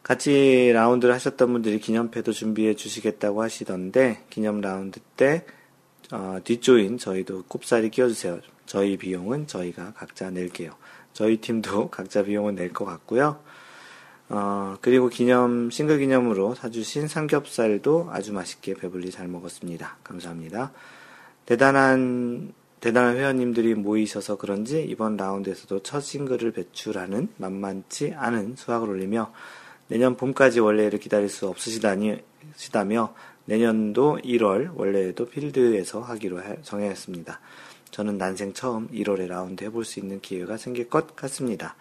같이 0.06 0.70
라운드를 0.72 1.16
하셨던 1.16 1.51
분들이 1.51 1.80
기념패도 1.80 2.32
준비해 2.32 2.76
주시겠다고 2.76 3.41
하시던데 3.41 4.22
기념 4.30 4.62
라운드 4.62 4.99
때 5.18 5.47
어, 6.12 6.38
뒷조인 6.43 6.99
저희도 6.99 7.45
꼽사리 7.47 7.89
끼워주세요. 7.89 8.39
저희 8.68 8.97
비용은 8.97 9.47
저희가 9.47 9.93
각자 9.93 10.30
낼게요. 10.30 10.76
저희 11.14 11.38
팀도 11.38 11.89
각자 11.89 12.22
비용은 12.22 12.53
낼 12.53 12.72
것 12.72 12.86
같고요. 12.86 13.39
어, 14.30 14.78
그리고 14.80 15.10
기념, 15.10 15.72
싱글 15.72 15.97
기념으로 15.97 16.53
사주신 16.53 17.08
삼겹살도 17.08 18.10
아주 18.12 18.32
맛있게 18.32 18.76
배불리 18.76 19.10
잘 19.10 19.28
먹었습니다. 19.28 19.97
감사합니다. 20.03 20.72
대단한, 21.47 22.53
대단한 22.80 23.18
회원님들이 23.18 23.74
모이셔서 23.74 24.38
그런지 24.38 24.84
이번 24.84 25.18
라운드에서도 25.18 25.82
첫 25.82 26.01
싱글을 26.01 26.51
배출하는 26.51 27.30
만만치 27.38 28.14
않은 28.16 28.56
수확을 28.56 28.88
올리며 28.89 29.32
내년 29.88 30.18
봄까지 30.18 30.60
원래를 30.60 31.00
기다릴 31.00 31.30
수 31.30 31.48
없으시다니, 31.48 32.18
시다며 32.56 33.14
내년도 33.46 34.18
1월 34.24 34.72
원래에도 34.76 35.28
필드에서 35.28 36.02
하기로 36.02 36.42
정했습니다. 36.64 37.40
저는 37.92 38.18
난생 38.18 38.54
처음 38.54 38.88
1월에 38.90 39.28
라운드 39.28 39.64
해볼 39.64 39.86
수 39.86 40.00
있는 40.00 40.20
기회가 40.20 40.58
생길 40.58 40.90
것 40.90 41.16
같습니다. 41.16 41.76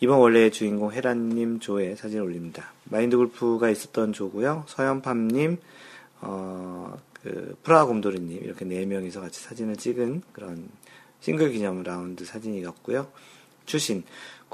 이번 0.00 0.18
월례회 0.18 0.50
주인공 0.50 0.92
헤라님 0.92 1.60
조에 1.60 1.96
사진을 1.96 2.24
올립니다. 2.24 2.72
마인드 2.84 3.16
골프가 3.16 3.70
있었던 3.70 4.12
조고요. 4.12 4.64
서현팜님, 4.68 5.58
어, 6.20 6.96
그 7.22 7.56
프라하 7.62 7.86
곰돌이님 7.86 8.44
이렇게 8.44 8.64
네 8.64 8.84
명이서 8.86 9.20
같이 9.20 9.42
사진을 9.42 9.76
찍은 9.76 10.22
그런 10.32 10.68
싱글 11.20 11.50
기념 11.50 11.82
라운드 11.82 12.24
사진이었고요. 12.24 13.06
추신 13.66 14.04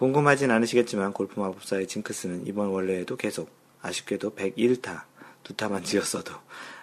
궁금하진 0.00 0.50
않으시겠지만 0.50 1.12
골프 1.12 1.38
마법사의 1.38 1.86
징크스는 1.86 2.46
이번 2.46 2.68
월례회에도 2.68 3.16
계속 3.16 3.50
아쉽게도 3.82 4.34
101타 4.34 5.02
두 5.42 5.54
타만 5.54 5.84
줄였어도 5.84 6.32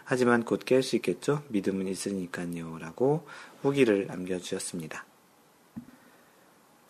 하지만 0.03 0.45
곧 0.45 0.65
깰 0.65 0.83
수 0.83 0.95
있겠죠? 0.97 1.41
믿음은 1.47 1.87
있으니까요. 1.87 2.77
라고 2.79 3.25
후기를 3.63 4.05
남겨주셨습니다. 4.05 5.03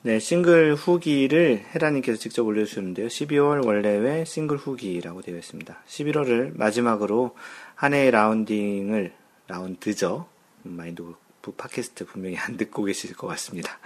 네, 0.01 0.19
싱글 0.19 0.75
후기를 0.75 1.63
헤라님께서 1.73 2.19
직접 2.19 2.45
올려주셨는데요. 2.45 3.07
12월 3.07 3.65
월례회 3.65 4.25
싱글 4.25 4.57
후기라고 4.57 5.21
되어 5.21 5.37
있습니다. 5.37 5.81
11월을 5.87 6.57
마지막으로 6.57 7.37
한 7.73 7.93
해의 7.93 8.11
라운딩을, 8.11 9.13
라운드죠. 9.47 10.27
마인드 10.63 11.03
팟캐스트 11.41 12.05
분명히 12.07 12.35
안 12.37 12.57
듣고 12.57 12.83
계실 12.83 13.15
것 13.15 13.27
같습니다. 13.27 13.79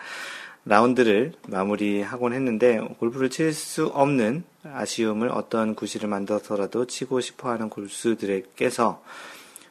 라운드를 0.66 1.34
마무리하곤 1.48 2.34
했는데 2.34 2.80
골프를 3.00 3.30
칠 3.30 3.52
수 3.54 3.88
없는 3.88 4.44
아쉬움을 4.64 5.30
어떤 5.30 5.74
구실을 5.76 6.08
만들어서라도 6.08 6.86
치고 6.86 7.20
싶어하는 7.20 7.70
골수들에게서 7.70 9.04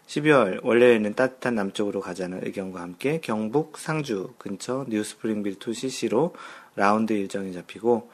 12월 0.08 0.64
월례회에는 0.64 1.14
따뜻한 1.14 1.54
남쪽으로 1.54 2.00
가자는 2.00 2.44
의견과 2.44 2.80
함께 2.80 3.20
경북 3.20 3.78
상주 3.78 4.34
근처 4.38 4.84
뉴스프링빌 4.88 5.60
투 5.60 5.72
CC로 5.72 6.34
라운드 6.74 7.12
일정이 7.12 7.52
잡히고 7.52 8.10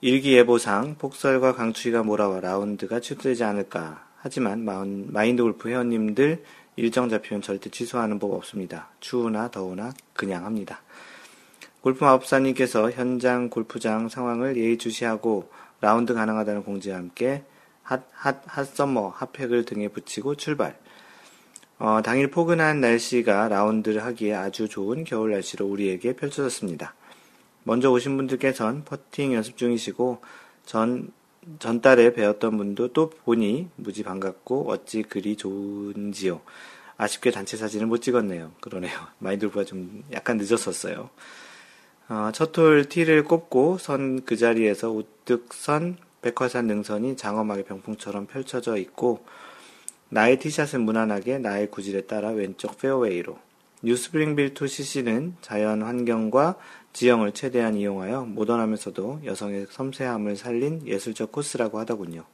일기예보상 0.00 0.96
폭설과 0.98 1.54
강추위가 1.54 2.02
몰아와 2.02 2.40
라운드가 2.40 3.00
취소되지 3.00 3.44
않을까 3.44 4.08
하지만 4.16 4.64
마인드 5.12 5.42
골프 5.42 5.68
회원님들 5.68 6.42
일정 6.76 7.08
잡히면 7.08 7.42
절대 7.42 7.70
취소하는 7.70 8.18
법 8.18 8.32
없습니다. 8.32 8.88
추우나 9.00 9.50
더우나 9.50 9.92
그냥 10.14 10.44
합니다. 10.44 10.82
골프 11.80 12.04
마법사님께서 12.04 12.90
현장 12.90 13.48
골프장 13.48 14.08
상황을 14.08 14.56
예의주시하고 14.56 15.50
라운드 15.80 16.12
가능하다는 16.12 16.64
공지와 16.64 16.98
함께 16.98 17.44
핫, 17.82 18.06
핫, 18.12 18.42
핫썸머 18.46 19.14
핫팩을 19.16 19.64
등에 19.64 19.88
붙이고 19.88 20.34
출발. 20.34 20.78
어, 21.78 22.02
당일 22.04 22.30
포근한 22.30 22.82
날씨가 22.82 23.48
라운드를 23.48 24.04
하기에 24.04 24.34
아주 24.34 24.68
좋은 24.68 25.04
겨울 25.04 25.30
날씨로 25.32 25.66
우리에게 25.66 26.14
펼쳐졌습니다. 26.14 26.94
먼저 27.64 27.90
오신 27.90 28.16
분들께선 28.16 28.84
퍼팅 28.84 29.32
연습 29.32 29.56
중이시고 29.56 30.20
전 30.66 31.10
전달에 31.58 32.12
뵈었던 32.12 32.58
분도 32.58 32.88
또 32.92 33.08
보니 33.08 33.70
무지 33.76 34.02
반갑고 34.02 34.70
어찌 34.70 35.02
그리 35.02 35.36
좋은지요. 35.36 36.42
아쉽게 36.98 37.30
단체 37.30 37.56
사진을 37.56 37.86
못 37.86 38.02
찍었네요. 38.02 38.52
그러네요. 38.60 38.92
마인드골프가 39.18 39.64
좀 39.64 40.04
약간 40.12 40.36
늦었었어요. 40.36 41.08
어, 42.10 42.32
첫홀 42.32 42.88
티를 42.88 43.22
꼽고 43.22 43.78
선 43.78 44.24
그 44.26 44.36
자리에서 44.36 44.90
우뚝 44.90 45.54
선 45.54 45.96
백화산 46.22 46.66
능선이 46.66 47.16
장엄하게 47.16 47.62
병풍처럼 47.62 48.26
펼쳐져 48.26 48.76
있고 48.78 49.24
나의 50.08 50.40
티샷은 50.40 50.80
무난하게 50.80 51.38
나의 51.38 51.70
구질에 51.70 52.02
따라 52.02 52.30
왼쪽 52.30 52.78
페어웨이로 52.78 53.38
뉴스프링빌 53.84 54.54
투 54.54 54.66
CC는 54.66 55.36
자연 55.40 55.82
환경과 55.82 56.56
지형을 56.92 57.30
최대한 57.30 57.76
이용하여 57.76 58.24
모던하면서도 58.24 59.20
여성의 59.24 59.68
섬세함을 59.70 60.36
살린 60.36 60.88
예술적 60.88 61.30
코스라고 61.30 61.78
하더군요. 61.78 62.24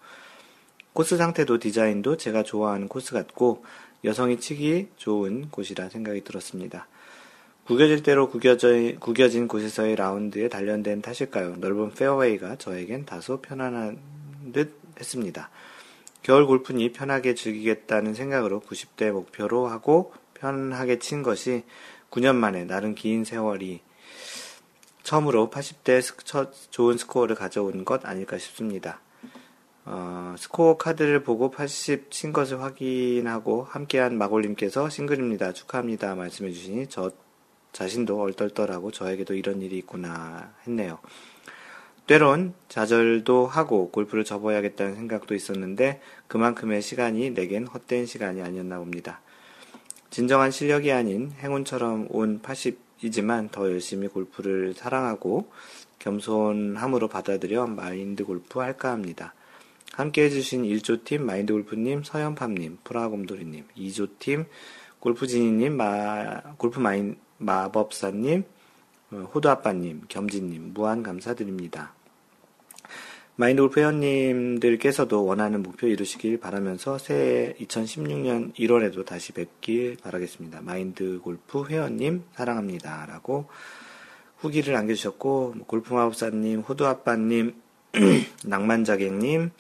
코스 0.94 1.18
상태도 1.18 1.58
디자인도 1.58 2.16
제가 2.16 2.42
좋아하는 2.42 2.88
코스 2.88 3.12
같고 3.12 3.62
여성이 4.04 4.40
치기 4.40 4.88
좋은 4.96 5.50
곳이라 5.50 5.90
생각이 5.90 6.24
들었습니다. 6.24 6.88
구겨질 7.66 8.04
대로 8.04 8.28
구겨져, 8.28 8.68
구겨진 9.00 9.48
곳에서의 9.48 9.96
라운드에 9.96 10.48
단련된 10.48 11.02
탓일까요? 11.02 11.56
넓은 11.56 11.90
페어웨이가 11.90 12.56
저에겐 12.56 13.04
다소 13.04 13.40
편안한 13.40 13.98
듯 14.52 14.78
했습니다. 15.00 15.50
겨울 16.22 16.46
골프니 16.46 16.92
편하게 16.92 17.34
즐기겠다는 17.34 18.14
생각으로 18.14 18.60
90대 18.60 19.10
목표로 19.10 19.66
하고 19.66 20.12
편하게 20.34 21.00
친 21.00 21.24
것이 21.24 21.64
9년 22.10 22.36
만에 22.36 22.64
나름 22.64 22.94
긴 22.94 23.24
세월이 23.24 23.80
처음으로 25.02 25.50
80대 25.50 26.02
첫 26.24 26.52
좋은 26.70 26.96
스코어를 26.96 27.34
가져온 27.34 27.84
것 27.84 28.06
아닐까 28.06 28.38
싶습니다. 28.38 29.00
어, 29.84 30.36
스코어 30.38 30.76
카드를 30.76 31.24
보고 31.24 31.50
80 31.50 32.12
친 32.12 32.32
것을 32.32 32.60
확인하고 32.60 33.64
함께한 33.64 34.18
마골님께서 34.18 34.88
싱글입니다. 34.88 35.52
축하합니다. 35.52 36.14
말씀해 36.14 36.52
주시니 36.52 36.88
저 36.88 37.10
자신도 37.76 38.18
얼떨떨하고 38.18 38.90
저에게도 38.90 39.34
이런 39.34 39.60
일이 39.60 39.76
있구나 39.76 40.50
했네요. 40.66 40.98
때론 42.06 42.54
좌절도 42.70 43.46
하고 43.46 43.90
골프를 43.90 44.24
접어야겠다는 44.24 44.94
생각도 44.94 45.34
있었는데 45.34 46.00
그만큼의 46.26 46.80
시간이 46.80 47.32
내겐 47.32 47.66
헛된 47.66 48.06
시간이 48.06 48.40
아니었나 48.40 48.78
봅니다. 48.78 49.20
진정한 50.08 50.50
실력이 50.50 50.90
아닌 50.90 51.32
행운처럼 51.38 52.06
온 52.08 52.40
80이지만 52.40 53.50
더 53.50 53.70
열심히 53.70 54.08
골프를 54.08 54.72
사랑하고 54.72 55.50
겸손함으로 55.98 57.08
받아들여 57.08 57.66
마인드 57.66 58.24
골프 58.24 58.58
할까 58.60 58.90
합니다. 58.92 59.34
함께 59.92 60.24
해주신 60.24 60.62
1조팀 60.62 61.20
마인드 61.20 61.52
골프님, 61.52 62.04
서현팜님, 62.04 62.78
프라곰돌이님, 62.84 63.64
2조팀 63.76 64.46
골프지니님, 65.00 65.76
마, 65.76 66.40
골프 66.56 66.80
마인, 66.80 67.16
마법사님, 67.38 68.44
어, 69.12 69.16
호두아빠님, 69.34 70.02
겸지님, 70.08 70.72
무한 70.74 71.02
감사드립니다. 71.02 71.92
마인드 73.38 73.60
골프 73.60 73.80
회원님들께서도 73.80 75.26
원하는 75.26 75.62
목표 75.62 75.86
이루시길 75.86 76.40
바라면서 76.40 76.96
새해 76.96 77.52
2016년 77.60 78.54
1월에도 78.54 79.04
다시 79.04 79.32
뵙길 79.32 79.98
바라겠습니다. 80.02 80.62
마인드 80.62 81.20
골프 81.22 81.66
회원님 81.66 82.24
사랑합니다. 82.32 83.04
라고 83.04 83.46
후기를 84.38 84.72
남겨주셨고, 84.72 85.52
뭐 85.56 85.66
골프 85.66 85.92
마법사님, 85.92 86.60
호두아빠님, 86.60 87.54
낭만자객님, 88.46 89.50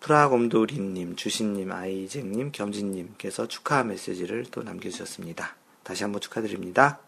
프라곰돌이님, 0.00 1.16
주신님, 1.16 1.72
아이잭님, 1.72 2.50
겸진님께서 2.52 3.48
축하 3.48 3.84
메시지를 3.84 4.44
또 4.50 4.62
남겨주셨습니다. 4.62 5.61
다시 5.82 6.04
한번 6.04 6.20
축하드립니다. 6.20 7.00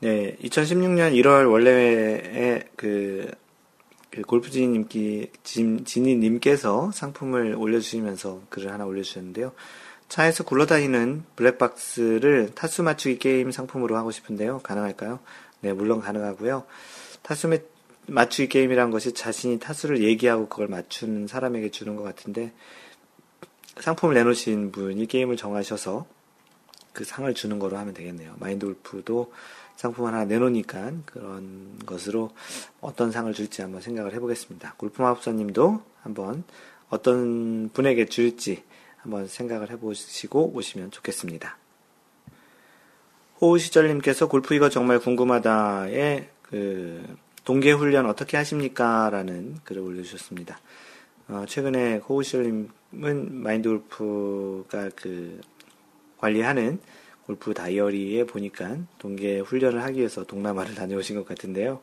네, 0.00 0.36
2016년 0.42 1.14
1월 1.14 1.50
원래의 1.50 2.64
그, 2.76 3.30
그 4.10 4.22
골프지니님께, 4.22 5.32
지니님께서 5.42 6.90
상품을 6.92 7.54
올려주시면서 7.56 8.42
글을 8.50 8.70
하나 8.70 8.84
올려주셨는데요. 8.84 9.52
차에서 10.08 10.44
굴러다니는 10.44 11.24
블랙박스를 11.36 12.54
타수 12.54 12.82
맞추기 12.82 13.18
게임 13.18 13.50
상품으로 13.50 13.96
하고 13.96 14.10
싶은데요. 14.10 14.60
가능할까요? 14.62 15.20
네, 15.60 15.72
물론 15.72 16.00
가능하고요. 16.00 16.64
타수 17.22 17.50
맞추기 18.06 18.48
게임이란 18.50 18.90
것이 18.90 19.14
자신이 19.14 19.58
타수를 19.58 20.02
얘기하고 20.02 20.48
그걸 20.48 20.68
맞추는 20.68 21.26
사람에게 21.26 21.70
주는 21.70 21.96
것 21.96 22.02
같은데, 22.02 22.52
상품을 23.80 24.14
내놓으신 24.14 24.70
분이 24.70 25.06
게임을 25.06 25.36
정하셔서 25.36 26.06
그 26.94 27.04
상을 27.04 27.32
주는 27.34 27.58
거로 27.58 27.76
하면 27.76 27.92
되겠네요. 27.92 28.34
마인드 28.38 28.64
골프도 28.64 29.32
상품 29.76 30.06
하나 30.06 30.24
내놓으니까 30.24 30.92
그런 31.04 31.78
것으로 31.84 32.30
어떤 32.80 33.10
상을 33.10 33.30
줄지 33.34 33.60
한번 33.60 33.82
생각을 33.82 34.14
해보겠습니다. 34.14 34.74
골프 34.78 35.02
마법사님도 35.02 35.82
한번 36.02 36.44
어떤 36.88 37.68
분에게 37.72 38.06
줄지 38.06 38.62
한번 38.98 39.26
생각을 39.26 39.70
해보시고 39.70 40.52
오시면 40.54 40.92
좋겠습니다. 40.92 41.58
호우시절님께서 43.40 44.28
골프 44.28 44.54
이거 44.54 44.70
정말 44.70 45.00
궁금하다에 45.00 46.30
그 46.42 47.16
동계 47.44 47.72
훈련 47.72 48.06
어떻게 48.06 48.36
하십니까? 48.36 49.10
라는 49.10 49.56
글을 49.64 49.82
올려주셨습니다. 49.82 50.58
어, 51.28 51.44
최근에 51.48 51.96
호우시절님은 51.96 53.34
마인드 53.42 53.68
골프가 53.68 54.88
그 54.94 55.40
관리하는 56.24 56.78
골프 57.26 57.52
다이어리에 57.52 58.24
보니까 58.24 58.78
동계 58.98 59.40
훈련을 59.40 59.82
하기 59.84 59.98
위해서 59.98 60.24
동남아를 60.24 60.74
다녀오신 60.74 61.16
것 61.16 61.26
같은데요. 61.26 61.82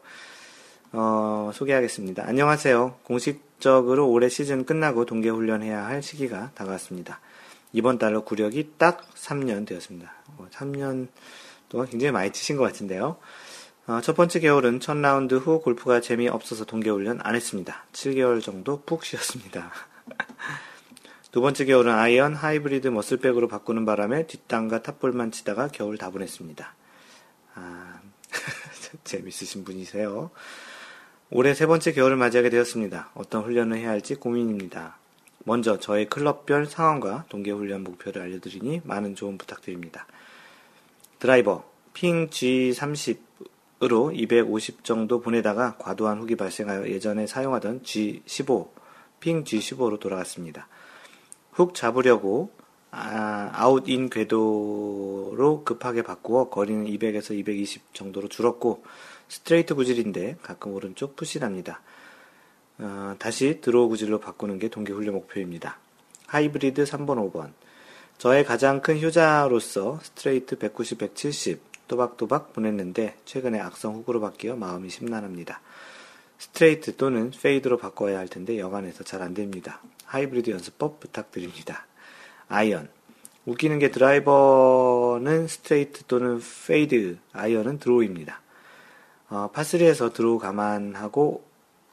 어, 0.93 1.51
소개하겠습니다. 1.53 2.23
안녕하세요. 2.25 2.95
공식적으로 3.03 4.09
올해 4.09 4.29
시즌 4.29 4.65
끝나고 4.65 5.05
동계 5.05 5.29
훈련해야 5.29 5.85
할 5.85 6.01
시기가 6.01 6.51
다가왔습니다. 6.55 7.19
이번 7.71 7.99
달로 7.99 8.25
구력이 8.25 8.71
딱 8.77 9.07
3년 9.15 9.67
되었습니다. 9.67 10.11
뭐 10.35 10.47
3년 10.51 11.07
동안 11.69 11.87
굉장히 11.87 12.11
많이 12.11 12.31
치신 12.31 12.57
것 12.57 12.63
같은데요. 12.63 13.17
어, 13.87 14.01
첫 14.01 14.15
번째 14.15 14.39
겨울은 14.39 14.79
첫 14.79 14.97
라운드 14.97 15.35
후 15.35 15.61
골프가 15.61 16.01
재미없어서 16.01 16.65
동계 16.65 16.89
훈련 16.89 17.19
안 17.21 17.35
했습니다. 17.35 17.85
7개월 17.93 18.41
정도 18.41 18.81
푹 18.81 19.05
쉬었습니다. 19.05 19.71
두 21.31 21.39
번째 21.39 21.63
겨울은 21.63 21.93
아이언 21.93 22.35
하이브리드 22.35 22.89
muscle 22.89 23.14
back으로 23.14 23.47
바꾸는 23.47 23.85
바람에 23.85 24.27
뒷땅과 24.27 24.81
top 24.81 24.96
ball만 24.96 25.31
치다가 25.31 25.69
겨울 25.69 25.97
다 25.97 26.09
보냈습니다. 26.09 26.75
아, 27.55 28.01
재밌으신 29.05 29.63
분이세요. 29.63 30.29
올해 31.29 31.53
세 31.53 31.65
번째 31.67 31.93
겨울을 31.93 32.17
맞이하게 32.17 32.49
되었습니다. 32.49 33.11
어떤 33.13 33.43
훈련을 33.43 33.77
해야 33.77 33.91
할지 33.91 34.15
고민입니다. 34.15 34.97
먼저 35.45 35.79
저의 35.79 36.09
클럽별 36.09 36.65
상황과 36.65 37.23
동계훈련 37.29 37.85
목표를 37.85 38.21
알려드리니 38.23 38.81
많은 38.83 39.15
조언 39.15 39.37
부탁드립니다. 39.37 40.07
드라이버, 41.19 41.63
핑 41.93 42.29
G30으로 42.29 44.13
250 44.13 44.83
정도 44.83 45.21
보내다가 45.21 45.77
과도한 45.77 46.19
훅이 46.23 46.35
발생하여 46.35 46.89
예전에 46.89 47.25
사용하던 47.25 47.83
G15, 47.83 48.67
핑 49.21 49.45
G15로 49.45 49.97
돌아갔습니다. 49.97 50.67
훅 51.61 51.75
잡으려고 51.75 52.51
아, 52.91 53.49
out-in 53.53 54.09
궤도로 54.09 55.63
급하게 55.63 56.01
바꾸어 56.01 56.49
거리는 56.49 56.85
200에서 56.85 57.37
220 57.37 57.93
정도로 57.93 58.27
줄었고 58.27 58.83
스트레이트 59.29 59.75
구질인데 59.75 60.37
가끔 60.41 60.73
오른쪽 60.73 61.15
push납니다. 61.15 61.81
어, 62.79 63.15
다시 63.17 63.61
draw 63.61 63.87
구질로 63.89 64.19
바꾸는 64.19 64.59
게 64.59 64.67
동계 64.67 64.91
훈련 64.91 65.13
목표입니다. 65.13 65.77
하이브리드 66.27 66.83
3번, 66.83 67.31
5번. 67.31 67.51
저의 68.17 68.43
가장 68.43 68.81
큰 68.81 69.01
효자로서 69.01 69.99
스트레이트 70.01 70.57
190, 70.57 70.97
170 70.97 71.61
또박또박 71.87 72.53
보냈는데 72.53 73.17
최근에 73.25 73.59
악성 73.59 73.95
훅으로 73.97 74.19
바뀌어 74.21 74.55
마음이 74.55 74.89
심란합니다. 74.89 75.61
스트레이트 76.41 76.95
또는 76.95 77.29
fade로 77.39 77.77
바꿔야 77.77 78.17
할 78.17 78.27
텐데 78.27 78.57
여간해서 78.57 79.03
잘 79.03 79.21
안됩니다. 79.21 79.79
하이브리드 80.05 80.49
연습법 80.49 80.99
부탁드립니다. 80.99 81.85
아이언. 82.47 82.89
웃기는 83.45 83.77
게 83.77 83.91
드라이버는 83.91 85.47
스트레이트 85.47 86.03
또는 86.05 86.41
fade, 86.65 87.19
아이언은 87.33 87.77
draw입니다. 87.77 88.41
어, 89.29 89.51
파3에서 89.53 90.13
draw 90.13 90.39
감안하고 90.39 91.45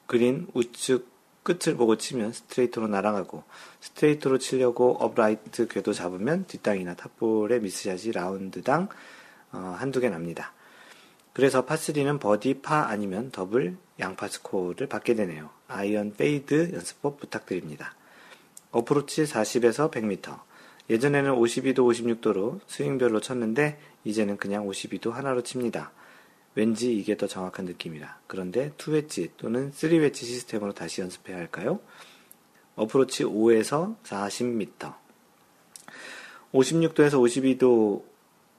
그린 0.07 0.47
우측 0.55 1.07
끝을 1.43 1.77
보고 1.77 1.99
치면 1.99 2.33
스트레이트로 2.33 2.89
날아가고 2.89 3.45
스트레이트로 3.81 4.39
치려고 4.39 4.97
upright 4.99 5.69
궤도 5.69 5.93
잡으면 5.93 6.47
뒷땅이나 6.47 6.95
탑볼의 6.95 7.61
미스샷이 7.61 8.13
라운드당 8.13 8.89
어, 9.53 9.77
한두 9.79 10.01
개 10.01 10.09
납니다. 10.09 10.55
그래서 11.35 11.67
파3는 11.67 12.19
버디 12.19 12.63
파 12.63 12.87
아니면 12.89 13.31
더블 13.31 13.77
양파 14.01 14.29
스코어를 14.29 14.87
받게 14.87 15.15
되네요. 15.15 15.51
아이언 15.67 16.15
fade 16.15 16.73
연습법 16.73 17.19
부탁드립니다. 17.21 17.95
어프로치 18.71 19.25
40에서 19.25 19.91
100m. 19.91 20.41
예전에는 20.91 21.35
52도, 21.35 21.79
56도로 21.79 22.61
스윙별로 22.67 23.21
쳤는데 23.21 23.79
이제는 24.05 24.37
그냥 24.37 24.67
52도 24.67 25.11
하나로 25.11 25.43
칩니다. 25.43 25.93
왠지 26.55 26.97
이게 26.97 27.17
더 27.17 27.27
정확한 27.27 27.67
느낌이라. 27.67 28.21
그런데 28.27 28.73
2웨지 28.79 29.31
또는 29.37 29.71
3웨지 29.73 30.17
시스템으로 30.17 30.73
다시 30.73 31.03
연습해야 31.03 31.37
할까요? 31.37 31.81
어프로치 32.77 33.25
5에서 33.25 33.97
40m. 34.05 34.95
56도에서 36.53 38.03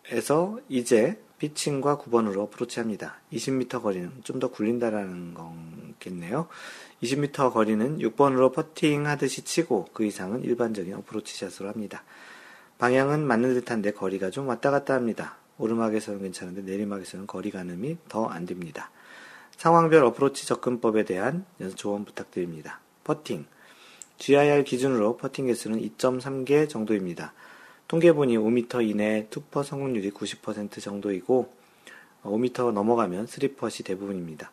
52도에서 0.05 0.61
이제 0.69 1.19
피칭과 1.39 1.97
9번으로 1.97 2.39
어프로치 2.43 2.79
합니다. 2.79 3.15
20m 3.33 3.81
거리는 3.81 4.11
좀 4.23 4.39
더 4.39 4.49
굴린다라는 4.49 5.33
거겠네요. 5.33 6.47
20m 7.01 7.51
거리는 7.53 7.97
6번으로 7.99 8.53
퍼팅 8.53 9.07
하듯이 9.07 9.41
치고 9.43 9.89
그 9.93 10.05
이상은 10.05 10.43
일반적인 10.43 10.93
어프로치 10.93 11.37
샷으로 11.37 11.69
합니다. 11.69 12.03
방향은 12.77 13.25
맞는 13.25 13.53
듯한데 13.55 13.91
거리가 13.93 14.29
좀 14.29 14.47
왔다 14.47 14.69
갔다 14.71 14.93
합니다. 14.93 15.37
오르막에서는 15.57 16.21
괜찮은데 16.21 16.61
내리막에서는 16.61 17.27
거리 17.27 17.51
가늠이 17.51 17.97
더 18.07 18.27
안 18.27 18.45
됩니다. 18.45 18.91
상황별 19.57 20.05
어프로치 20.05 20.47
접근법에 20.47 21.03
대한 21.03 21.45
조언 21.75 22.05
부탁드립니다. 22.05 22.79
퍼팅. 23.03 23.45
GIR 24.17 24.63
기준으로 24.63 25.17
퍼팅 25.17 25.47
개수는 25.47 25.79
2.3개 25.81 26.69
정도입니다. 26.69 27.33
통계 27.89 28.20
보니 28.20 28.37
5m 28.37 28.87
이내 28.87 29.27
투펏 29.29 29.63
성공률이 29.63 30.11
90% 30.11 30.79
정도이고 30.81 31.51
5m 32.23 32.71
넘어가면 32.71 33.25
3펏이 33.25 33.83
대부분입니다. 33.83 34.51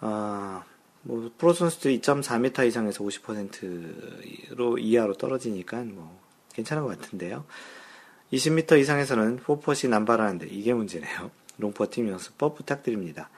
아, 0.00 0.64
뭐 1.02 1.30
프로 1.38 1.52
선수들이 1.52 2.00
2.4m 2.00 2.66
이상에서 2.66 3.04
50%로 3.04 4.76
이하로 4.78 5.14
떨어지니까 5.14 5.84
뭐 5.84 6.20
괜찮은 6.52 6.82
것 6.82 7.00
같은데요. 7.00 7.44
20m 8.32 8.80
이상에서는 8.80 9.38
4펏이 9.38 9.88
남발하는데 9.88 10.48
이게 10.48 10.74
문제네요. 10.74 11.30
롱퍼팅 11.58 12.08
연습법 12.08 12.56
부탁드립니다. 12.56 13.30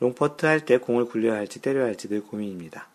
롱퍼트 0.00 0.44
할 0.44 0.60
때 0.66 0.76
공을 0.76 1.06
굴려야 1.06 1.36
할지 1.36 1.62
때려야 1.62 1.86
할지 1.86 2.08
늘 2.08 2.22
고민입니다. 2.22 2.86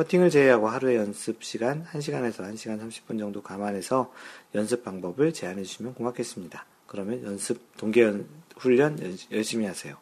퍼팅을 0.00 0.30
제외하고 0.30 0.66
하루의 0.66 0.96
연습 0.96 1.44
시간 1.44 1.84
1시간에서 1.84 2.36
1시간 2.50 2.80
30분 2.80 3.18
정도 3.18 3.42
감안해서 3.42 4.10
연습 4.54 4.82
방법을 4.82 5.34
제안해 5.34 5.62
주시면 5.62 5.92
고맙겠습니다. 5.92 6.64
그러면 6.86 7.22
연습 7.22 7.76
동계 7.76 8.10
훈련 8.56 8.98
열심히 9.30 9.66
하세요. 9.66 9.98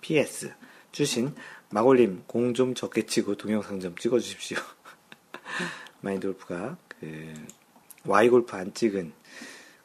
PS 0.00 0.52
주신 0.92 1.34
마골님 1.70 2.22
공 2.28 2.54
좀 2.54 2.72
적게 2.74 3.04
치고 3.04 3.36
동영상 3.36 3.80
좀 3.80 3.96
찍어 3.96 4.20
주십시오. 4.20 4.58
마인드 6.02 6.28
골프가 6.28 6.76
그 7.00 7.34
Y 8.04 8.28
골프 8.28 8.56
안 8.56 8.72
찍은 8.72 9.12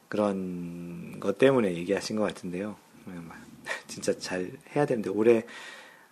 그런 0.08 1.20
것 1.20 1.40
때문에 1.40 1.74
얘기하신 1.74 2.16
것 2.16 2.24
같은데요. 2.26 2.76
진짜 3.88 4.16
잘 4.20 4.52
해야 4.76 4.86
되는데 4.86 5.10
올해 5.10 5.46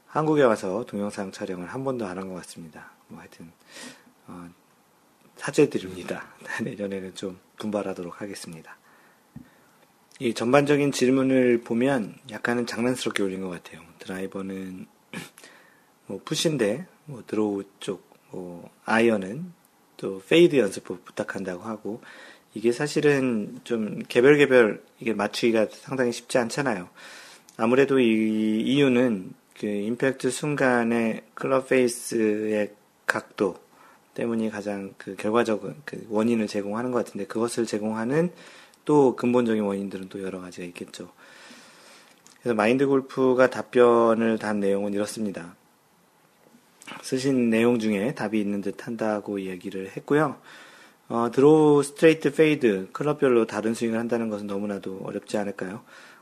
한국에 0.07 0.41
와서 0.41 0.83
동영상 0.87 1.31
촬영을 1.31 1.67
한 1.67 1.83
번도 1.83 2.07
안 2.07 2.17
한 2.17 2.27
것 2.27 2.33
같습니다. 2.37 2.94
뭐 3.15 3.21
하여튼 3.21 3.51
어, 4.27 4.49
사죄드립니다. 5.37 6.27
내년에는 6.61 7.15
좀 7.15 7.39
분발하도록 7.57 8.21
하겠습니다. 8.21 8.77
이 10.19 10.33
전반적인 10.33 10.91
질문을 10.91 11.61
보면 11.61 12.15
약간은 12.29 12.67
장난스럽게 12.67 13.23
올린 13.23 13.41
것 13.41 13.49
같아요. 13.49 13.81
드라이버는 13.99 14.85
뭐 16.07 16.21
푸신데 16.23 16.87
뭐 17.05 17.23
드로우 17.25 17.63
쪽, 17.79 18.07
뭐 18.31 18.69
아이언은 18.85 19.51
또 19.97 20.21
페이드 20.27 20.57
연습을 20.57 20.99
부탁한다고 21.03 21.63
하고 21.63 22.01
이게 22.53 22.71
사실은 22.71 23.59
좀 23.63 23.99
개별 24.07 24.37
개별 24.37 24.83
이게 24.99 25.13
맞추기가 25.13 25.67
상당히 25.71 26.11
쉽지 26.11 26.37
않잖아요. 26.37 26.89
아무래도 27.57 27.99
이 27.99 28.61
이유는 28.61 29.33
그 29.59 29.67
임팩트 29.67 30.31
순간의 30.31 31.23
클럽 31.33 31.69
페이스의 31.69 32.73
각도 33.05 33.57
때문이 34.13 34.49
가장 34.49 34.93
그 34.97 35.15
결과적인 35.15 35.75
그 35.85 36.05
원인을 36.09 36.47
제공하는 36.47 36.91
것 36.91 37.05
같은데 37.05 37.25
그것을 37.27 37.65
제공하는 37.65 38.31
또 38.85 39.15
근본적인 39.15 39.63
원인들은 39.63 40.09
또 40.09 40.21
여러 40.21 40.39
가지가 40.39 40.65
있겠죠. 40.67 41.11
그래서 42.41 42.55
마인드 42.55 42.87
골프가 42.87 43.49
답변을 43.49 44.37
단 44.37 44.59
내용은 44.59 44.93
이렇습니다. 44.93 45.55
쓰신 47.01 47.49
내용 47.49 47.79
중에 47.79 48.13
답이 48.13 48.39
있는 48.39 48.61
듯 48.61 48.85
한다고 48.85 49.39
이야기를 49.39 49.91
했고요. 49.97 50.37
어, 51.07 51.29
드로우 51.31 51.83
스트레이트 51.83 52.33
페이드 52.33 52.89
클럽별로 52.91 53.45
다른 53.45 53.73
스윙을 53.73 53.99
한다는 53.99 54.29
것은 54.29 54.47
너무나도 54.47 55.01
어렵지 55.03 55.37
않을까요? 55.37 55.81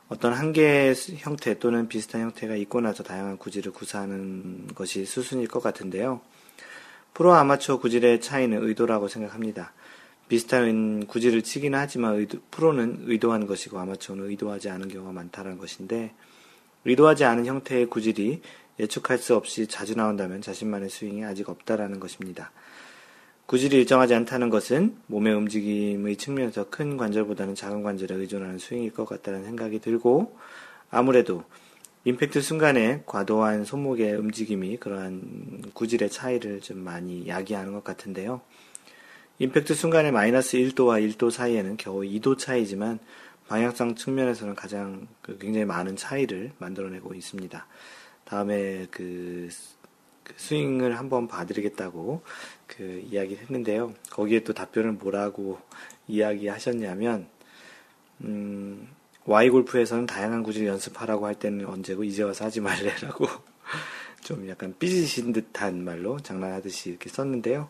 어떤 0.10 0.34
한 0.34 0.54
개의 0.54 0.94
형태 1.18 1.58
또는 1.58 1.88
비슷한 1.88 2.22
형태가 2.22 2.56
있고 2.56 2.82
나서 2.82 3.04
다양한 3.04 3.38
구질을 3.38 3.72
구사하는 3.72 4.68
것이 4.76 5.06
수순일 5.06 5.48
것 5.48 5.62
같은데요. 5.62 6.22
프로 7.14 7.34
아마추어 7.34 7.80
구질의 7.80 8.22
차이는 8.22 8.64
의도라고 8.64 9.08
생각합니다. 9.08 9.74
비슷한 10.28 11.06
구질을 11.06 11.44
치기는 11.44 11.78
하지만 11.78 12.16
의도, 12.16 12.40
프로는 12.50 13.04
의도한 13.06 13.46
것이고 13.46 13.78
아마추어는 13.78 14.30
의도하지 14.30 14.70
않은 14.70 14.88
경우가 14.88 15.12
많다는 15.12 15.58
것인데 15.58 16.14
의도하지 16.86 17.26
않은 17.26 17.46
형태의 17.46 17.88
구질이 17.88 18.42
예측할 18.80 19.18
수 19.20 19.36
없이 19.36 19.68
자주 19.68 19.96
나온다면 19.96 20.42
자신만의 20.42 20.90
스윙이 20.90 21.24
아직 21.24 21.50
없다라는 21.50 22.00
것입니다. 22.00 22.52
구질이 23.46 23.78
일정하지 23.78 24.16
않다는 24.16 24.50
것은 24.50 24.98
몸의 25.08 25.34
움직임의 25.36 26.16
측면에서 26.16 26.70
큰 26.70 26.98
관절보다는 26.98 27.56
작은 27.56 27.84
관절에 27.84 28.16
의존하는 28.16 28.58
스윙일 28.58 28.94
것 28.94 29.06
같다는 29.06 29.44
생각이 29.44 29.80
들고 29.80 30.36
아무래도 30.90 31.44
임팩트 32.06 32.42
순간에 32.42 33.02
과도한 33.06 33.64
손목의 33.64 34.16
움직임이 34.16 34.76
그러한 34.76 35.72
구질의 35.74 36.10
차이를 36.10 36.60
좀 36.60 36.80
많이 36.80 37.30
야기하는 37.30 37.72
것 37.72 37.86
같은데요. 37.86 38.42
임팩트 39.40 39.74
순간에 39.74 40.12
마이너스 40.12 40.58
1도와 40.58 41.02
1도 41.02 41.32
사이에는 41.32 41.78
겨우 41.78 42.02
2도 42.02 42.38
차이지만 42.38 43.00
방향성 43.48 43.96
측면에서는 43.96 44.54
가장 44.54 45.08
그 45.22 45.38
굉장히 45.38 45.66
많은 45.66 45.96
차이를 45.96 46.52
만들어내고 46.60 47.14
있습니다. 47.14 47.66
다음에 48.26 48.86
그, 48.92 49.48
그 50.26 50.34
스윙을 50.36 51.00
한번 51.00 51.30
봐드리겠다고 51.30 52.22
그 52.68 53.02
이야기를 53.10 53.44
했는데요. 53.44 53.94
거기에 54.10 54.44
또 54.44 54.54
답변을 54.54 54.94
뭐라고 54.94 55.60
이야기하셨냐면, 56.10 57.28
음, 58.22 58.90
Y 59.26 59.50
골프에서는 59.50 60.06
다양한 60.06 60.44
구질 60.44 60.68
연습하라고 60.68 61.26
할 61.26 61.36
때는 61.36 61.66
언제고 61.66 62.04
이제 62.04 62.24
와서 62.24 62.46
하지 62.46 62.60
말래라고 62.60 63.26
좀 64.24 64.48
약간 64.50 64.74
삐지신 64.78 65.34
듯한 65.34 65.84
말로 65.84 66.20
장난하듯이 66.20 66.90
이렇게 66.90 67.10
썼는데요. 67.10 67.70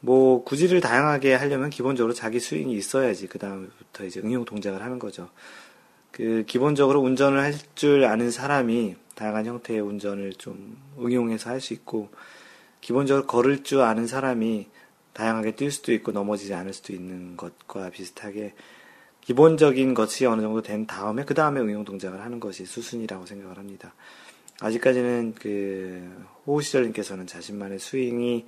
뭐 0.00 0.44
구질을 0.44 0.80
다양하게 0.80 1.34
하려면 1.34 1.70
기본적으로 1.70 2.12
자기 2.12 2.38
스윙이 2.38 2.74
있어야지 2.74 3.26
그 3.26 3.38
다음부터 3.38 4.04
이제 4.04 4.20
응용 4.20 4.44
동작을 4.44 4.82
하는 4.82 4.98
거죠. 4.98 5.30
그 6.12 6.44
기본적으로 6.46 7.00
운전을 7.00 7.40
할 7.40 7.54
줄 7.74 8.04
아는 8.04 8.30
사람이 8.30 8.96
다양한 9.14 9.46
형태의 9.46 9.80
운전을 9.80 10.34
좀 10.34 10.78
응용해서 10.98 11.50
할 11.50 11.60
수 11.60 11.72
있고 11.74 12.10
기본적으로 12.80 13.26
걸을 13.26 13.64
줄 13.64 13.80
아는 13.80 14.06
사람이 14.06 14.68
다양하게 15.14 15.52
뛸 15.52 15.70
수도 15.70 15.92
있고 15.92 16.12
넘어지지 16.12 16.54
않을 16.54 16.72
수도 16.72 16.92
있는 16.92 17.36
것과 17.36 17.90
비슷하게 17.90 18.54
기본적인 19.26 19.94
것이 19.94 20.24
어느 20.24 20.40
정도 20.40 20.62
된 20.62 20.86
다음에 20.86 21.24
그 21.24 21.34
다음에 21.34 21.60
응용 21.60 21.84
동작을 21.84 22.20
하는 22.20 22.38
것이 22.38 22.64
수순이라고 22.64 23.26
생각을 23.26 23.58
합니다. 23.58 23.92
아직까지는 24.60 25.34
그 25.34 26.26
호우 26.46 26.62
시절님께서는 26.62 27.26
자신만의 27.26 27.80
스윙이 27.80 28.46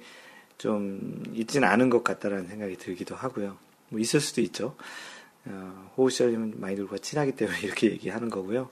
좀 0.56 1.24
있지는 1.34 1.66
않은 1.66 1.90
것 1.90 2.04
같다라는 2.04 2.46
생각이 2.46 2.76
들기도 2.76 3.16
하고요. 3.16 3.56
뭐 3.88 3.98
있을 3.98 4.20
수도 4.20 4.40
있죠. 4.40 4.76
어, 5.46 5.90
호우 5.96 6.10
시절님은 6.10 6.60
마인드골프가 6.60 6.98
친하기 6.98 7.32
때문에 7.32 7.58
이렇게 7.66 7.90
얘기하는 7.90 8.30
거고요. 8.30 8.70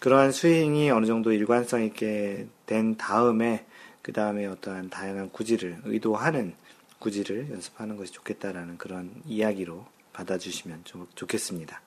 그러한 0.00 0.30
스윙이 0.30 0.92
어느 0.92 1.06
정도 1.06 1.32
일관성 1.32 1.82
있게 1.82 2.46
된 2.66 2.96
다음에 2.96 3.66
그 4.00 4.12
다음에 4.12 4.46
어떠한 4.46 4.90
다양한 4.90 5.30
구질을 5.30 5.78
의도하는 5.86 6.54
구질을 7.00 7.50
연습하는 7.50 7.96
것이 7.96 8.12
좋겠다라는 8.12 8.78
그런 8.78 9.10
이야기로 9.26 9.95
받아주시면 10.16 10.80
좀 10.84 11.06
좋겠습니다. 11.14 11.80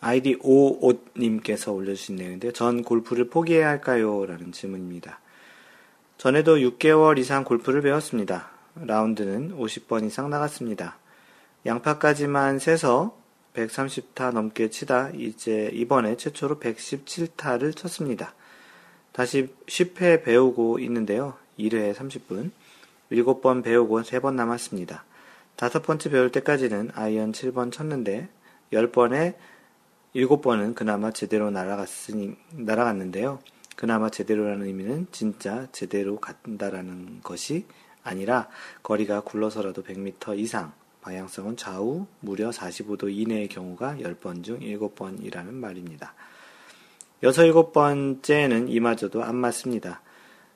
아이디 0.00 0.38
오옷님께서 0.40 1.72
올려주신 1.72 2.16
내용인데, 2.16 2.52
전 2.52 2.82
골프를 2.82 3.28
포기해야 3.28 3.68
할까요? 3.68 4.24
라는 4.26 4.52
질문입니다. 4.52 5.20
전에도 6.16 6.56
6개월 6.56 7.18
이상 7.18 7.44
골프를 7.44 7.82
배웠습니다. 7.82 8.50
라운드는 8.74 9.56
50번 9.58 10.06
이상 10.06 10.30
나갔습니다. 10.30 10.98
양파까지만 11.66 12.58
세서 12.58 13.16
130타 13.54 14.32
넘게 14.32 14.70
치다 14.70 15.10
이제 15.10 15.70
이번에 15.72 16.16
최초로 16.16 16.60
117타를 16.60 17.74
쳤습니다. 17.76 18.34
다시 19.12 19.48
10회 19.66 20.22
배우고 20.22 20.78
있는데요. 20.78 21.34
1회 21.58 21.94
30분. 21.94 22.52
7번 23.10 23.64
배우고 23.64 24.02
3번 24.02 24.34
남았습니다. 24.34 25.04
다섯 25.58 25.82
번째 25.82 26.10
배울 26.10 26.30
때까지는 26.30 26.92
아이언 26.94 27.32
7번 27.32 27.72
쳤는데 27.72 28.28
10번에 28.72 29.34
7번은 30.14 30.76
그나마 30.76 31.10
제대로 31.10 31.50
날아갔으니, 31.50 32.36
날아갔는데요. 32.52 33.40
그나마 33.74 34.08
제대로라는 34.08 34.66
의미는 34.66 35.08
진짜 35.10 35.66
제대로 35.72 36.20
간다라는 36.20 37.22
것이 37.24 37.66
아니라 38.04 38.48
거리가 38.84 39.22
굴러서라도 39.22 39.82
100m 39.82 40.38
이상, 40.38 40.72
방향성은 41.00 41.56
좌우 41.56 42.06
무려 42.20 42.50
45도 42.50 43.12
이내의 43.12 43.48
경우가 43.48 43.96
10번 43.96 44.44
중 44.44 44.60
7번이라는 44.60 45.50
말입니다. 45.54 46.14
6, 47.24 47.30
7번째는 47.30 48.66
이마저도 48.68 49.24
안 49.24 49.34
맞습니다. 49.34 50.02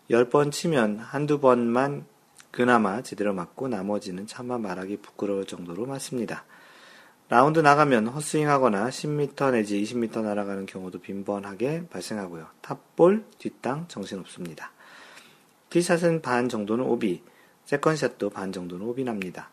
10번 0.08 0.52
치면 0.52 1.00
한두 1.00 1.40
번만 1.40 2.04
그나마 2.52 3.02
제대로 3.02 3.32
맞고 3.32 3.68
나머지는 3.68 4.26
차마 4.26 4.58
말하기 4.58 4.98
부끄러울 4.98 5.46
정도로 5.46 5.86
맞습니다. 5.86 6.44
라운드 7.30 7.60
나가면 7.60 8.08
헛스윙하거나 8.08 8.90
10m 8.90 9.52
내지 9.52 9.82
20m 9.82 10.20
날아가는 10.20 10.66
경우도 10.66 11.00
빈번하게 11.00 11.86
발생하고요. 11.88 12.46
탑볼, 12.60 13.24
뒷땅 13.38 13.88
정신없습니다. 13.88 14.70
티샷은 15.70 16.20
반 16.20 16.50
정도는 16.50 16.84
오비, 16.84 17.22
second 17.64 17.96
shot도 17.96 18.28
반 18.28 18.52
정도는 18.52 18.86
오비 18.86 19.02
납니다. 19.02 19.48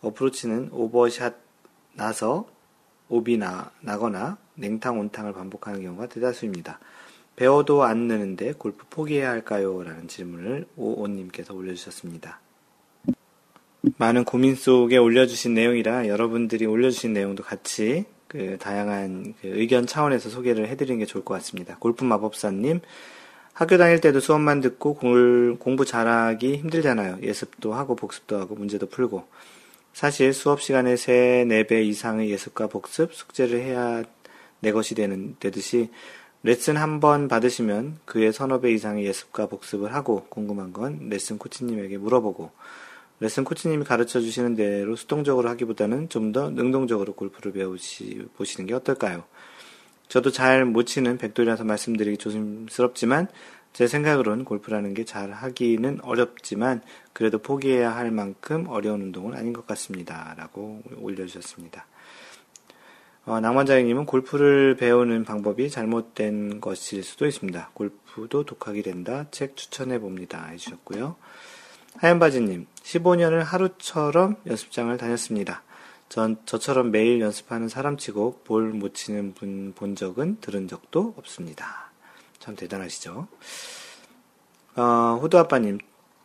어프로치는 0.00 0.68
오버샷 0.70 1.34
나서 1.94 2.46
오비 3.08 3.36
나, 3.36 3.72
나거나 3.80 4.38
냉탕 4.54 5.00
온탕을 5.00 5.32
반복하는 5.32 5.82
경우가 5.82 6.06
대다수입니다. 6.06 6.78
배워도 7.34 7.82
안 7.82 8.06
느는데 8.06 8.52
골프 8.52 8.86
포기해야 8.88 9.30
할까요? 9.30 9.82
라는 9.82 10.06
질문을 10.06 10.68
오오님께서 10.76 11.52
올려주셨습니다. 11.52 12.43
많은 13.98 14.24
고민 14.24 14.54
속에 14.54 14.96
올려주신 14.96 15.54
내용이라 15.54 16.08
여러분들이 16.08 16.66
올려주신 16.66 17.12
내용도 17.12 17.42
같이 17.42 18.04
그 18.28 18.56
다양한 18.58 19.34
그 19.40 19.48
의견 19.48 19.86
차원에서 19.86 20.30
소개를 20.30 20.68
해드리는 20.68 20.98
게 20.98 21.06
좋을 21.06 21.24
것 21.24 21.34
같습니다. 21.34 21.76
골프 21.78 22.04
마법사님, 22.04 22.80
학교 23.52 23.76
다닐 23.78 24.00
때도 24.00 24.20
수업만 24.20 24.60
듣고 24.60 24.94
공, 24.94 25.56
공부 25.58 25.84
잘하기 25.84 26.56
힘들잖아요. 26.56 27.18
예습도 27.22 27.74
하고 27.74 27.94
복습도 27.94 28.38
하고 28.38 28.56
문제도 28.56 28.86
풀고. 28.86 29.24
사실 29.92 30.32
수업 30.32 30.60
시간에 30.60 30.96
3, 30.96 31.12
4배 31.12 31.84
이상의 31.84 32.30
예습과 32.30 32.66
복습, 32.66 33.14
숙제를 33.14 33.60
해야 33.60 34.02
내 34.58 34.72
것이 34.72 34.96
되는, 34.96 35.36
되듯이 35.38 35.90
레슨 36.42 36.76
한 36.76 37.00
번 37.00 37.28
받으시면 37.28 38.00
그의 38.04 38.32
서너 38.32 38.60
배 38.60 38.72
이상의 38.72 39.04
예습과 39.06 39.46
복습을 39.46 39.94
하고 39.94 40.26
궁금한 40.28 40.72
건 40.72 41.08
레슨 41.08 41.38
코치님에게 41.38 41.98
물어보고 41.98 42.50
레슨 43.20 43.44
코치님이 43.44 43.84
가르쳐 43.84 44.20
주시는 44.20 44.54
대로 44.56 44.96
수동적으로 44.96 45.48
하기보다는 45.50 46.08
좀 46.08 46.32
더 46.32 46.50
능동적으로 46.50 47.14
골프를 47.14 47.52
배우시, 47.52 48.26
보시는 48.36 48.66
게 48.66 48.74
어떨까요? 48.74 49.24
저도 50.08 50.30
잘 50.30 50.64
못 50.64 50.84
치는 50.84 51.18
백돌이라서 51.18 51.64
말씀드리기 51.64 52.18
조심스럽지만 52.18 53.28
제 53.72 53.86
생각으로는 53.86 54.44
골프라는 54.44 54.94
게 54.94 55.04
잘 55.04 55.32
하기는 55.32 56.00
어렵지만 56.02 56.82
그래도 57.12 57.38
포기해야 57.38 57.94
할 57.94 58.10
만큼 58.10 58.66
어려운 58.68 59.00
운동은 59.02 59.34
아닌 59.34 59.52
것 59.52 59.66
같습니다. 59.66 60.34
라고 60.36 60.82
올려주셨습니다. 60.98 61.86
어, 63.26 63.40
낭만자님은 63.40 64.06
골프를 64.06 64.76
배우는 64.76 65.24
방법이 65.24 65.70
잘못된 65.70 66.60
것일 66.60 67.02
수도 67.02 67.26
있습니다. 67.26 67.70
골프도 67.74 68.44
독하게 68.44 68.82
된다. 68.82 69.26
책 69.30 69.56
추천해 69.56 69.98
봅니다. 69.98 70.46
해주셨고요. 70.48 71.16
하얀바지님, 71.96 72.66
15년을 72.84 73.42
하루처럼 73.42 74.36
연습장을 74.46 74.96
다녔습니다. 74.96 75.62
전 76.08 76.36
저처럼 76.44 76.90
매일 76.90 77.20
연습하는 77.20 77.68
사람치고 77.68 78.42
볼 78.44 78.74
못 78.74 78.94
치는 78.94 79.34
분 79.34 79.72
본 79.74 79.96
적은 79.96 80.38
들은 80.40 80.68
적도 80.68 81.14
없습니다. 81.16 81.90
참 82.38 82.54
대단하시죠? 82.56 83.26
어, 84.76 85.18
호두 85.20 85.38
아빠님, 85.38 85.78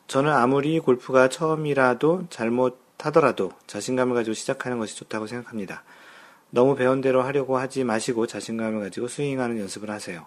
저는 0.07 0.32
아무리 0.32 0.80
골프가 0.80 1.30
처음이라도 1.30 2.28
잘못하더라도 2.30 3.51
자신감을 3.68 4.16
가지고 4.16 4.34
시작하는 4.34 4.80
것이 4.80 4.95
좋다고 4.97 5.28
생각합니다. 5.28 5.84
너무 6.49 6.76
배운 6.76 6.99
대로 6.99 7.22
하려고 7.22 7.57
하지 7.57 7.84
마시고 7.84 8.28
자신감을 8.28 8.82
가지고 8.82 9.07
스윙하는 9.07 9.60
연습을 9.60 9.89
하세요. 9.89 10.26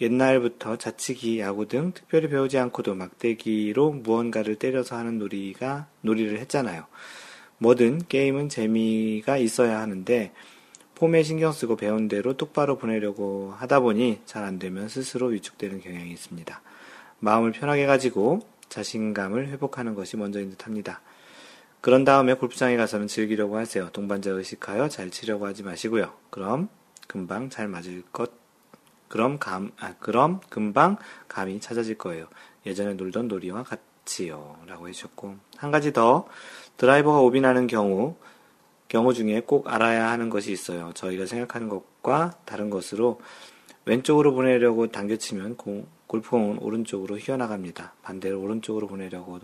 옛날부터 0.00 0.76
자치기, 0.76 1.38
야구 1.40 1.68
등 1.68 1.92
특별히 1.94 2.28
배우지 2.28 2.58
않고도 2.58 2.94
막대기로 2.94 3.90
무언가를 3.90 4.56
때려서 4.56 4.96
하는 4.96 5.18
놀이가, 5.18 5.86
놀이를 6.00 6.38
했잖아요. 6.40 6.86
뭐든 7.58 8.02
게임은 8.08 8.48
재미가 8.48 9.36
있어야 9.38 9.80
하는데, 9.80 10.32
폼에 10.96 11.22
신경 11.22 11.52
쓰고 11.52 11.76
배운 11.76 12.08
대로 12.08 12.36
똑바로 12.36 12.78
보내려고 12.78 13.52
하다 13.56 13.80
보니 13.80 14.20
잘 14.26 14.44
안 14.44 14.58
되면 14.58 14.88
스스로 14.88 15.28
위축되는 15.28 15.80
경향이 15.80 16.10
있습니다. 16.10 16.62
마음을 17.18 17.52
편하게 17.52 17.86
가지고 17.86 18.40
자신감을 18.68 19.48
회복하는 19.48 19.94
것이 19.94 20.16
먼저인 20.16 20.50
듯 20.50 20.66
합니다. 20.66 21.00
그런 21.80 22.04
다음에 22.04 22.34
골프장에 22.34 22.76
가서는 22.76 23.08
즐기려고 23.08 23.56
하세요. 23.56 23.90
동반자 23.90 24.30
의식하여 24.30 24.88
잘 24.88 25.10
치려고 25.10 25.46
하지 25.46 25.62
마시고요. 25.62 26.12
그럼 26.30 26.68
금방 27.06 27.50
잘 27.50 27.68
맞을 27.68 28.02
것 28.12 28.43
그럼 29.08 29.38
감, 29.38 29.72
아, 29.78 29.94
그럼 30.00 30.40
금방 30.48 30.96
감이 31.28 31.60
찾아질 31.60 31.98
거예요. 31.98 32.26
예전에 32.66 32.94
놀던 32.94 33.28
놀이와 33.28 33.62
같이요. 33.62 34.58
라고 34.66 34.88
해주셨고. 34.88 35.36
한 35.56 35.70
가지 35.70 35.92
더, 35.92 36.26
드라이버가 36.76 37.20
오비나는 37.20 37.66
경우, 37.66 38.16
경우 38.88 39.12
중에 39.12 39.40
꼭 39.40 39.72
알아야 39.72 40.10
하는 40.10 40.30
것이 40.30 40.52
있어요. 40.52 40.92
저희가 40.94 41.26
생각하는 41.26 41.68
것과 41.68 42.38
다른 42.44 42.70
것으로 42.70 43.20
왼쪽으로 43.84 44.34
보내려고 44.34 44.86
당겨치면 44.88 45.56
공, 45.56 45.86
골프공은 46.06 46.58
오른쪽으로 46.58 47.16
휘어나갑니다. 47.16 47.94
반대로 48.02 48.40
오른쪽으로 48.40 48.86
보내려고 48.86 49.40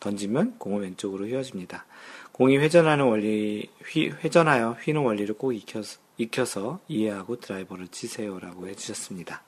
던지면 0.00 0.56
공은 0.58 0.82
왼쪽으로 0.82 1.26
휘어집니다. 1.26 1.84
공이 2.32 2.56
회전하는 2.56 3.04
원리, 3.04 3.70
휘, 3.84 4.08
회전하여 4.08 4.78
휘는 4.80 5.02
원리를 5.02 5.34
꼭 5.36 5.52
익혀서, 5.52 6.00
익혀서 6.20 6.80
이해하고 6.88 7.40
드라이버를 7.40 7.88
치세요라고 7.88 8.68
해주셨습니다. 8.68 9.42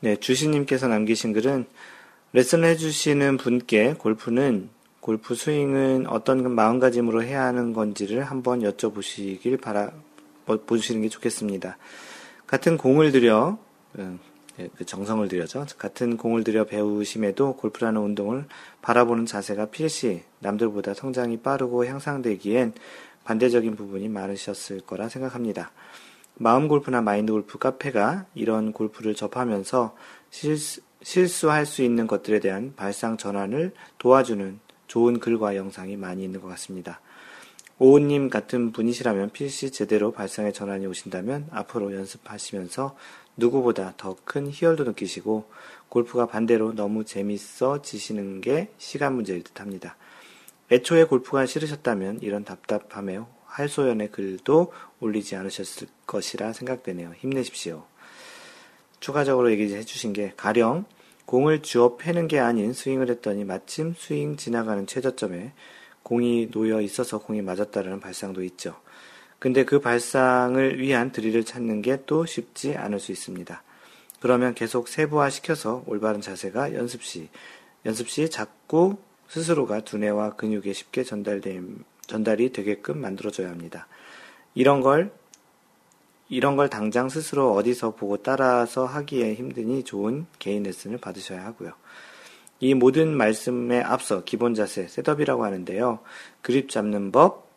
네, 0.00 0.16
주시님께서 0.16 0.88
남기신 0.88 1.32
글은 1.32 1.66
레슨을 2.32 2.68
해주시는 2.70 3.36
분께 3.36 3.94
골프는 3.94 4.70
골프 5.00 5.34
스윙은 5.34 6.06
어떤 6.08 6.54
마음가짐으로 6.54 7.22
해야 7.22 7.44
하는 7.44 7.72
건지를 7.72 8.24
한번 8.24 8.60
여쭤보시길 8.60 9.60
바라 9.60 9.92
보시는 10.66 11.02
게 11.02 11.08
좋겠습니다. 11.08 11.78
같은 12.46 12.76
공을 12.76 13.12
들여 13.12 13.58
예, 14.58 14.68
그 14.76 14.84
정성을 14.84 15.26
들여죠. 15.28 15.66
같은 15.78 16.16
공을 16.16 16.44
들여 16.44 16.64
배우심에도 16.64 17.56
골프라는 17.56 18.00
운동을 18.00 18.46
바라보는 18.82 19.26
자세가 19.26 19.66
필시 19.66 20.22
남들보다 20.40 20.94
성장이 20.94 21.38
빠르고 21.38 21.86
향상되기엔 21.86 22.74
반대적인 23.24 23.76
부분이 23.76 24.08
많으셨을 24.08 24.80
거라 24.80 25.08
생각합니다. 25.08 25.72
마음 26.34 26.68
골프나 26.68 27.02
마인드 27.02 27.32
골프 27.32 27.58
카페가 27.58 28.26
이런 28.34 28.72
골프를 28.72 29.14
접하면서 29.14 29.94
실수, 30.30 30.80
실수할 31.02 31.66
수 31.66 31.82
있는 31.82 32.06
것들에 32.06 32.40
대한 32.40 32.72
발상 32.76 33.16
전환을 33.16 33.72
도와주는 33.98 34.58
좋은 34.86 35.20
글과 35.20 35.56
영상이 35.56 35.96
많이 35.96 36.24
있는 36.24 36.40
것 36.40 36.48
같습니다. 36.48 37.00
오우님 37.78 38.28
같은 38.28 38.72
분이시라면 38.72 39.30
필시 39.30 39.70
제대로 39.70 40.12
발상의 40.12 40.52
전환이 40.52 40.86
오신다면 40.86 41.48
앞으로 41.50 41.94
연습하시면서 41.94 42.96
누구보다 43.36 43.94
더 43.96 44.16
큰 44.24 44.50
희열도 44.50 44.84
느끼시고 44.84 45.46
골프가 45.88 46.26
반대로 46.26 46.74
너무 46.74 47.04
재밌어 47.04 47.82
지시는 47.82 48.42
게 48.42 48.70
시간 48.78 49.14
문제일 49.14 49.42
듯 49.42 49.60
합니다. 49.60 49.96
애초에 50.70 51.04
골프가 51.04 51.46
싫으셨다면 51.46 52.20
이런 52.22 52.44
답답함에 52.44 53.20
할소연의 53.46 54.12
글도 54.12 54.72
올리지 55.00 55.36
않으셨을 55.36 55.88
것이라 56.06 56.52
생각되네요. 56.52 57.12
힘내십시오. 57.18 57.84
추가적으로 59.00 59.50
얘기해 59.50 59.82
주신 59.82 60.12
게 60.12 60.32
가령 60.36 60.84
공을 61.26 61.62
주어 61.62 61.96
패는 61.96 62.28
게 62.28 62.38
아닌 62.38 62.72
스윙을 62.72 63.08
했더니 63.10 63.44
마침 63.44 63.94
스윙 63.96 64.36
지나가는 64.36 64.86
최저점에 64.86 65.52
공이 66.02 66.50
놓여 66.50 66.80
있어서 66.80 67.18
공이 67.18 67.42
맞았다는 67.42 68.00
발상도 68.00 68.42
있죠. 68.44 68.80
근데 69.38 69.64
그 69.64 69.80
발상을 69.80 70.78
위한 70.78 71.12
드릴을 71.12 71.44
찾는 71.44 71.82
게 71.82 72.04
또 72.06 72.26
쉽지 72.26 72.76
않을 72.76 73.00
수 73.00 73.10
있습니다. 73.12 73.62
그러면 74.20 74.54
계속 74.54 74.88
세부화 74.88 75.30
시켜서 75.30 75.82
올바른 75.86 76.20
자세가 76.20 76.74
연습 76.74 77.02
시, 77.02 77.28
연습 77.86 78.08
시 78.10 78.28
자꾸 78.28 78.98
스스로가 79.30 79.80
두뇌와 79.82 80.34
근육에 80.34 80.72
쉽게 80.72 81.04
전달됨, 81.04 81.84
전달이 82.06 82.52
되게끔 82.52 83.00
만들어줘야 83.00 83.48
합니다. 83.48 83.86
이런 84.54 84.80
걸 84.80 85.12
이런 86.28 86.56
걸 86.56 86.68
당장 86.68 87.08
스스로 87.08 87.54
어디서 87.54 87.94
보고 87.94 88.16
따라서 88.16 88.86
하기에 88.86 89.34
힘드니 89.34 89.84
좋은 89.84 90.26
개인 90.40 90.64
레슨을 90.64 90.98
받으셔야 90.98 91.44
하고요. 91.44 91.72
이 92.58 92.74
모든 92.74 93.16
말씀에 93.16 93.80
앞서 93.80 94.24
기본 94.24 94.54
자세, 94.54 94.88
setup이라고 94.88 95.44
하는데요. 95.44 96.00
그립 96.42 96.68
잡는 96.68 97.12
법, 97.12 97.48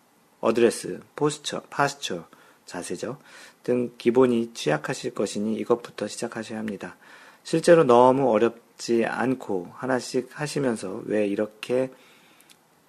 어드레스, 0.42 1.00
posture, 1.16 1.62
posture, 1.72 2.28
자세죠. 2.66 3.18
등 3.64 3.92
기본이 3.98 4.54
취약하실 4.54 5.16
것이니 5.16 5.56
이것부터 5.56 6.08
시작하셔야 6.08 6.60
합니다. 6.60 6.98
실제로 7.44 7.84
너무 7.84 8.32
어렵 8.32 8.73
지 8.78 9.06
않고 9.06 9.72
하나씩 9.74 10.30
하시면서 10.32 11.04
왜 11.06 11.28
이렇게 11.28 11.92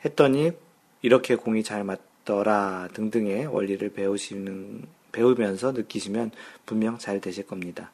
했더니 0.04 0.52
이렇게 1.02 1.36
공이 1.36 1.62
잘 1.62 1.84
맞더라 1.84 2.88
등등의 2.94 3.46
원리를 3.46 3.88
배우시는 3.90 4.86
배우면서 5.12 5.72
느끼시면 5.72 6.32
분명 6.66 6.98
잘 6.98 7.20
되실 7.20 7.46
겁니다. 7.46 7.92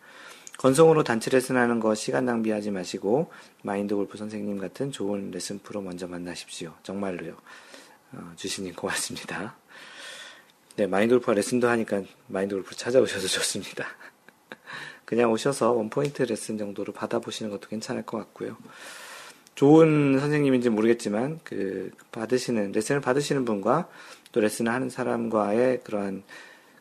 건성으로 0.58 1.04
단체 1.04 1.30
레슨하는 1.30 1.80
거 1.80 1.94
시간 1.94 2.26
낭비하지 2.26 2.70
마시고 2.70 3.32
마인드 3.62 3.94
골프 3.94 4.18
선생님 4.18 4.58
같은 4.58 4.92
좋은 4.92 5.30
레슨 5.30 5.58
프로 5.58 5.80
먼저 5.80 6.06
만나십시오. 6.06 6.74
정말로요. 6.82 7.34
어, 8.12 8.32
주시님 8.36 8.74
고맙습니다. 8.74 9.56
네, 10.76 10.86
마인드 10.86 11.14
골프 11.14 11.30
레슨도 11.30 11.68
하니까 11.68 12.02
마인드 12.26 12.54
골프 12.54 12.76
찾아오셔도 12.76 13.26
좋습니다. 13.26 13.86
그냥 15.10 15.32
오셔서 15.32 15.72
원포인트 15.72 16.22
레슨 16.22 16.56
정도로 16.56 16.92
받아보시는 16.92 17.50
것도 17.50 17.68
괜찮을 17.68 18.02
것 18.02 18.16
같고요. 18.18 18.56
좋은 19.56 20.20
선생님인지 20.20 20.70
모르겠지만 20.70 21.40
그 21.42 21.90
받으시는 22.12 22.70
레슨을 22.70 23.00
받으시는 23.00 23.44
분과 23.44 23.88
또 24.30 24.40
레슨을 24.40 24.70
하는 24.72 24.88
사람과의 24.88 25.80
그러한 25.82 26.22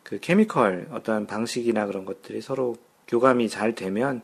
그 0.03 0.19
케미컬 0.19 0.89
어떤 0.91 1.25
방식이나 1.25 1.87
그런 1.87 2.05
것들이 2.05 2.39
서로 2.41 2.77
교감이 3.07 3.49
잘 3.49 3.73
되면 3.73 4.21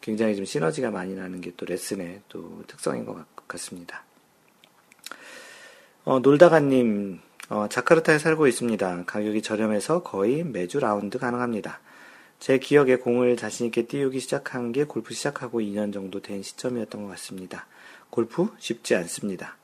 굉장히 0.00 0.36
좀 0.36 0.44
시너지가 0.44 0.92
많이 0.92 1.16
나는 1.16 1.40
게 1.40 1.50
또 1.56 1.66
레슨의 1.66 2.20
또 2.28 2.62
특성인 2.68 3.04
것 3.04 3.26
같습니다. 3.48 4.04
어, 6.04 6.20
놀다가님, 6.20 7.18
어, 7.48 7.66
자카르타에 7.68 8.20
살고 8.20 8.46
있습니다. 8.46 9.04
가격이 9.04 9.42
저렴해서 9.42 10.04
거의 10.04 10.44
매주 10.44 10.78
라운드 10.78 11.18
가능합니다. 11.18 11.80
제 12.38 12.58
기억에 12.58 12.96
공을 12.96 13.36
자신있게 13.36 13.86
띄우기 13.86 14.20
시작한 14.20 14.72
게 14.72 14.84
골프 14.84 15.12
시작하고 15.12 15.60
2년 15.60 15.92
정도 15.92 16.20
된 16.20 16.42
시점이었던 16.42 17.02
것 17.02 17.08
같습니다. 17.10 17.66
골프 18.10 18.48
쉽지 18.58 18.94
않습니다. 18.94 19.56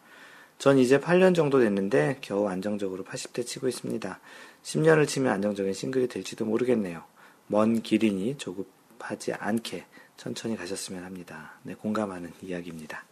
전 0.58 0.78
이제 0.78 0.98
8년 0.98 1.34
정도 1.34 1.60
됐는데 1.60 2.18
겨우 2.20 2.48
안정적으로 2.48 3.04
80대 3.04 3.46
치고 3.46 3.68
있습니다. 3.68 4.18
10년을 4.62 5.06
치면 5.06 5.32
안정적인 5.32 5.72
싱글이 5.72 6.08
될지도 6.08 6.44
모르겠네요. 6.44 7.04
먼 7.46 7.82
길이니 7.82 8.38
조급하지 8.38 9.34
않게 9.34 9.84
천천히 10.16 10.56
가셨으면 10.56 11.04
합니다. 11.04 11.52
네, 11.62 11.74
공감하는 11.74 12.32
이야기입니다. 12.42 13.04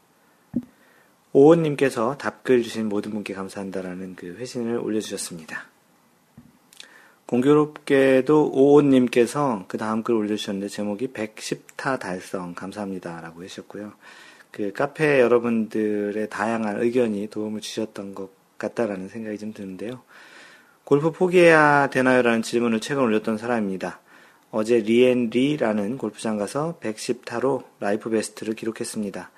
오원님께서 1.32 2.18
답글 2.18 2.62
주신 2.62 2.88
모든 2.88 3.12
분께 3.12 3.32
감사한다라는 3.32 4.16
그 4.16 4.36
회신을 4.36 4.78
올려주셨습니다. 4.78 5.72
공교롭게도 7.33 8.51
오원님께서 8.53 9.64
그 9.66 9.78
다음 9.78 10.03
글 10.03 10.16
올려주셨는데 10.16 10.68
제목이 10.68 11.09
110타 11.14 11.99
달성 11.99 12.55
감사합니다라고 12.55 13.43
하셨고요. 13.43 13.95
그 14.51 14.70
카페 14.74 15.18
여러분들의 15.18 16.28
다양한 16.28 16.83
의견이 16.83 17.28
도움을 17.28 17.62
주셨던 17.62 18.14
것 18.14 18.28
같다라는 18.59 19.09
생각이 19.09 19.39
좀 19.39 19.55
드는데요. 19.55 20.03
골프 20.85 21.11
포기해야 21.11 21.89
되나요 21.89 22.20
라는 22.20 22.43
질문을 22.43 22.80
최근 22.80 23.05
올렸던 23.05 23.39
사람입니다. 23.39 24.01
어제 24.51 24.80
리앤리라는 24.80 25.97
골프장 25.97 26.37
가서 26.37 26.78
110타로 26.83 27.64
life 27.80 28.11
best를 28.11 28.53
기록했습니다. 28.53 29.30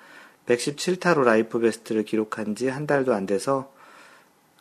117타로 0.47 1.23
life 1.23 1.59
best를 1.59 2.03
기록한 2.03 2.55
지 2.55 2.67
한 2.67 2.87
달도 2.87 3.13
안 3.13 3.25
돼서 3.25 3.71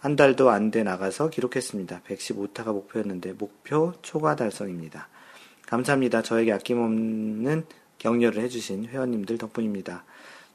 한 0.04 0.16
달도 0.16 0.50
안 0.50 0.70
돼 0.70 0.82
나가서 0.82 1.30
기록했습니다. 1.30 2.02
115타가 2.06 2.74
목표였는데 2.74 3.32
목표 3.32 3.94
초과 4.02 4.36
달성입니다. 4.36 5.08
감사합니다. 5.66 6.20
저에게 6.20 6.52
아낌없는 6.52 7.64
격려를 7.96 8.42
해주신 8.42 8.84
회원님들 8.84 9.38
덕분입니다. 9.38 10.04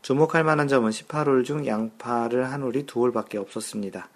주목할 0.04 0.43
만한 0.43 0.68
점은 0.68 0.91
18홀 0.91 1.43
중 1.45 1.66
양파를 1.66 2.52
한 2.52 2.62
홀이 2.62 2.86
두 2.86 3.00
홀밖에 3.00 3.39
없었습니다. 3.39 4.10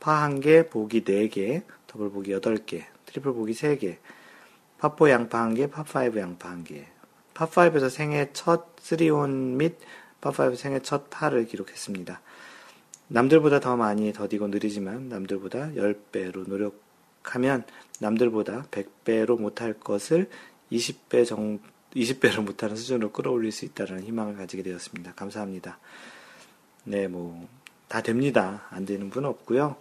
파 0.00 0.26
1개, 0.26 0.70
보기 0.70 1.04
4개, 1.04 1.64
더블 1.86 2.10
보기 2.10 2.32
8개, 2.32 2.84
트리플 3.04 3.34
보기 3.34 3.52
3개, 3.52 3.98
파4 4.80 5.10
양파 5.10 5.46
1개, 5.48 5.70
파5 5.70 6.16
양파 6.16 6.48
1개. 6.54 6.84
파5에서 7.34 7.90
생애 7.90 8.30
첫 8.32 8.74
3온 8.76 9.56
및 9.56 9.76
파5 10.22 10.56
생애 10.56 10.80
첫 10.80 11.10
파를 11.10 11.44
기록했습니다. 11.44 12.22
남들보다 13.08 13.60
더 13.60 13.76
많이 13.76 14.12
더디고 14.12 14.48
느리지만 14.48 15.08
남들보다 15.08 15.70
10배로 15.70 16.46
노력하면 16.48 17.64
남들보다 18.00 18.66
100배로 18.70 19.40
못할 19.40 19.74
것을 19.74 20.28
20배 20.70 21.26
정 21.26 21.58
20배로 21.94 22.42
못하는 22.42 22.76
수준으로 22.76 23.12
끌어올릴 23.12 23.50
수 23.50 23.64
있다는 23.64 24.04
희망을 24.04 24.36
가지게 24.36 24.62
되었습니다. 24.62 25.14
감사합니다. 25.14 25.78
네, 26.84 27.08
뭐, 27.08 27.48
다 27.88 28.02
됩니다. 28.02 28.66
안 28.70 28.84
되는 28.84 29.08
분 29.08 29.24
없고요. 29.24 29.76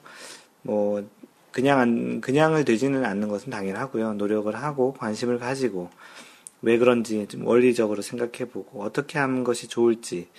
뭐 0.62 1.08
그냥 1.52 1.80
안, 1.80 2.22
그냥을 2.22 2.66
되지는 2.66 3.04
않는 3.04 3.28
것은 3.28 3.50
당연하고요. 3.50 4.14
노력을 4.14 4.54
하고 4.56 4.94
관심을 4.94 5.40
가지고 5.40 5.90
왜 6.62 6.78
그런지 6.78 7.28
좀 7.28 7.46
원리적으로 7.46 8.02
생각해보고 8.02 8.84
어떻게 8.84 9.20
하는 9.20 9.44
것이 9.44 9.68
좋을지 9.68 10.30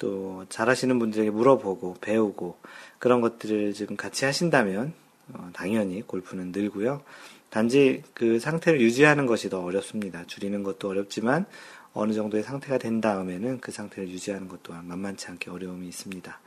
또 0.00 0.46
잘하시는 0.48 0.98
분들에게 0.98 1.30
물어보고 1.30 1.98
배우고 2.00 2.58
그런 2.98 3.20
것들을 3.20 3.74
지금 3.74 3.96
같이 3.96 4.24
하신다면 4.24 4.92
어, 5.34 5.50
당연히 5.52 6.02
골프는 6.02 6.50
늘고요. 6.50 7.02
단지 7.50 8.02
그 8.14 8.40
상태를 8.40 8.80
유지하는 8.80 9.26
것이 9.26 9.50
더 9.50 9.60
어렵습니다. 9.62 10.24
줄이는 10.26 10.62
것도 10.62 10.88
어렵지만 10.88 11.44
어느 11.92 12.12
정도의 12.12 12.42
상태가 12.42 12.78
된 12.78 13.00
다음에는 13.00 13.60
그 13.60 13.72
상태를 13.72 14.08
유지하는 14.08 14.48
것 14.48 14.62
또한 14.62 14.86
만만치 14.86 15.28
않게 15.28 15.50
어려움이 15.50 15.86
있습니다. 15.88 16.40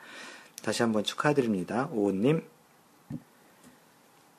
다시 0.63 0.81
한번 0.81 1.03
축하드립니다. 1.03 1.89
오님. 1.91 2.43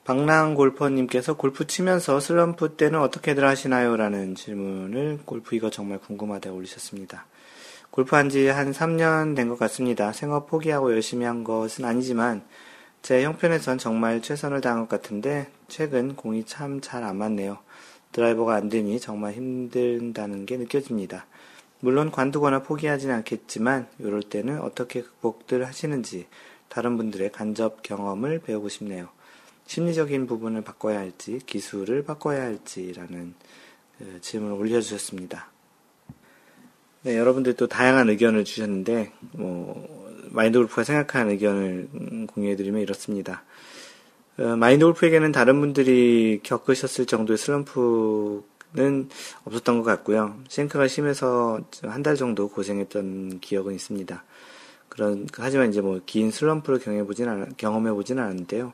박랑 0.05 0.55
골퍼님께서 0.55 1.35
골프 1.37 1.67
치면서 1.67 2.21
슬럼프 2.21 2.77
때는 2.77 3.01
어떻게들 3.01 3.47
하시나요? 3.47 3.97
라는 3.97 4.35
질문을 4.35 5.21
골프 5.25 5.55
이거 5.55 5.71
정말 5.71 5.99
궁금하다 5.99 6.53
올리셨습니다. 6.53 7.27
골프 7.95 8.17
한 8.17 8.29
지 8.29 8.49
한 8.51 8.73
3년 8.73 9.37
된 9.37 9.49
것 9.49 9.57
같습니다. 9.57 10.13
생업 10.13 10.49
포기하고 10.49 10.91
열심히 10.93 11.27
한 11.27 11.45
것은 11.45 11.85
아니지만 11.85 12.43
제 13.03 13.23
형편에선 13.23 13.79
정말 13.79 14.21
최선을 14.21 14.61
다한 14.61 14.81
것 14.81 14.89
같은데 14.89 15.49
최근 15.69 16.17
공이 16.17 16.45
참 16.45 16.81
잘 16.81 17.05
안 17.05 17.19
맞네요. 17.19 17.59
드라이버가 18.11 18.57
안 18.57 18.69
되니 18.69 18.99
정말 18.99 19.35
힘든다는 19.35 20.45
게 20.45 20.57
느껴집니다. 20.57 21.27
물론 21.79 22.11
관두거나 22.11 22.65
포기하진 22.65 23.13
않겠지만 23.13 23.87
이럴 24.01 24.25
때는 24.25 24.61
어떻게 24.61 25.01
극복들 25.01 25.65
하시는지 25.65 26.27
다른 26.69 26.97
분들의 26.97 27.31
간접 27.31 27.85
경험을 27.85 28.41
배우고 28.41 28.71
싶네요. 28.71 29.09
심리적인 29.69 30.27
부분을 30.27 30.63
바꿔야 30.63 30.99
할지 30.99 31.39
기술을 31.47 32.03
바꿔야 32.03 32.43
할지라는 32.43 33.35
그 33.99 34.21
질문을 34.21 34.57
올려주셨습니다. 34.57 35.54
네, 37.05 37.19
여러분들 37.19 37.53
또 37.55 37.67
다양한 37.67 38.09
의견을 38.09 38.45
주셨는데 38.45 39.13
뭐 39.33 39.87
마인드 40.31 40.59
골프가 40.59 40.85
생각하는 40.85 41.33
의견을 41.33 41.89
공유해드리면 42.29 42.81
이렇습니다. 42.81 43.45
어, 44.39 44.57
마인드 44.57 44.87
골프에게는 44.87 45.31
다른 45.31 45.61
분들이 45.61 46.41
겪으셨을 46.43 47.05
정도의 47.07 47.37
슬럼프는 47.37 49.11
없었던 49.45 49.79
것 49.79 49.85
같고요. 49.85 50.39
싱크가 50.49 50.89
심해서 50.89 51.61
한 51.83 52.03
달 52.03 52.17
정도 52.17 52.49
고생했던 52.49 53.41
기억은 53.41 53.75
있습니다. 53.75 54.25
그런 54.89 55.27
하지만 55.37 55.69
이제 55.71 55.81
뭐 55.83 56.01
긴 56.07 56.31
슬럼프를 56.31 56.79
경험해보진 56.79 57.29
않, 57.29 57.53
경험해보진 57.59 58.19
않았는데요. 58.19 58.73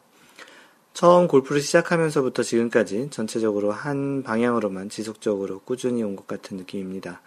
처음 0.94 1.26
골프를 1.28 1.60
시작하면서부터 1.62 2.42
지금까지 2.44 3.08
전체적으로 3.10 3.72
한 3.72 4.22
방향으로만 4.22 4.88
지속적으로 4.88 5.60
꾸준히 5.60 6.02
온 6.04 6.14
것 6.16 6.26
같은 6.28 6.56
느낌입니다. 6.58 7.20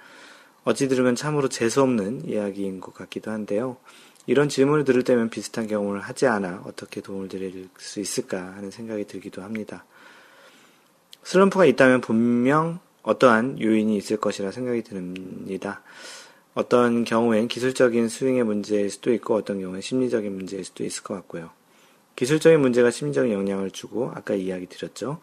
어찌 0.64 0.88
들으면 0.88 1.16
참으로 1.16 1.50
재수없는 1.50 2.30
이야기인 2.30 2.80
것 2.80 2.94
같기도 2.94 3.32
한데요. 3.32 3.78
이런 4.26 4.48
질문을 4.48 4.86
들을 4.86 5.04
때면 5.04 5.30
비슷한 5.30 5.68
경험을 5.68 6.00
하지 6.00 6.28
않아 6.28 6.64
어떻게 6.66 7.02
도움을 7.02 7.28
드릴 7.28 7.68
수 7.78 8.00
있을까 8.00 8.54
하는 8.56 8.72
생각이 8.72 9.06
들기도 9.06 9.42
합니다. 9.42 9.86
슬럼프가 11.24 11.66
있다면 11.66 12.02
분명 12.02 12.80
어떠한 13.02 13.62
요인이 13.62 13.98
있을 13.98 14.18
것이라 14.18 14.52
생각이 14.52 14.84
듭니다. 14.84 15.82
어떤 16.54 17.04
경우엔 17.04 17.48
기술적인 17.48 18.08
스윙의 18.08 18.44
문제일 18.44 18.90
수도 18.90 19.12
있고 19.14 19.36
어떤 19.36 19.60
경우엔 19.60 19.82
심리적인 19.82 20.34
문제일 20.34 20.64
수도 20.64 20.84
있을 20.86 21.04
것 21.04 21.16
같고요. 21.16 21.50
기술적인 22.16 22.62
문제가 22.62 22.92
심리적인 22.92 23.34
영향을 23.34 23.72
주고 23.72 24.12
아까 24.14 24.36
이야기 24.36 24.68
드렸죠. 24.68 25.20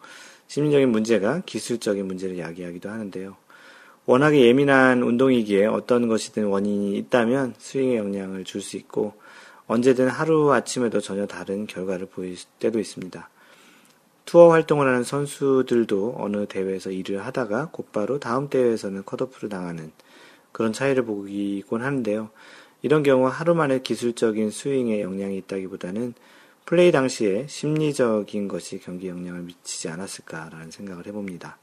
심리적인 0.47 0.89
문제가 0.89 1.41
기술적인 1.45 2.05
문제를 2.05 2.37
야기하기도 2.37 2.89
하는데요. 2.89 3.37
워낙에 4.11 4.45
예민한 4.45 5.03
운동이기에 5.03 5.67
어떤 5.67 6.09
것이든 6.09 6.47
원인이 6.47 6.97
있다면 6.97 7.55
스윙에 7.57 7.95
영향을 7.95 8.43
줄 8.43 8.61
수 8.61 8.75
있고 8.75 9.13
언제든 9.67 10.09
하루 10.09 10.51
아침에도 10.51 10.99
전혀 10.99 11.25
다른 11.25 11.65
결과를 11.65 12.07
보일 12.07 12.35
때도 12.59 12.77
있습니다. 12.77 13.29
투어 14.25 14.51
활동을 14.51 14.85
하는 14.85 15.05
선수들도 15.05 16.15
어느 16.17 16.45
대회에서 16.45 16.91
일을 16.91 17.25
하다가 17.25 17.69
곧바로 17.71 18.19
다음 18.19 18.49
대회에서는 18.49 19.05
컷오프를 19.05 19.47
당하는 19.47 19.93
그런 20.51 20.73
차이를 20.73 21.05
보이곤 21.05 21.81
하는데요. 21.81 22.31
이런 22.81 23.03
경우 23.03 23.27
하루 23.27 23.55
만에 23.55 23.79
기술적인 23.79 24.51
스윙에 24.51 24.99
영향이 24.99 25.37
있다기보다는 25.37 26.15
플레이 26.65 26.91
당시에 26.91 27.47
심리적인 27.47 28.49
것이 28.49 28.79
경기 28.79 29.07
영향을 29.07 29.43
미치지 29.43 29.87
않았을까라는 29.87 30.69
생각을 30.69 31.07
해봅니다. 31.07 31.57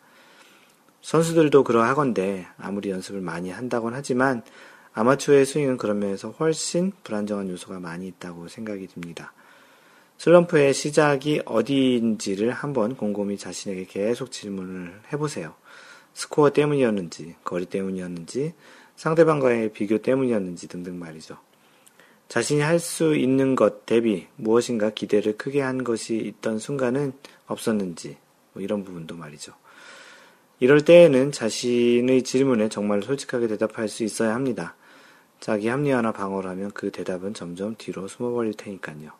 선수들도 1.03 1.65
그러하건데 1.65 2.47
아무리 2.59 2.91
연습을 2.91 3.21
많이 3.21 3.51
한다곤 3.51 3.95
하지만 3.95 4.43
아마추어의 4.93 5.47
스윙은 5.47 5.77
그런 5.77 6.01
면에서 6.01 6.31
훨씬 6.31 6.93
불안정한 7.05 7.49
요소가 7.51 7.79
많이 7.79 8.09
있다고 8.09 8.49
생각이 8.49 8.89
듭니다. 8.89 9.33
슬럼프의 10.19 10.75
시작이 10.75 11.43
어디인지를 11.45 12.51
한번 12.51 12.97
곰곰이 12.97 13.39
자신에게 13.39 13.85
계속 13.85 14.33
질문을 14.33 15.01
해보세요. 15.13 15.55
스코어 16.15 16.51
때문이었는지, 16.51 17.37
거리 17.45 17.67
때문이었는지, 17.67 18.55
상대방과의 18.97 19.73
비교 19.73 19.99
때문이었는지 19.99 20.67
등등 20.67 20.99
말이죠. 20.99 21.39
자신이 22.27 22.61
할 22.61 22.81
수 22.81 23.15
있는 23.15 23.55
것 23.55 23.87
대비 23.87 24.27
무엇인가 24.35 24.91
기대를 24.91 25.37
크게 25.37 25.61
한 25.61 25.85
것이 25.85 26.17
있던 26.17 26.59
순간은 26.59 27.13
없었는지, 27.47 28.17
뭐 28.53 28.63
이런 28.63 28.83
부분도 28.83 29.15
말이죠. 29.15 29.53
이럴 30.61 30.85
때에는 30.85 31.31
자신의 31.33 32.23
질문에 32.23 32.69
정말 32.69 33.03
솔직하게 33.03 33.47
대답할 33.49 33.89
수 33.89 34.03
있어야 34.03 34.35
합니다. 34.35 34.75
자기 35.41 35.69
합리화나 35.69 36.13
방어를 36.13 36.51
하면 36.51 36.71
그 36.73 36.91
대답은 36.91 37.33
점점 37.33 37.77
뒤로 37.79 38.09
숨어버릴 38.09 38.55
테니까요. 38.55 39.13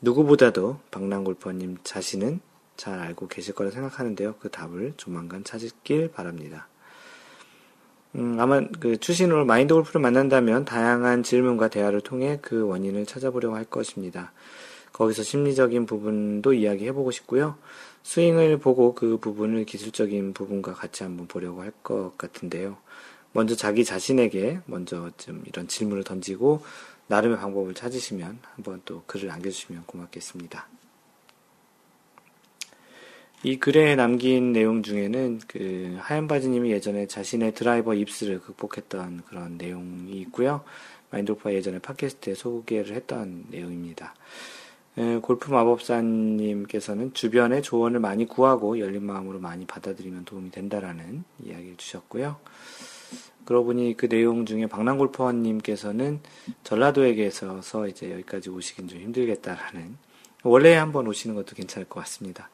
누구보다도 0.00 0.80
박랑골퍼님 0.90 1.78
자신은 1.84 2.40
잘 2.76 2.98
알고 2.98 3.28
계실 3.28 3.54
거라 3.54 3.70
생각하는데요. 3.70 4.36
그 4.40 4.48
답을 4.48 4.94
조만간 4.96 5.44
찾길 5.44 6.12
바랍니다. 6.12 6.66
음, 8.14 8.38
아마 8.40 8.62
그 8.80 8.96
추신으로 8.96 9.44
마인드 9.44 9.74
골프를 9.74 10.00
만난다면 10.00 10.64
다양한 10.64 11.22
질문과 11.22 11.68
대화를 11.68 12.00
통해 12.00 12.38
그 12.40 12.66
원인을 12.66 13.04
찾아보려고 13.04 13.54
할 13.54 13.64
것입니다. 13.64 14.32
거기서 14.92 15.22
심리적인 15.22 15.86
부분도 15.86 16.54
이야기해보고 16.54 17.10
싶고요. 17.10 17.56
스윙을 18.02 18.58
보고 18.58 18.94
그 18.94 19.18
부분을 19.18 19.64
기술적인 19.64 20.32
부분과 20.32 20.74
같이 20.74 21.02
한번 21.02 21.26
보려고 21.26 21.62
할 21.62 21.72
것 21.82 22.16
같은데요. 22.18 22.76
먼저 23.32 23.54
자기 23.54 23.84
자신에게 23.84 24.60
먼저 24.66 25.10
좀 25.16 25.42
이런 25.46 25.68
질문을 25.68 26.04
던지고 26.04 26.62
나름의 27.06 27.38
방법을 27.38 27.74
찾으시면 27.74 28.38
한번 28.54 28.82
또 28.84 29.02
글을 29.06 29.28
남겨주시면 29.28 29.84
고맙겠습니다. 29.86 30.68
이 33.42 33.58
글에 33.58 33.96
남긴 33.96 34.52
내용 34.52 34.82
중에는 34.82 35.40
그 35.46 35.96
하얀 36.00 36.28
바지님이 36.28 36.72
예전에 36.72 37.06
자신의 37.06 37.54
드라이버 37.54 37.94
입술을 37.94 38.40
극복했던 38.40 39.22
그런 39.26 39.56
내용이 39.56 40.12
있고요. 40.22 40.62
마인드오파 41.10 41.52
예전에 41.54 41.78
팟캐스트에 41.78 42.34
소개를 42.34 42.94
했던 42.94 43.44
내용입니다. 43.48 44.14
골프 45.22 45.50
마법사님께서는 45.50 47.14
주변의 47.14 47.62
조언을 47.62 48.00
많이 48.00 48.26
구하고 48.26 48.78
열린 48.78 49.04
마음으로 49.04 49.38
많이 49.38 49.66
받아들이면 49.66 50.24
도움이 50.24 50.50
된다라는 50.50 51.24
이야기를 51.44 51.76
주셨고요. 51.76 52.36
그러고 53.44 53.66
보니 53.66 53.96
그 53.96 54.08
내용 54.08 54.44
중에 54.46 54.66
박랑골퍼님께서는 54.66 56.20
전라도에게서 56.64 57.88
이제 57.88 58.12
여기까지 58.12 58.50
오시긴 58.50 58.88
좀 58.88 59.00
힘들겠다라는 59.00 59.96
원래 60.42 60.74
한번 60.74 61.06
오시는 61.06 61.34
것도 61.34 61.54
괜찮을 61.54 61.88
것 61.88 62.00
같습니다. 62.00 62.50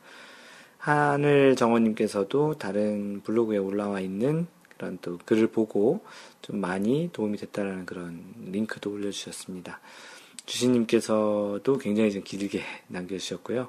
하늘 0.78 1.56
정원님께서도 1.56 2.58
다른 2.58 3.20
블로그에 3.22 3.58
올라와 3.58 4.00
있는 4.00 4.46
그런 4.76 4.98
또 5.02 5.18
글을 5.24 5.48
보고 5.48 6.04
좀 6.42 6.60
많이 6.60 7.10
도움이 7.12 7.38
됐다라는 7.38 7.86
그런 7.86 8.22
링크도 8.52 8.90
올려주셨습니다. 8.90 9.80
주신님께서도 10.46 11.78
굉장히 11.78 12.12
좀 12.12 12.22
길게 12.24 12.62
남겨주셨고요. 12.88 13.68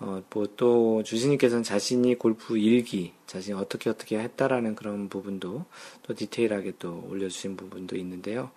어, 0.00 0.22
뭐 0.30 0.46
또 0.56 1.02
주신님께서는 1.02 1.62
자신이 1.62 2.16
골프 2.16 2.56
일기, 2.58 3.12
자신이 3.26 3.58
어떻게 3.58 3.90
어떻게 3.90 4.18
했다라는 4.18 4.74
그런 4.74 5.08
부분도 5.08 5.64
또 6.02 6.14
디테일하게 6.14 6.74
또 6.78 7.04
올려주신 7.08 7.56
부분도 7.56 7.96
있는데요. 7.96 8.50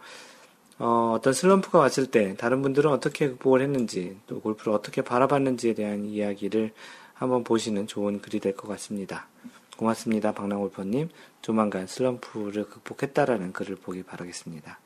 어, 0.80 1.14
어떤 1.16 1.34
슬럼프가 1.34 1.78
왔을 1.80 2.08
때 2.08 2.36
다른 2.38 2.62
분들은 2.62 2.90
어떻게 2.92 3.28
극복을 3.30 3.62
했는지 3.62 4.18
또 4.28 4.42
골프를 4.42 4.74
어떻게 4.74 5.02
바라봤는지에 5.04 5.74
대한 5.76 6.06
이야기를 6.06 6.74
한번 7.14 7.44
보시는 7.44 7.86
좋은 7.88 8.20
글이 8.22 8.40
될 8.40 8.56
것 8.56 8.68
같습니다. 8.68 9.28
고맙습니다. 9.78 10.32
박랑골퍼님. 10.34 11.10
조만간 11.42 11.86
슬럼프를 11.88 12.66
극복했다라는 12.66 13.54
글을 13.54 13.76
보기 13.76 14.04
바라겠습니다. 14.04 14.80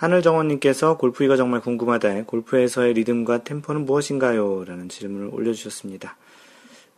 하늘정원님께서 0.00 0.96
골프이가 0.96 1.36
정말 1.36 1.60
궁금하다. 1.60 2.24
골프에서의 2.24 2.94
리듬과 2.94 3.44
템포는 3.44 3.84
무엇인가요? 3.84 4.64
라는 4.64 4.88
질문을 4.88 5.28
올려주셨습니다. 5.30 6.16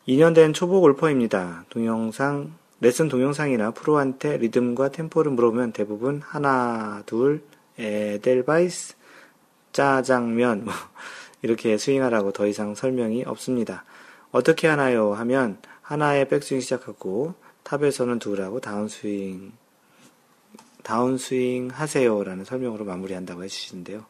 2년 0.07 0.37
된 0.37 0.53
초보 0.53 0.81
골퍼입니다. 0.81 1.65
동영상, 1.69 2.53
레슨 2.81 3.09
동영상이나 3.09 3.73
프로한테 3.73 4.37
리듬과 4.37 4.93
템포를 4.93 5.33
물어보면 5.33 5.73
대부분 5.73 6.23
하나, 6.25 7.03
둘, 7.05 7.43
에델바이스, 7.77 8.95
짜장면, 9.73 10.67
뭐 10.67 10.73
이렇게 11.43 11.77
스윙하라고 11.79 12.31
더 12.31 12.47
이상 12.47 12.77
설명이 12.77 13.25
없습니다. 13.25 13.83
어떻게 14.31 14.69
하나요? 14.69 15.13
하면 15.13 15.59
하나의 15.81 16.29
백스윙 16.29 16.61
시작하고 16.61 17.35
탑에서는 17.65 18.21
둘하고 18.21 18.61
다운스윙, 18.61 19.51
다운스윙 20.83 21.71
하세요라는 21.73 22.45
설명으로 22.45 22.85
마무리한다고 22.85 23.45
해주시는데요. 23.45 24.05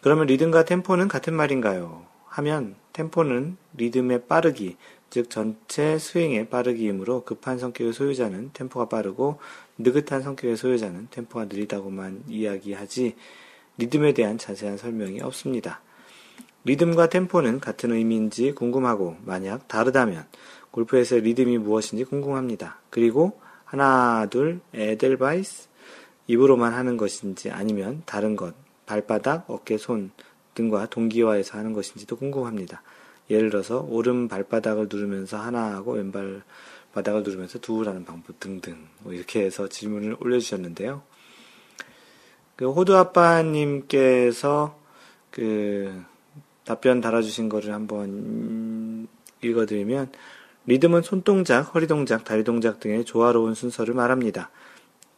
그러면 0.00 0.26
리듬과 0.26 0.64
템포는 0.64 1.08
같은 1.08 1.34
말인가요? 1.34 2.06
하면 2.26 2.74
템포는 2.92 3.56
리듬의 3.76 4.26
빠르기, 4.26 4.76
즉 5.10 5.28
전체 5.28 5.98
스윙의 5.98 6.48
빠르기이므로 6.48 7.24
급한 7.24 7.58
성격의 7.58 7.92
소유자는 7.92 8.50
템포가 8.54 8.88
빠르고 8.88 9.38
느긋한 9.78 10.22
성격의 10.22 10.56
소유자는 10.56 11.08
템포가 11.10 11.44
느리다고만 11.44 12.24
이야기하지 12.28 13.14
리듬에 13.76 14.14
대한 14.14 14.38
자세한 14.38 14.78
설명이 14.78 15.20
없습니다. 15.20 15.82
리듬과 16.64 17.08
템포는 17.08 17.60
같은 17.60 17.92
의미인지 17.92 18.52
궁금하고 18.52 19.16
만약 19.24 19.68
다르다면 19.68 20.26
골프에서 20.70 21.16
리듬이 21.16 21.58
무엇인지 21.58 22.04
궁금합니다. 22.04 22.80
그리고 22.88 23.38
하나 23.64 24.26
둘 24.30 24.60
에델바이스 24.72 25.68
입으로만 26.26 26.72
하는 26.72 26.96
것인지 26.96 27.50
아니면 27.50 28.02
다른 28.06 28.36
것 28.36 28.54
발바닥 28.86 29.44
어깨 29.48 29.78
손 29.78 30.10
등과 30.54 30.86
동기화해서 30.86 31.58
하는 31.58 31.72
것인지도 31.72 32.16
궁금합니다. 32.16 32.82
예를 33.30 33.50
들어서 33.50 33.80
오른 33.88 34.28
발바닥을 34.28 34.88
누르면서 34.90 35.38
하나 35.38 35.74
하고 35.74 35.92
왼발 35.92 36.42
바닥을 36.92 37.22
누르면서 37.22 37.58
두라는 37.58 38.04
방법 38.04 38.38
등등 38.38 38.76
뭐 39.00 39.12
이렇게 39.14 39.42
해서 39.42 39.68
질문을 39.68 40.16
올려주셨는데요. 40.20 41.02
그 42.56 42.70
호두 42.70 42.96
아빠님께서 42.96 44.78
그 45.30 46.04
답변 46.64 47.00
달아주신 47.00 47.48
거를 47.48 47.72
한번 47.72 49.08
읽어드리면 49.42 50.12
리듬은 50.66 51.02
손동작, 51.02 51.74
허리동작, 51.74 52.24
다리동작 52.24 52.78
등의 52.78 53.04
조화로운 53.04 53.54
순서를 53.54 53.94
말합니다. 53.94 54.50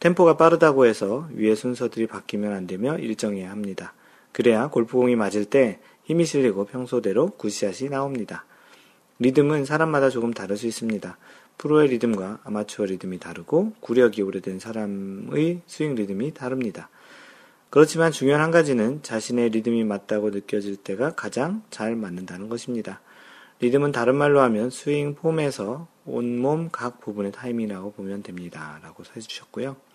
템포가 0.05 0.37
빠르다고 0.37 0.85
해서 0.85 1.27
위의 1.31 1.55
순서들이 1.55 2.05
바뀌면 2.05 2.53
안 2.53 2.67
되며 2.67 2.95
일정해야 2.95 3.49
합니다. 3.49 3.95
그래야 4.33 4.67
골프공이 4.67 5.15
맞을 5.15 5.45
때 5.45 5.79
힘이 6.03 6.25
실리고 6.25 6.65
평소대로 6.65 7.31
굿샷이 7.31 7.89
나옵니다. 7.89 8.45
리듬은 9.17 9.65
사람마다 9.65 10.11
조금 10.11 10.31
다를 10.31 10.57
수 10.57 10.67
있습니다. 10.67 11.17
프로의 11.57 11.87
리듬과 11.87 12.41
아마추어 12.43 12.85
리듬이 12.85 13.17
다르고 13.17 13.73
구력이 13.79 14.21
오래된 14.21 14.59
사람의 14.59 15.61
스윙 15.65 15.95
리듬이 15.95 16.35
다릅니다. 16.35 16.89
그렇지만 17.71 18.11
중요한 18.11 18.43
한 18.43 18.51
가지는 18.51 19.01
자신의 19.01 19.49
리듬이 19.49 19.85
맞다고 19.85 20.29
느껴질 20.29 20.75
때가 20.75 21.15
가장 21.15 21.63
잘 21.71 21.95
맞는다는 21.95 22.47
것입니다. 22.47 23.01
리듬은 23.59 23.91
다른 23.91 24.17
말로 24.17 24.41
하면 24.41 24.69
스윙 24.69 25.15
폼에서 25.15 25.87
온몸 26.05 26.69
각 26.71 27.01
부분의 27.01 27.31
타이밍이라고 27.31 27.93
보면 27.93 28.21
됩니다. 28.21 28.79
라고 28.83 29.03
해주셨고요. 29.15 29.94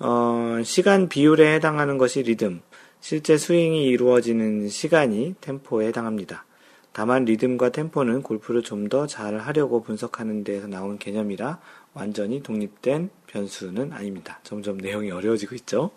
어, 0.00 0.60
시간 0.64 1.08
비율에 1.08 1.54
해당하는 1.54 1.98
것이 1.98 2.22
리듬, 2.22 2.60
실제 3.00 3.36
스윙이 3.36 3.84
이루어지는 3.86 4.68
시간이 4.68 5.34
템포에 5.40 5.88
해당합니다. 5.88 6.44
다만 6.92 7.24
리듬과 7.24 7.70
템포는 7.70 8.22
골프를 8.22 8.62
좀 8.62 8.88
더 8.88 9.06
잘 9.06 9.38
하려고 9.38 9.82
분석하는 9.82 10.42
데에서 10.44 10.66
나온 10.66 10.98
개념이라 10.98 11.60
완전히 11.94 12.42
독립된 12.42 13.10
변수는 13.26 13.92
아닙니다. 13.92 14.40
점점 14.42 14.78
내용이 14.78 15.10
어려워지고 15.10 15.54
있죠. 15.56 15.90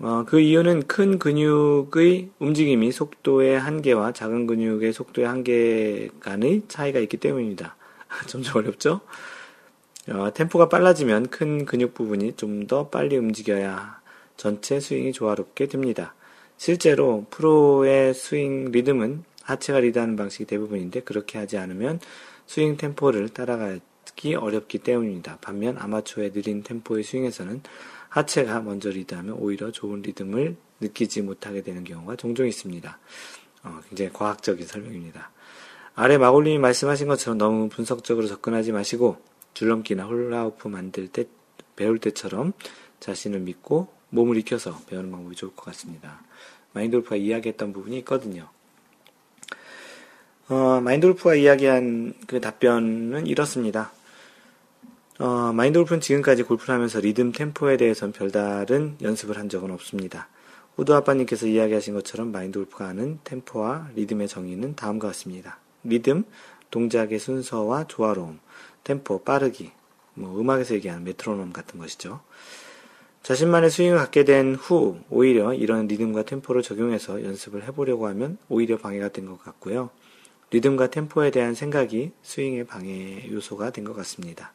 어, 0.00 0.24
그 0.26 0.38
이유는 0.40 0.86
큰 0.86 1.18
근육의 1.18 2.30
움직임이 2.38 2.92
속도의 2.92 3.58
한계와 3.58 4.12
작은 4.12 4.46
근육의 4.46 4.92
속도의 4.92 5.26
한계 5.26 6.08
간의 6.20 6.62
차이가 6.68 7.00
있기 7.00 7.16
때문입니다. 7.16 7.76
점점 8.26 8.58
어렵죠? 8.58 9.00
어, 10.10 10.32
템포가 10.32 10.68
빨라지면 10.68 11.28
큰 11.28 11.64
근육 11.66 11.94
부분이 11.94 12.36
좀 12.36 12.66
더 12.66 12.88
빨리 12.88 13.16
움직여야 13.16 14.00
전체 14.36 14.80
스윙이 14.80 15.12
조화롭게 15.12 15.66
됩니다. 15.66 16.14
실제로 16.56 17.26
프로의 17.30 18.14
스윙 18.14 18.70
리듬은 18.72 19.24
하체가 19.42 19.80
리드하는 19.80 20.16
방식이 20.16 20.44
대부분인데 20.44 21.00
그렇게 21.00 21.38
하지 21.38 21.56
않으면 21.56 22.00
스윙 22.46 22.76
템포를 22.76 23.30
따라가기 23.30 24.34
어렵기 24.34 24.78
때문입니다. 24.78 25.38
반면 25.40 25.76
아마추어의 25.78 26.32
느린 26.32 26.62
템포의 26.62 27.04
스윙에서는 27.04 27.62
하체가 28.08 28.60
먼저 28.60 28.90
리드하면 28.90 29.34
오히려 29.34 29.70
좋은 29.70 30.02
리듬을 30.02 30.56
느끼지 30.80 31.22
못하게 31.22 31.62
되는 31.62 31.84
경우가 31.84 32.16
종종 32.16 32.46
있습니다. 32.46 32.98
어, 33.64 33.80
굉장히 33.88 34.12
과학적인 34.12 34.66
설명입니다. 34.66 35.30
아래 35.94 36.16
마골님이 36.16 36.58
말씀하신 36.58 37.08
것처럼 37.08 37.38
너무 37.38 37.68
분석적으로 37.68 38.26
접근하지 38.26 38.72
마시고 38.72 39.18
줄넘기나 39.58 40.04
홀라우프 40.04 40.68
만들 40.68 41.08
때 41.08 41.24
배울 41.74 41.98
때처럼 41.98 42.52
자신을 43.00 43.40
믿고 43.40 43.88
몸을 44.10 44.36
익혀서 44.36 44.82
배우는 44.86 45.10
방법이 45.10 45.34
좋을 45.34 45.56
것 45.56 45.64
같습니다. 45.64 46.22
마인돌프가 46.74 47.16
이야기했던 47.16 47.72
부분이 47.72 47.98
있거든요. 47.98 48.48
어, 50.48 50.80
마인돌프가 50.80 51.34
이야기한 51.34 52.14
그 52.28 52.40
답변은 52.40 53.26
이렇습니다. 53.26 53.90
어, 55.18 55.52
마인돌프는 55.52 56.00
지금까지 56.02 56.44
골프를 56.44 56.76
하면서 56.76 57.00
리듬 57.00 57.32
템포에 57.32 57.76
대해서는 57.78 58.12
별다른 58.12 58.96
연습을 59.02 59.38
한 59.38 59.48
적은 59.48 59.72
없습니다. 59.72 60.28
우드 60.76 60.92
아빠님께서 60.92 61.48
이야기하신 61.48 61.94
것처럼 61.94 62.30
마인드골프가 62.30 62.86
아는 62.86 63.18
템포와 63.24 63.88
리듬의 63.96 64.28
정의는 64.28 64.76
다음과 64.76 65.08
같습니다. 65.08 65.58
리듬, 65.82 66.22
동작의 66.70 67.18
순서와 67.18 67.88
조화로움, 67.88 68.38
템포, 68.88 69.22
빠르기, 69.22 69.70
뭐 70.14 70.40
음악에서 70.40 70.74
얘기하는 70.74 71.04
메트로놈 71.04 71.52
같은 71.52 71.78
것이죠. 71.78 72.20
자신만의 73.22 73.70
스윙을 73.70 73.98
갖게 73.98 74.24
된 74.24 74.54
후 74.54 74.98
오히려 75.10 75.52
이런 75.52 75.86
리듬과 75.86 76.22
템포를 76.22 76.62
적용해서 76.62 77.22
연습을 77.22 77.64
해보려고 77.64 78.06
하면 78.08 78.38
오히려 78.48 78.78
방해가 78.78 79.10
된 79.10 79.26
것 79.26 79.42
같고요. 79.44 79.90
리듬과 80.50 80.88
템포에 80.88 81.30
대한 81.30 81.54
생각이 81.54 82.12
스윙의 82.22 82.64
방해 82.64 83.28
요소가 83.30 83.70
된 83.70 83.84
것 83.84 83.94
같습니다. 83.94 84.52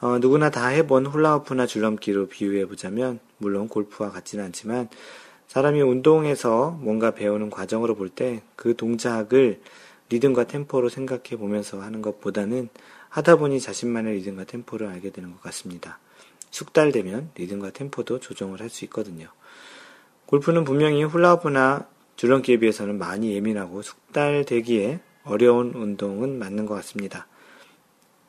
어, 0.00 0.18
누구나 0.18 0.50
다 0.50 0.66
해본 0.66 1.06
훌라후프나 1.06 1.66
줄넘기로 1.66 2.26
비유해보자면, 2.26 3.20
물론 3.38 3.68
골프와 3.68 4.10
같지는 4.10 4.44
않지만, 4.46 4.88
사람이 5.46 5.80
운동에서 5.80 6.72
뭔가 6.80 7.12
배우는 7.12 7.50
과정으로 7.50 7.94
볼 7.94 8.08
때 8.08 8.42
그 8.56 8.74
동작을 8.74 9.60
리듬과 10.10 10.48
템포로 10.48 10.88
생각해 10.88 11.36
보면서 11.38 11.80
하는 11.80 12.02
것보다는 12.02 12.68
하다 13.12 13.36
보니 13.36 13.60
자신만의 13.60 14.14
리듬과 14.14 14.44
템포를 14.44 14.86
알게 14.86 15.10
되는 15.10 15.32
것 15.32 15.42
같습니다. 15.42 15.98
숙달되면 16.50 17.32
리듬과 17.34 17.70
템포도 17.72 18.20
조정을 18.20 18.60
할 18.60 18.70
수 18.70 18.86
있거든요. 18.86 19.28
골프는 20.26 20.64
분명히 20.64 21.04
훌라후프나 21.04 21.86
줄넘기에 22.16 22.56
비해서는 22.56 22.96
많이 22.98 23.34
예민하고 23.34 23.82
숙달되기에 23.82 25.00
어려운 25.24 25.74
운동은 25.74 26.38
맞는 26.38 26.64
것 26.64 26.74
같습니다. 26.76 27.26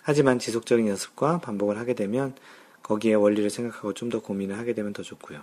하지만 0.02 0.38
지속적인 0.38 0.86
연습과 0.90 1.38
반복을 1.40 1.78
하게 1.78 1.94
되면 1.94 2.36
거기에 2.84 3.14
원리를 3.14 3.50
생각하고 3.50 3.94
좀 3.94 4.10
더 4.10 4.22
고민을 4.22 4.58
하게 4.58 4.74
되면 4.74 4.92
더 4.92 5.02
좋고요. 5.02 5.42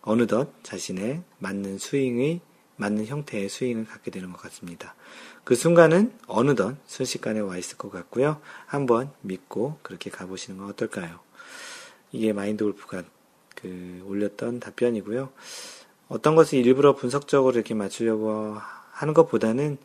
어느덧 0.00 0.48
자신의 0.62 1.22
맞는 1.38 1.76
스윙의 1.76 2.40
맞는 2.76 3.04
형태의 3.06 3.50
스윙을 3.50 3.84
갖게 3.84 4.10
되는 4.10 4.32
것 4.32 4.40
같습니다. 4.40 4.94
그 5.44 5.54
순간은 5.54 6.12
어느덧 6.26 6.76
순식간에 6.86 7.40
와 7.40 7.58
있을 7.58 7.76
것 7.76 7.90
같고요. 7.90 8.40
한번 8.66 9.10
믿고 9.20 9.78
그렇게 9.82 10.10
가보시는 10.10 10.58
건 10.58 10.70
어떨까요? 10.70 11.20
이게 12.12 12.32
마인드 12.32 12.64
골프가 12.64 13.02
그 13.54 14.02
올렸던 14.06 14.60
답변이고요. 14.60 15.30
어떤 16.08 16.34
것을 16.34 16.58
일부러 16.58 16.94
분석적으로 16.94 17.54
이렇게 17.54 17.74
맞추려고 17.74 18.56
하는 18.92 19.14
것보다는 19.14 19.78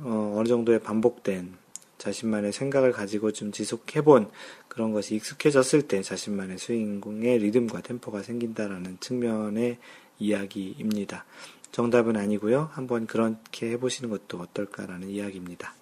어, 0.00 0.34
어느 0.36 0.48
정도의 0.48 0.80
반복된 0.80 1.56
자신만의 1.98 2.52
생각을 2.52 2.92
가지고 2.92 3.32
좀 3.32 3.50
지속해본 3.52 4.30
그런 4.68 4.92
것이 4.92 5.16
익숙해졌을 5.16 5.82
때 5.82 6.02
자신만의 6.02 6.58
스윙의 6.58 7.38
리듬과 7.38 7.82
템포가 7.82 8.22
생긴다라는 8.22 8.98
측면의 9.00 9.78
이야기입니다. 10.20 11.24
정답은 11.72 12.16
아니고요. 12.16 12.70
한번 12.72 13.06
그렇게 13.06 13.70
해보시는 13.72 14.10
것도 14.10 14.38
어떨까라는 14.38 15.08
이야기입니다. 15.08 15.74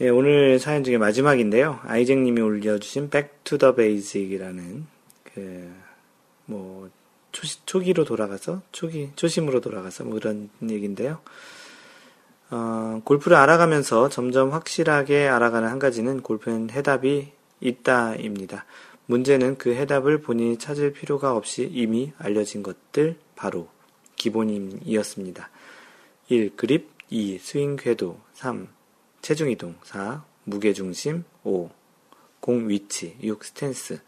예, 0.00 0.08
오늘 0.08 0.58
사연 0.58 0.82
중에 0.84 0.98
마지막인데요. 0.98 1.80
아이잭님이 1.82 2.40
올려주신 2.40 3.10
Back 3.10 3.30
to 3.44 3.58
the 3.58 3.74
Basic이라는 3.74 4.86
그, 5.34 5.72
뭐, 6.46 6.90
초, 7.30 7.46
초기로 7.66 8.04
돌아가서, 8.04 8.62
초기, 8.72 9.10
초심으로 9.16 9.60
돌아가서 9.60 10.04
뭐 10.04 10.14
그런 10.14 10.50
얘기인데요. 10.62 11.20
어, 12.50 13.00
골프를 13.04 13.36
알아가면서 13.38 14.08
점점 14.10 14.50
확실하게 14.50 15.26
알아가는 15.28 15.68
한 15.68 15.78
가지는 15.78 16.20
골프는 16.20 16.70
해답이 16.70 17.32
있다입니다. 17.60 18.66
문제는 19.06 19.56
그 19.56 19.74
해답을 19.74 20.20
본인이 20.20 20.58
찾을 20.58 20.92
필요가 20.92 21.34
없이 21.34 21.68
이미 21.72 22.12
알려진 22.18 22.62
것들 22.62 23.16
바로 23.42 23.66
기본임이었습니다. 24.14 25.50
1. 26.28 26.54
그립 26.54 26.90
2. 27.10 27.40
스윙 27.40 27.74
궤도 27.74 28.20
3. 28.34 28.68
체중 29.20 29.50
이동 29.50 29.74
4. 29.82 30.24
무게 30.44 30.72
중심 30.72 31.24
5. 31.42 31.68
공 32.38 32.68
위치 32.68 33.16
6. 33.20 33.42
스탠스 33.42 34.00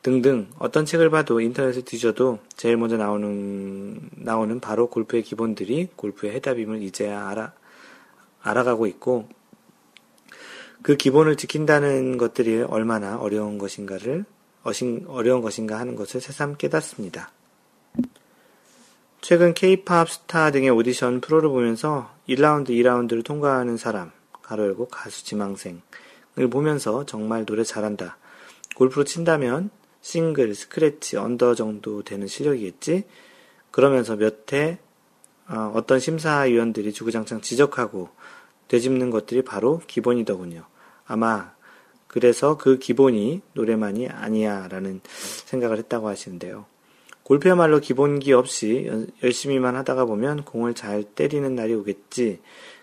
등등 0.00 0.48
어떤 0.58 0.86
책을 0.86 1.10
봐도 1.10 1.42
인터넷을 1.42 1.84
뒤져도 1.84 2.38
제일 2.56 2.78
먼저 2.78 2.96
나오는 2.96 4.08
나오는 4.12 4.58
바로 4.58 4.88
골프의 4.88 5.22
기본들이 5.22 5.88
골프의 5.94 6.32
해답임을 6.36 6.82
이제야 6.82 7.28
알아 7.28 7.52
알아가고 8.40 8.86
있고 8.86 9.28
그 10.80 10.96
기본을 10.96 11.36
지킨다는 11.36 12.16
것들이 12.16 12.62
얼마나 12.62 13.18
어려운 13.18 13.58
것인가를 13.58 14.24
어신, 14.62 15.04
어려운 15.08 15.42
것인가 15.42 15.78
하는 15.78 15.94
것을 15.94 16.22
새삼 16.22 16.56
깨닫습니다. 16.56 17.32
최근 19.20 19.52
K-팝 19.52 20.08
스타 20.08 20.50
등의 20.50 20.70
오디션 20.70 21.20
프로를 21.20 21.50
보면서 21.50 22.10
1라운드, 22.28 22.70
2라운드를 22.70 23.24
통과하는 23.24 23.76
사람, 23.76 24.12
괄호 24.42 24.64
열고 24.64 24.88
가수 24.88 25.24
지망생을 25.24 25.80
보면서 26.50 27.04
정말 27.04 27.44
노래 27.44 27.62
잘한다. 27.62 28.16
골프로 28.76 29.04
친다면 29.04 29.70
싱글, 30.00 30.54
스크래치, 30.54 31.18
언더 31.18 31.54
정도 31.54 32.02
되는 32.02 32.26
실력이겠지? 32.26 33.04
그러면서 33.70 34.16
몇 34.16 34.52
해 34.52 34.78
어, 35.48 35.72
어떤 35.74 35.98
심사위원들이 35.98 36.92
주구장창 36.92 37.40
지적하고 37.40 38.08
되짚는 38.68 39.10
것들이 39.10 39.42
바로 39.42 39.82
기본이더군요. 39.86 40.64
아마 41.06 41.52
그래서 42.06 42.56
그 42.56 42.78
기본이 42.78 43.42
노래만이 43.54 44.08
아니야 44.08 44.68
라는 44.68 45.00
생각을 45.46 45.78
했다고 45.78 46.08
하시는데요. 46.08 46.66
골프야말로 47.30 47.78
기본기 47.78 48.32
없이 48.32 48.90
열심히만 49.22 49.76
하다가 49.76 50.04
보면 50.04 50.42
공을 50.42 50.74
잘 50.74 51.04
때리는 51.04 51.54
날이 51.54 51.74
오겠지. 51.74 52.40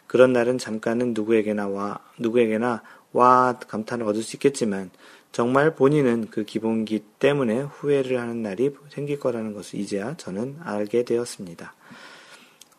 그런 0.07 0.31
날은 0.31 0.57
잠깐은 0.57 1.13
누구에게나 1.13 1.67
와, 1.67 1.99
누구에게나 2.17 2.81
와 3.11 3.59
감탄을 3.59 4.05
얻을 4.05 4.23
수 4.23 4.37
있겠지만 4.37 4.89
정말 5.33 5.75
본인은 5.75 6.29
그 6.31 6.45
기본기 6.45 7.03
때문에 7.19 7.59
후회를 7.59 8.21
하는 8.21 8.41
날이 8.41 8.73
생길 8.87 9.19
거라는 9.19 9.53
것을 9.53 9.79
이제야 9.79 10.15
저는 10.15 10.59
알게 10.63 11.03
되었습니다. 11.03 11.75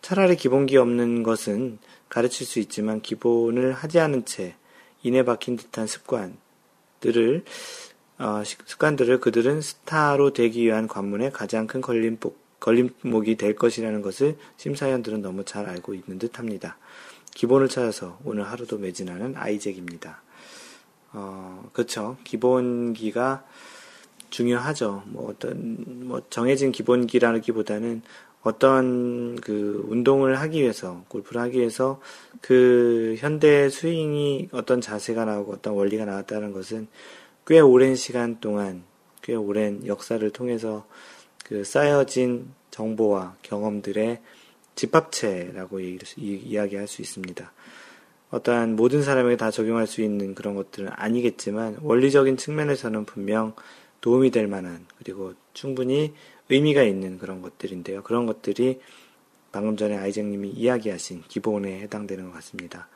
차라리 0.01 0.37
기본기 0.37 0.79
없는 0.79 1.23
것은 1.23 1.81
가르칠 2.09 2.47
수 2.47 2.61
있지만 2.61 3.03
기본을 3.03 3.75
하지 3.75 4.01
않은 4.01 4.25
채 4.25 4.55
인해 5.03 5.23
박힌 5.23 5.59
듯한 5.59 5.87
습관들을 5.87 7.45
어, 8.19 8.43
습관들을 8.45 9.21
그들은 9.21 9.61
스타로 9.61 10.33
되기 10.33 10.65
위한 10.65 10.89
관문의 10.89 11.33
가장 11.33 11.67
큰 11.67 11.81
걸림목, 11.81 12.37
걸림목이 12.61 13.37
될 13.37 13.55
것이라는 13.55 14.03
것을 14.03 14.37
심사위원들은 14.57 15.23
너무 15.23 15.45
잘 15.45 15.69
알고 15.69 15.95
있는 15.95 16.19
듯 16.19 16.39
합니다. 16.39 16.77
기본을 17.35 17.69
찾아서 17.69 18.19
오늘 18.25 18.45
하루도 18.45 18.79
매진하는 18.79 19.35
아이잭입니다. 19.37 20.23
어, 21.13 21.71
그렇죠. 21.73 22.17
기본기가 22.25 23.45
중요하죠. 24.31 25.05
뭐 25.07 25.31
어떤 25.31 25.77
뭐 26.07 26.23
정해진 26.29 26.73
기본기라기보다는 26.73 28.03
어떤 28.43 29.37
그 29.37 29.85
운동을 29.89 30.41
하기 30.41 30.61
위해서 30.61 31.05
골프를 31.09 31.41
하기 31.43 31.59
위해서 31.59 32.01
그 32.41 33.15
현대 33.19 33.69
스윙이 33.69 34.49
어떤 34.53 34.81
자세가 34.81 35.25
나오고 35.25 35.53
어떤 35.53 35.75
원리가 35.75 36.05
나왔다는 36.05 36.53
것은 36.53 36.89
꽤 37.49 37.61
오랜 37.61 37.97
시간 37.97 38.41
동안 38.41 38.85
꽤 39.23 39.35
오랜 39.35 39.87
역사를 39.87 40.31
통해서 40.31 40.87
그 41.47 41.65
쌓여진 41.65 42.51
정보와 42.71 43.37
경험들의 43.41 44.21
집합체라고 44.75 45.81
이야기할 45.81 46.87
수 46.87 47.01
있습니다. 47.01 47.51
어떠한 48.31 48.77
모든 48.77 49.03
사람에게 49.03 49.39
다 49.39 49.51
적용할 49.51 49.87
수 49.87 50.03
있는 50.03 50.35
그런 50.35 50.57
것들은 50.57 50.91
아니겠지만 50.93 51.79
원리적인 51.81 52.37
측면에서는 52.37 53.07
분명 53.07 53.55
도움이 54.03 54.31
될 54.31 54.47
만한 54.47 54.85
그리고 54.99 55.33
충분히 55.55 56.13
의미가 56.51 56.83
있는 56.83 57.17
그런 57.17 57.41
것들인데요. 57.41 58.03
그런 58.03 58.27
것들이 58.27 58.79
방금 59.53 59.79
전에 59.79 59.97
아이잭님이 59.97 60.51
이야기하신 60.51 61.23
기본에 61.29 61.81
해당되는 61.81 62.27
것 62.27 62.33
같습니다. 62.35 62.89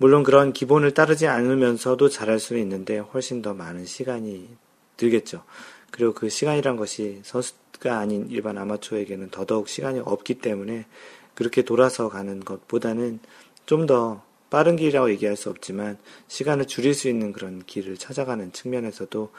물론 0.00 0.22
그런 0.22 0.54
기본을 0.54 0.94
따르지 0.94 1.26
않으면서도 1.26 2.08
잘할 2.08 2.38
수는 2.38 2.62
있는데 2.62 2.96
훨씬 2.96 3.42
더 3.42 3.52
많은 3.52 3.84
시간이 3.84 4.48
들겠죠. 4.96 5.44
그리고 5.90 6.14
그 6.14 6.30
시간이란 6.30 6.76
것이 6.76 7.20
선수가 7.22 7.98
아닌 7.98 8.26
일반 8.30 8.56
아마추어에게는 8.56 9.28
더더욱 9.28 9.68
시간이 9.68 10.00
없기 10.00 10.36
때문에 10.36 10.86
그렇게 11.34 11.60
돌아서 11.60 12.08
가는 12.08 12.40
것보다는 12.40 13.20
좀 13.66 13.86
더 13.86 14.24
빠른 14.48 14.76
길이라고 14.76 15.10
얘기할 15.10 15.36
수 15.36 15.50
없지만 15.50 15.98
시간을 16.28 16.66
줄일 16.66 16.94
수 16.94 17.10
있는 17.10 17.32
그런 17.32 17.62
길을 17.66 17.98
찾아가는 17.98 18.50
측면에서도 18.52 19.30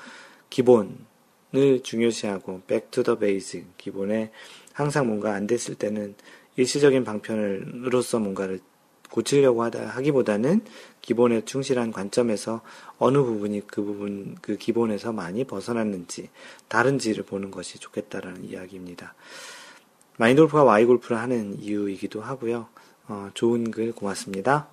기본을 0.51 1.81
중요시하고 1.81 2.61
the 2.67 3.19
basic 3.19 3.65
기본에 3.77 4.29
항상 4.73 5.07
뭔가 5.07 5.33
안 5.33 5.47
됐을 5.47 5.73
때는 5.73 6.13
일시적인 6.55 7.03
방편으로서 7.03 8.19
뭔가를 8.19 8.59
고치려고 9.11 9.63
하다 9.63 9.88
하기보다는 9.89 10.61
기본에 11.01 11.45
충실한 11.45 11.91
관점에서 11.91 12.61
어느 12.97 13.17
부분이 13.19 13.67
그 13.67 13.83
부분 13.83 14.35
그 14.41 14.57
기본에서 14.57 15.11
많이 15.11 15.43
벗어났는지 15.43 16.29
다른지를 16.67 17.23
보는 17.23 17.51
것이 17.51 17.77
좋겠다라는 17.77 18.45
이야기입니다. 18.45 19.13
마인돌프가 20.17 20.63
와이 20.63 20.85
골프를 20.85 21.17
하는 21.17 21.57
이유이기도 21.59 22.21
하고요. 22.21 22.67
어, 23.07 23.29
좋은 23.33 23.71
글 23.71 23.91
고맙습니다. 23.91 24.67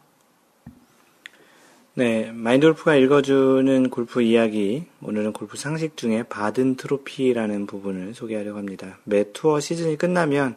네, 1.94 2.30
마인드골프가 2.30 2.94
읽어주는 2.94 3.90
골프 3.90 4.22
이야기, 4.22 4.84
오늘은 5.02 5.32
골프 5.32 5.56
상식 5.56 5.96
중에 5.96 6.22
바든 6.22 6.76
트로피라는 6.76 7.66
부분을 7.66 8.14
소개하려고 8.14 8.56
합니다. 8.56 8.98
매 9.02 9.32
투어 9.32 9.58
시즌이 9.58 9.96
끝나면 9.96 10.54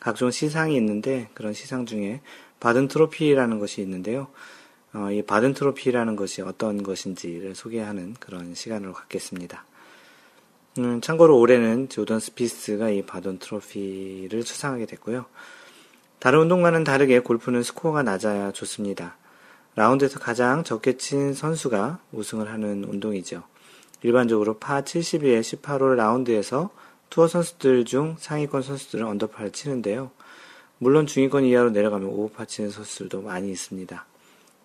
각종 0.00 0.30
시상이 0.30 0.76
있는데, 0.76 1.30
그런 1.32 1.54
시상 1.54 1.86
중에 1.86 2.20
바든 2.60 2.88
트로피라는 2.88 3.58
것이 3.58 3.80
있는데요. 3.82 4.28
어, 4.94 5.10
이 5.10 5.22
바든 5.22 5.52
트로피라는 5.52 6.16
것이 6.16 6.42
어떤 6.42 6.82
것인지를 6.82 7.54
소개하는 7.54 8.14
그런 8.18 8.54
시간으로 8.54 8.92
갖겠습니다. 8.92 9.64
음, 10.78 11.00
참고로 11.00 11.38
올해는 11.38 11.88
조던 11.88 12.20
스피스가 12.20 12.90
이 12.90 13.02
바든 13.02 13.38
트로피를 13.38 14.42
수상하게 14.42 14.86
됐고요. 14.86 15.26
다른 16.18 16.40
운동과는 16.40 16.84
다르게 16.84 17.20
골프는 17.20 17.62
스코어가 17.62 18.02
낮아야 18.02 18.52
좋습니다. 18.52 19.16
라운드에서 19.74 20.18
가장 20.18 20.64
적게 20.64 20.96
친 20.96 21.34
선수가 21.34 22.00
우승을 22.12 22.50
하는 22.50 22.84
운동이죠. 22.84 23.42
일반적으로 24.02 24.58
파 24.58 24.82
72의 24.82 25.40
18홀 25.40 25.96
라운드에서 25.96 26.70
투어 27.10 27.28
선수들 27.28 27.84
중 27.84 28.16
상위권 28.18 28.62
선수들은 28.62 29.06
언더파를 29.06 29.52
치는데요. 29.52 30.10
물론 30.78 31.06
중위권 31.06 31.44
이하로 31.44 31.70
내려가면 31.70 32.08
오버파 32.08 32.44
치는 32.44 32.70
선수들도 32.70 33.22
많이 33.22 33.50
있습니다. 33.50 34.06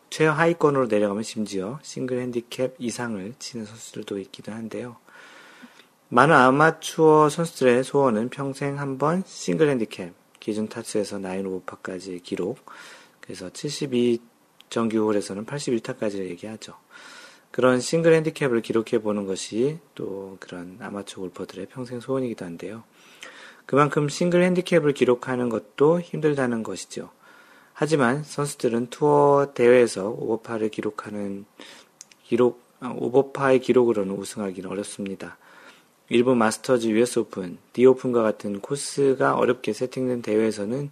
최하위권으로 0.09 0.87
내려가면 0.87 1.23
심지어 1.23 1.79
싱글 1.83 2.19
핸디캡 2.19 2.75
이상을 2.79 3.33
치는 3.39 3.65
선수들도 3.65 4.19
있기도 4.19 4.51
한데요. 4.51 4.97
많은 6.09 6.35
아마추어 6.35 7.29
선수들의 7.29 7.85
소원은 7.85 8.29
평생 8.29 8.77
한 8.77 8.97
번 8.97 9.23
싱글 9.25 9.69
핸디캡, 9.69 10.11
기준 10.41 10.67
타수에서 10.67 11.19
나인 11.19 11.45
오버파까지 11.45 12.19
기록, 12.23 12.59
그래서 13.21 13.49
72 13.49 14.19
정규홀에서는 14.69 15.45
81타까지 15.45 16.17
얘기하죠. 16.29 16.73
그런 17.51 17.79
싱글 17.79 18.13
핸디캡을 18.15 18.61
기록해 18.61 18.99
보는 19.01 19.25
것이 19.25 19.79
또 19.95 20.37
그런 20.41 20.77
아마추어 20.81 21.21
골퍼들의 21.21 21.67
평생 21.67 22.01
소원이기도 22.01 22.43
한데요. 22.43 22.83
그만큼 23.65 24.09
싱글 24.09 24.43
핸디캡을 24.43 24.93
기록하는 24.93 25.49
것도 25.49 26.01
힘들다는 26.01 26.63
것이죠. 26.63 27.09
하지만 27.73 28.23
선수들은 28.23 28.87
투어 28.89 29.53
대회에서 29.53 30.09
오버파를 30.09 30.69
기록하는 30.69 31.45
기록 32.23 32.61
아, 32.79 32.93
오버파의 32.97 33.59
기록으로는 33.59 34.15
우승하기는 34.15 34.69
어렵습니다. 34.69 35.37
일부 36.09 36.39
마스터즈 36.39 36.87
US 36.87 37.19
오픈, 37.19 37.59
디 37.73 37.85
오픈과 37.85 38.23
같은 38.23 38.59
코스가 38.59 39.35
어렵게 39.35 39.71
세팅된 39.71 40.23
대회에서는 40.23 40.89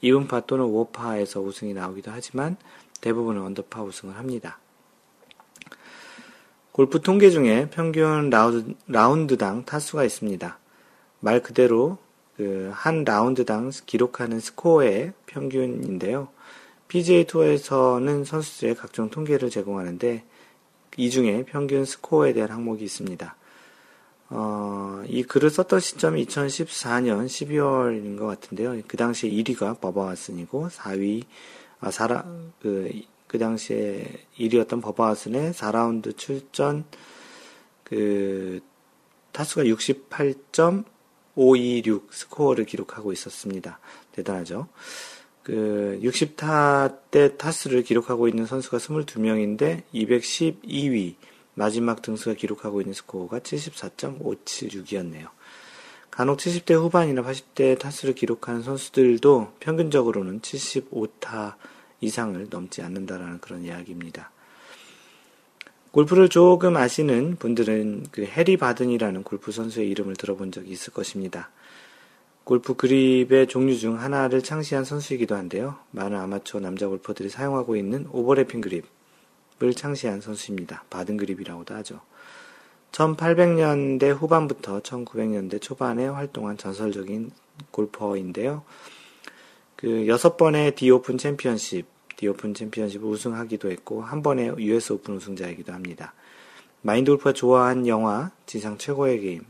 이븐파 0.00 0.40
또는 0.40 0.64
오버파에서 0.64 1.40
우승이 1.40 1.74
나오기도 1.74 2.10
하지만 2.10 2.56
대부분은 3.00 3.40
언더파 3.42 3.82
우승을 3.82 4.16
합니다. 4.16 4.58
골프 6.72 7.00
통계 7.00 7.30
중에 7.30 7.70
평균 7.70 8.30
라운드, 8.30 9.36
당 9.36 9.64
타수가 9.64 10.04
있습니다. 10.04 10.58
말 11.20 11.42
그대로 11.42 11.98
그 12.38 12.70
한 12.72 13.02
라운드당 13.04 13.72
기록하는 13.84 14.38
스코어의 14.38 15.12
평균인데요. 15.26 16.28
PGA 16.86 17.24
투어에서는 17.24 18.24
선수들의 18.24 18.76
각종 18.76 19.10
통계를 19.10 19.50
제공하는데 19.50 20.24
이 20.96 21.10
중에 21.10 21.44
평균 21.44 21.84
스코어에 21.84 22.32
대한 22.32 22.50
항목이 22.50 22.84
있습니다. 22.84 23.36
어, 24.30 25.02
이 25.08 25.24
글을 25.24 25.50
썼던 25.50 25.80
시점이 25.80 26.24
2014년 26.26 27.26
12월인 27.26 28.16
것 28.16 28.26
같은데요. 28.26 28.80
그 28.86 28.96
당시에 28.96 29.30
1위가 29.30 29.80
버버 29.80 30.06
왓슨이고 30.06 30.70
4위 30.70 31.24
아, 31.80 31.90
사라, 31.90 32.24
그, 32.62 32.90
그 33.26 33.38
당시에 33.38 34.04
1위였던 34.38 34.80
버바하슨의 34.80 35.52
4라운드 35.52 36.16
출전 36.16 36.84
그 37.82 38.60
타수가 39.32 39.64
68.526 41.38 42.10
스코어를 42.10 42.64
기록하고 42.64 43.12
있었습니다. 43.12 43.78
대단하죠. 44.12 44.66
그 45.44 45.98
60타 46.02 46.98
때 47.10 47.36
타수를 47.36 47.82
기록하고 47.82 48.28
있는 48.28 48.44
선수가 48.44 48.78
22명인데 48.78 49.84
212위 49.94 51.14
마지막 51.54 52.02
등수가 52.02 52.34
기록하고 52.34 52.80
있는 52.82 52.92
스코어가 52.92 53.38
74.576이었네요. 53.38 55.28
간혹 56.10 56.38
70대 56.38 56.74
후반이나 56.74 57.22
80대 57.22 57.78
타수를 57.78 58.14
기록하는 58.14 58.62
선수들도 58.62 59.52
평균적으로는 59.60 60.40
75타 60.40 61.54
이상을 62.00 62.46
넘지 62.50 62.82
않는다라는 62.82 63.40
그런 63.40 63.62
이야기입니다. 63.64 64.30
골프를 65.98 66.28
조금 66.28 66.76
아시는 66.76 67.38
분들은 67.40 68.06
그 68.12 68.24
해리 68.24 68.56
바든이라는 68.56 69.24
골프 69.24 69.50
선수의 69.50 69.90
이름을 69.90 70.14
들어본 70.14 70.52
적이 70.52 70.70
있을 70.70 70.92
것입니다. 70.92 71.50
골프 72.44 72.74
그립의 72.74 73.48
종류 73.48 73.76
중 73.76 74.00
하나를 74.00 74.40
창시한 74.40 74.84
선수이기도 74.84 75.34
한데요. 75.34 75.74
많은 75.90 76.16
아마추어 76.16 76.60
남자 76.60 76.86
골퍼들이 76.86 77.30
사용하고 77.30 77.74
있는 77.74 78.06
오버래핑 78.12 78.60
그립을 78.60 79.74
창시한 79.74 80.20
선수입니다. 80.20 80.84
바든 80.88 81.16
그립이라고도 81.16 81.74
하죠. 81.74 82.00
1800년대 82.92 84.14
후반부터 84.14 84.82
1900년대 84.82 85.60
초반에 85.60 86.06
활동한 86.06 86.56
전설적인 86.56 87.32
골퍼인데요. 87.72 88.62
그 89.74 90.06
여섯 90.06 90.36
번의 90.36 90.76
디오픈 90.76 91.18
챔피언십, 91.18 91.86
디오픈 92.18 92.52
챔피언십을 92.52 93.08
우승하기도 93.08 93.70
했고 93.70 94.02
한 94.02 94.22
번의 94.22 94.56
US 94.58 94.92
오픈 94.92 95.14
우승자이기도 95.14 95.72
합니다. 95.72 96.12
마인드 96.82 97.12
골프가 97.12 97.32
좋아한 97.32 97.86
영화 97.86 98.32
지상 98.44 98.76
최고의 98.76 99.20
게임 99.20 99.44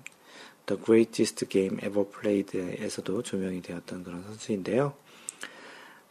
The 0.66 0.82
Greatest 0.84 1.46
Game 1.48 1.78
Ever 1.78 2.06
Played에서도 2.08 3.22
조명이 3.22 3.62
되었던 3.62 4.04
그런 4.04 4.22
선수인데요. 4.22 4.92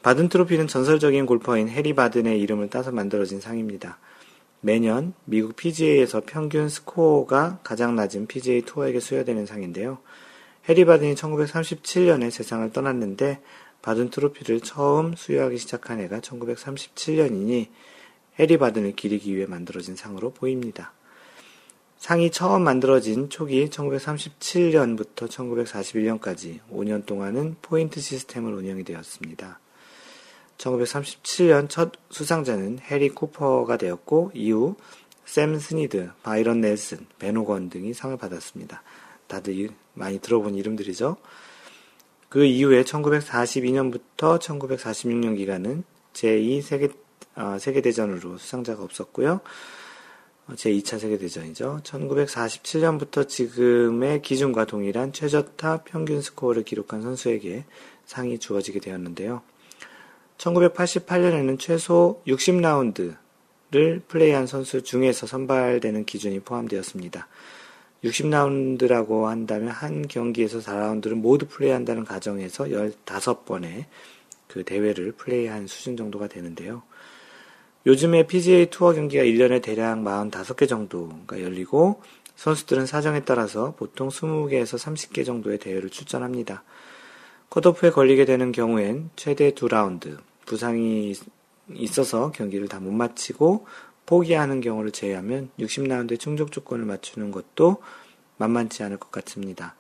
바든 0.02 0.30
트로피는 0.30 0.68
전설적인 0.68 1.28
골퍼인 1.28 1.70
해리 1.70 1.94
바든의 1.94 2.42
이름을 2.42 2.70
따서 2.70 2.92
만들어진 2.92 3.40
상입니다. 3.40 4.00
매년 4.60 5.14
미국 5.26 5.56
PGA에서 5.56 6.24
평균 6.26 6.70
스코어가 6.70 7.60
가장 7.64 7.96
낮은 7.96 8.26
PGA 8.26 8.64
투어에게 8.64 9.00
수여되는 9.00 9.46
상인데요. 9.46 10.00
해리 10.68 10.86
바든이 10.86 11.14
1937년에 11.14 12.32
세상을 12.32 12.72
떠났는데 12.72 13.42
바든 13.88 14.10
트로피를 14.10 14.60
처음 14.60 15.16
수여하기 15.16 15.58
시작한 15.58 16.02
해가 16.02 16.20
1937년이니 16.20 17.70
해리 18.38 18.58
바든을 18.58 18.98
기리기 18.98 19.34
위해 19.34 19.46
만들어진 19.46 19.96
상으로 19.96 20.34
보입니다. 20.34 20.92
상이 21.98 22.30
처음 22.30 22.64
만들어진 22.64 23.30
초기 23.30 23.70
1937년부터 23.70 25.30
1941년까지 25.30 26.60
5년 26.70 27.06
동안은 27.06 27.56
포인트 27.62 28.02
시스템을 28.02 28.52
운영이 28.56 28.84
되었습니다. 28.84 29.58
1937년 30.58 31.70
첫 31.70 31.94
수상자는 32.10 32.80
해리 32.80 33.08
쿠퍼가 33.08 33.78
되었고 33.78 34.32
이후 34.34 34.76
샘 35.24 35.58
스니드, 35.58 36.10
바이런 36.24 36.60
넬슨, 36.60 37.06
벤 37.20 37.36
호건 37.36 37.70
등이 37.70 37.94
상을 37.94 38.18
받았습니다. 38.18 38.84
다들 39.28 39.70
많이 39.94 40.20
들어본 40.20 40.56
이름들이죠. 40.56 41.16
그 42.30 42.44
이후에 42.44 42.84
1942년부터 42.84 44.40
1946년 44.40 45.38
기간은 45.38 45.84
제2 46.14 46.62
세계, 46.62 46.90
어, 47.36 47.58
세계대전으로 47.60 48.38
수상자가 48.38 48.84
없었고요. 48.84 49.42
제2차 50.50 50.98
세계대전이죠. 51.00 51.82
1947년부터 51.84 53.28
지금의 53.28 54.22
기준과 54.22 54.66
동일한 54.66 55.12
최저타 55.12 55.84
평균 55.84 56.22
스코어를 56.22 56.64
기록한 56.64 57.02
선수에게 57.02 57.66
상이 58.06 58.40
주어지게 58.40 58.80
되었는데요. 58.80 59.42
1988년에는 60.38 61.60
최소 61.60 62.22
60라운드를 62.28 64.02
플레이한 64.08 64.48
선수 64.48 64.84
중에서 64.84 65.28
선발되는 65.28 66.06
기준이 66.06 66.40
포함되었습니다. 66.40 67.28
60라운드라고 68.04 69.24
한다면 69.24 69.70
한 69.70 70.08
경기에서 70.08 70.60
4라운드를 70.60 71.16
모두 71.16 71.48
플레이한다는 71.48 72.06
가정에서 72.06 72.66
15번의 72.66 73.86
그 74.48 74.64
대회를 74.64 75.14
플레이한 75.14 75.68
수준 75.68 75.98
정도가 75.98 76.28
되는데요. 76.28 76.84
요즘에 77.86 78.28
PGA 78.28 78.68
투어 78.68 78.94
경기가 78.94 79.24
1년에 79.24 79.62
대략 79.62 79.98
45개 80.00 80.68
정도가 80.68 81.42
열리고 81.42 82.02
선수들은 82.36 82.86
사정에 82.86 83.22
따라서 83.22 83.74
보통 83.78 84.10
20개에서 84.10 84.78
30개 84.78 85.26
정도의 85.26 85.58
대회를 85.58 85.90
출전합니다. 85.90 86.64
컷오프에 87.50 87.92
걸리게 87.92 88.26
되는 88.26 88.52
경우엔 88.52 89.10
최대 89.16 89.52
2라운드, 89.52 90.18
부상이 90.46 91.16
있어서 91.74 92.32
경기를 92.32 92.68
다 92.68 92.80
못 92.80 92.92
마치고 92.92 93.66
포기하는 94.08 94.62
경우를 94.62 94.92
제외하면 94.92 95.52
60라운드의 95.60 96.20
충족 96.20 96.52
조건을 96.52 96.86
맞추는 96.86 97.30
것도 97.30 97.78
만만치 98.38 98.82
않을 98.82 98.98
것 98.98 99.12
같습니다. 99.12 99.76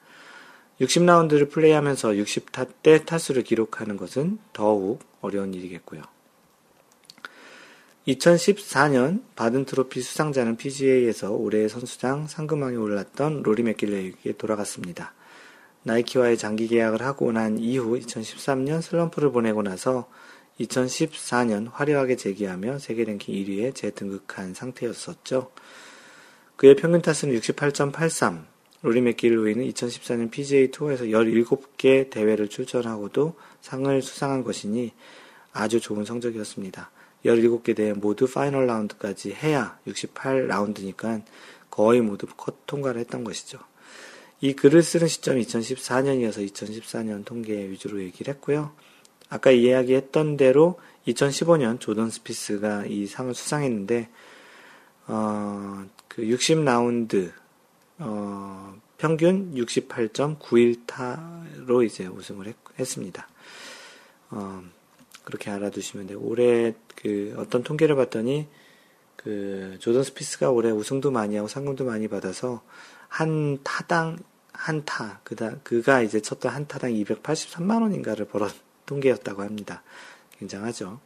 60라운드를 0.79 1.49
플레이하면서 1.49 2.09
60타 2.09 2.67
때 2.83 3.03
타수를 3.03 3.43
기록하는 3.43 3.97
것은 3.97 4.37
더욱 4.53 4.99
어려운 5.21 5.55
일이겠고요. 5.55 6.03
2014년 8.07 9.21
바든 9.35 9.65
트로피 9.65 10.01
수상자는 10.01 10.55
PGA에서 10.55 11.31
올해의 11.31 11.67
선수장 11.67 12.27
상금왕에 12.27 12.75
올랐던 12.75 13.43
로리 13.43 13.63
맥길레에게 13.63 14.37
돌아갔습니다. 14.37 15.13
나이키와의 15.83 16.37
장기 16.37 16.67
계약을 16.67 17.01
하고 17.01 17.31
난 17.31 17.57
이후 17.57 17.97
2013년 17.99 18.81
슬럼프를 18.81 19.31
보내고 19.31 19.61
나서 19.61 20.09
2014년 20.59 21.69
화려하게 21.71 22.15
재기하며 22.15 22.79
세계 22.79 23.03
랭킹 23.03 23.35
1위에 23.35 23.75
재등극한 23.75 24.53
상태였었죠. 24.53 25.51
그의 26.55 26.75
평균 26.75 27.01
타수는 27.01 27.39
68.83. 27.39 28.43
로리 28.81 29.01
맥길로이는 29.01 29.67
2014년 29.69 30.29
PGA 30.29 30.71
투어에서 30.71 31.05
17개 31.05 32.09
대회를 32.09 32.47
출전하고도 32.47 33.35
상을 33.61 34.01
수상한 34.01 34.43
것이니 34.43 34.93
아주 35.51 35.79
좋은 35.79 36.05
성적이었습니다. 36.05 36.91
17개 37.25 37.75
대회 37.75 37.93
모두 37.93 38.31
파이널 38.31 38.67
라운드까지 38.67 39.33
해야 39.33 39.79
68라운드니까 39.87 41.23
거의 41.69 42.01
모두 42.01 42.27
컷 42.37 42.65
통과를 42.67 43.01
했던 43.01 43.23
것이죠. 43.23 43.59
이 44.39 44.53
글을 44.53 44.83
쓰는 44.83 45.07
시점이 45.07 45.43
2014년이어서 45.43 46.47
2014년 46.51 47.25
통계 47.25 47.67
위주로 47.69 48.01
얘기를 48.01 48.33
했고요. 48.35 48.71
아까 49.29 49.51
이야기했던 49.51 50.37
대로 50.37 50.79
2015년 51.07 51.79
조던 51.79 52.09
스피스가 52.09 52.85
이 52.85 53.05
상을 53.07 53.33
수상했는데 53.33 54.09
어, 55.07 55.85
그 56.07 56.21
60라운드 56.23 57.31
어, 57.99 58.75
평균 58.97 59.53
68.91타로 59.55 61.85
이제 61.85 62.07
우승을 62.07 62.53
했, 62.79 62.85
습니다 62.85 63.27
어, 64.29 64.61
그렇게 65.23 65.49
알아두시면 65.51 66.07
돼요. 66.07 66.19
올해 66.21 66.73
그 66.95 67.33
어떤 67.37 67.63
통계를 67.63 67.95
봤더니 67.95 68.47
그 69.15 69.77
조던 69.79 70.03
스피스가 70.03 70.51
올해 70.51 70.71
우승도 70.71 71.11
많이 71.11 71.35
하고 71.35 71.47
상금도 71.47 71.85
많이 71.85 72.07
받아서 72.07 72.63
한 73.07 73.59
타당 73.63 74.17
한 74.53 74.85
타, 74.85 75.19
그다 75.23 75.57
그가 75.63 76.01
이제 76.01 76.19
쳤던 76.19 76.51
한 76.51 76.67
타당 76.67 76.91
283만 76.91 77.81
원인가를 77.81 78.25
벌었 78.25 78.51
통계였다고 78.87 79.43
합니다. 79.43 79.83
굉장하죠. 80.39 80.99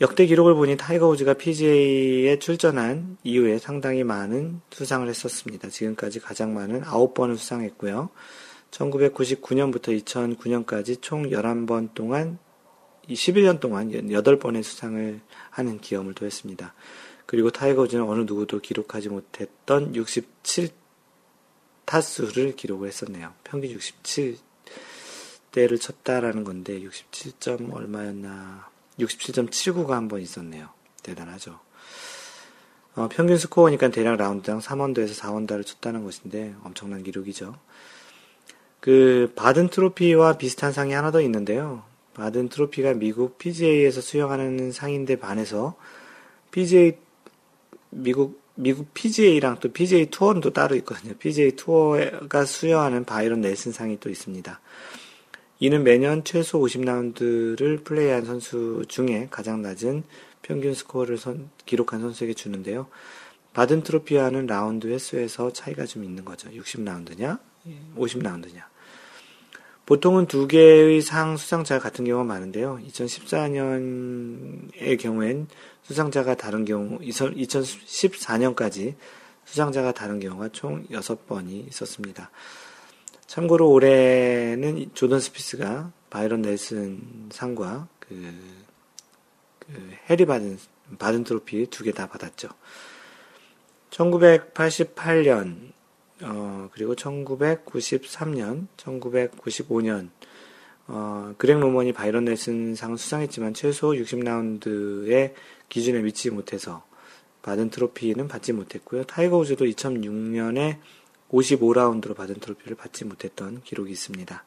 역대 0.00 0.26
기록을 0.26 0.54
보니 0.54 0.76
타이거 0.76 1.08
우즈가 1.08 1.34
PGA에 1.34 2.38
출전한 2.38 3.16
이후에 3.24 3.58
상당히 3.58 4.04
많은 4.04 4.60
수상을 4.70 5.08
했었습니다. 5.08 5.70
지금까지 5.70 6.20
가장 6.20 6.54
많은 6.54 6.82
9번을 6.82 7.38
수상했고요. 7.38 8.10
1999년부터 8.70 10.04
2009년까지 10.04 11.00
총 11.00 11.30
11번 11.30 11.94
동안 11.94 12.38
11년 13.08 13.58
동안 13.58 13.90
8번의 13.90 14.62
수상을 14.62 15.20
하는 15.50 15.80
기염을 15.80 16.12
토했습니다. 16.12 16.74
그리고 17.24 17.50
타이거 17.50 17.82
우즈는 17.82 18.04
어느 18.04 18.22
누구도 18.22 18.60
기록하지 18.60 19.08
못했던 19.08 19.94
67 19.94 20.68
타수를 21.86 22.54
기록을 22.56 22.88
했었네요. 22.88 23.32
평균 23.44 23.70
67 23.70 24.36
대를 25.56 25.78
쳤다라는 25.78 26.44
건데 26.44 26.78
67점 26.80 27.72
얼마였나 27.72 28.68
67.79가 29.00 29.92
한 29.92 30.06
번 30.06 30.20
있었네요. 30.20 30.68
대단하죠. 31.02 31.58
어, 32.94 33.08
평균 33.10 33.38
스코어니까 33.38 33.88
대략 33.88 34.16
라운드당 34.16 34.58
3언더에서 34.58 35.18
4언더를 35.18 35.64
쳤다는 35.64 36.04
것인데 36.04 36.54
엄청난 36.62 37.02
기록이죠. 37.02 37.56
그 38.80 39.32
바든 39.34 39.68
트로피와 39.68 40.36
비슷한 40.36 40.72
상이 40.72 40.92
하나 40.92 41.10
더 41.10 41.22
있는데요. 41.22 41.84
바든 42.12 42.50
트로피가 42.50 42.92
미국 42.94 43.38
PGA에서 43.38 44.02
수여하는 44.02 44.72
상인데 44.72 45.16
반해서 45.16 45.74
PGA 46.50 46.98
미국 47.88 48.42
미국 48.56 48.92
PGA랑 48.92 49.58
또 49.60 49.72
PGA 49.72 50.06
투어는 50.06 50.42
또 50.42 50.52
따로 50.52 50.76
있거든요. 50.76 51.14
PGA 51.14 51.52
투어가 51.56 52.44
수여하는 52.44 53.04
바이런 53.04 53.40
넬슨 53.40 53.72
상이 53.72 53.98
또 54.00 54.10
있습니다. 54.10 54.60
이는 55.58 55.84
매년 55.84 56.22
최소 56.22 56.60
50라운드를 56.60 57.82
플레이한 57.82 58.26
선수 58.26 58.84
중에 58.88 59.28
가장 59.30 59.62
낮은 59.62 60.02
평균 60.42 60.74
스코어를 60.74 61.16
선, 61.16 61.48
기록한 61.64 62.00
선수에게 62.00 62.34
주는데요. 62.34 62.88
바든 63.54 63.82
트로피와는 63.82 64.46
라운드 64.46 64.86
횟수에서 64.86 65.54
차이가 65.54 65.86
좀 65.86 66.04
있는 66.04 66.26
거죠. 66.26 66.50
60라운드냐, 66.50 67.38
50라운드냐. 67.96 68.64
보통은 69.86 70.26
두 70.26 70.46
개의 70.46 71.00
상 71.00 71.38
수상자 71.38 71.78
같은 71.78 72.04
경우가 72.04 72.24
많은데요. 72.24 72.80
2014년의 72.88 75.00
경우엔 75.00 75.48
수상자가 75.84 76.34
다른 76.34 76.66
경우, 76.66 76.98
2014년까지 76.98 78.94
수상자가 79.46 79.92
다른 79.92 80.20
경우가 80.20 80.50
총 80.50 80.84
6번이 80.88 81.66
있었습니다. 81.68 82.30
참고로 83.26 83.70
올해는 83.70 84.90
조던 84.94 85.20
스피스가 85.20 85.92
바이런 86.10 86.42
넬슨 86.42 87.28
상과 87.30 87.88
그, 87.98 88.32
그 89.58 89.90
해리 90.08 90.24
바든, 90.26 90.58
바든 90.98 91.24
트로피 91.24 91.66
두 91.66 91.84
개 91.84 91.92
다 91.92 92.06
받았죠. 92.08 92.48
1988년, 93.90 95.72
어, 96.22 96.68
그리고 96.72 96.94
1993년, 96.94 98.66
1995년, 98.76 100.10
어, 100.88 101.34
그렉 101.38 101.58
노먼이 101.58 101.92
바이런 101.92 102.24
넬슨 102.24 102.74
상을 102.74 102.96
수상했지만 102.96 103.54
최소 103.54 103.88
60라운드의 103.92 105.34
기준에 105.68 106.00
미치지 106.00 106.30
못해서 106.30 106.84
바든 107.42 107.70
트로피는 107.70 108.28
받지 108.28 108.52
못했고요. 108.52 109.04
타이거 109.04 109.38
우즈도 109.38 109.64
2006년에 109.64 110.78
55라운드로 111.30 112.14
바든 112.16 112.36
트로피를 112.36 112.76
받지 112.76 113.04
못했던 113.04 113.62
기록이 113.62 113.92
있습니다. 113.92 114.44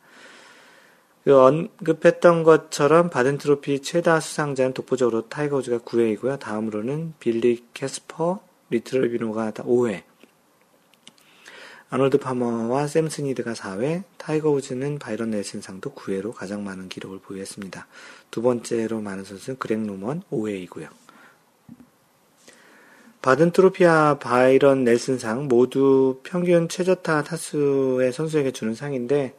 그 1.23 1.37
언급했던 1.37 2.43
것처럼 2.43 3.09
바든 3.09 3.37
트로피 3.37 3.81
최다 3.81 4.19
수상자는 4.19 4.73
독보적으로 4.73 5.27
타이거 5.27 5.57
우즈가 5.57 5.79
9회이고요. 5.79 6.39
다음으로는 6.39 7.13
빌리 7.19 7.65
캐스퍼, 7.73 8.41
리 8.69 8.82
트레비노가 8.82 9.51
5회, 9.51 10.03
아놀드 11.91 12.19
파머와 12.19 12.85
샘 12.85 13.09
스니드가 13.09 13.53
4회, 13.53 14.03
타이거 14.17 14.51
우즈는 14.51 14.99
바이런 14.99 15.31
넬슨상도 15.31 15.95
9회로 15.95 16.33
가장 16.33 16.63
많은 16.63 16.87
기록을 16.87 17.17
보유했습니다. 17.19 17.87
두 18.29 18.43
번째로 18.43 19.01
많은 19.01 19.23
선수는 19.23 19.57
그렉 19.57 19.79
노먼 19.79 20.21
5회이고요. 20.31 20.87
바든 23.21 23.51
트로피와 23.51 24.17
바이런 24.19 24.85
넬슨상 24.85 25.49
모두 25.49 26.21
평균 26.23 26.69
최저타 26.69 27.23
타수의 27.23 28.13
선수에게 28.13 28.51
주는 28.51 28.73
상인데 28.73 29.35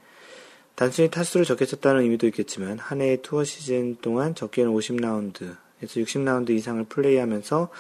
단순히 0.74 1.10
타수를 1.10 1.46
적게 1.46 1.64
쳤다는 1.64 2.02
의미도 2.02 2.26
있겠지만 2.26 2.78
한 2.78 3.00
해의 3.00 3.22
투어 3.22 3.42
시즌 3.42 3.96
동안 3.96 4.34
적게는 4.34 4.70
50라운드에서 4.72 5.56
60라운드 5.82 6.50
이상을 6.50 6.84
플레이하면서 6.84 7.70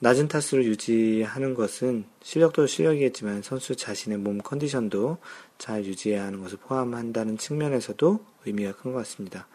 낮은 0.00 0.28
타수를 0.28 0.64
유지하는 0.66 1.54
것은 1.54 2.04
실력도 2.22 2.66
실력이겠지만 2.66 3.40
선수 3.42 3.74
자신의 3.74 4.18
몸 4.18 4.38
컨디션도 4.38 5.16
잘 5.56 5.84
유지해야 5.84 6.24
하는 6.24 6.42
것을 6.42 6.58
포함한다는 6.58 7.38
측면에서도 7.38 8.20
의미가 8.44 8.72
큰 8.72 8.92
것 8.92 8.98
같습니다. 8.98 9.48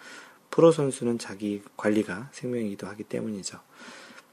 프로 0.49 0.71
선수는 0.71 1.17
자기 1.19 1.61
관리가 1.77 2.29
생명이기도 2.33 2.87
하기 2.87 3.03
때문이죠. 3.03 3.59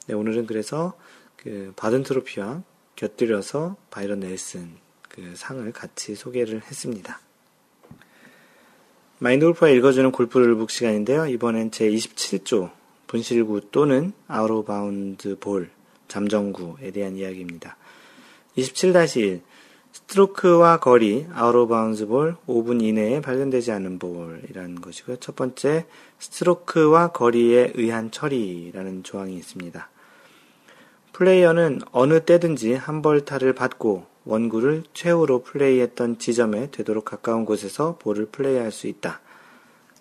네, 0.06 0.14
오늘은 0.14 0.46
그래서 0.46 0.94
그 1.42 1.72
바든 1.76 2.02
트로피와 2.02 2.62
곁들여서 2.96 3.76
바이런 3.90 4.20
넬슨 4.20 4.76
그 5.08 5.32
상을 5.34 5.70
같이 5.72 6.14
소개를 6.14 6.62
했습니다. 6.62 7.20
마인드 9.18 9.44
골프가 9.44 9.68
읽어주는 9.68 10.12
골프 10.12 10.38
rulebook 10.38 10.70
시간인데요. 10.70 11.26
이번엔 11.26 11.70
제 11.70 11.90
27조 11.90 12.70
분실구 13.06 13.70
또는 13.70 14.12
out 14.28 14.50
of 14.50 14.64
bounds 14.64 15.38
볼 15.38 15.70
잠정구에 16.08 16.90
대한 16.90 17.16
이야기입니다. 17.16 17.76
27-1 18.56 19.40
스트로크와 19.92 20.78
거리, 20.78 21.26
bounds 21.26 22.06
볼 22.06 22.36
5분 22.46 22.82
이내에 22.82 23.20
발견되지 23.20 23.72
않는 23.72 23.98
볼이라는 23.98 24.80
것이고요. 24.80 25.16
첫 25.16 25.34
번째, 25.34 25.86
스트로크와 26.18 27.08
거리에 27.08 27.72
의한 27.74 28.10
처리라는 28.10 29.02
조항이 29.02 29.36
있습니다. 29.36 29.90
플레이어는 31.20 31.82
어느 31.92 32.20
때든지 32.24 32.72
한 32.72 33.02
벌타를 33.02 33.52
받고 33.52 34.06
원구를 34.24 34.84
최후로 34.94 35.42
플레이했던 35.42 36.18
지점에 36.18 36.70
되도록 36.70 37.04
가까운 37.04 37.44
곳에서 37.44 37.98
볼을 37.98 38.24
플레이할 38.32 38.72
수 38.72 38.86
있다. 38.86 39.20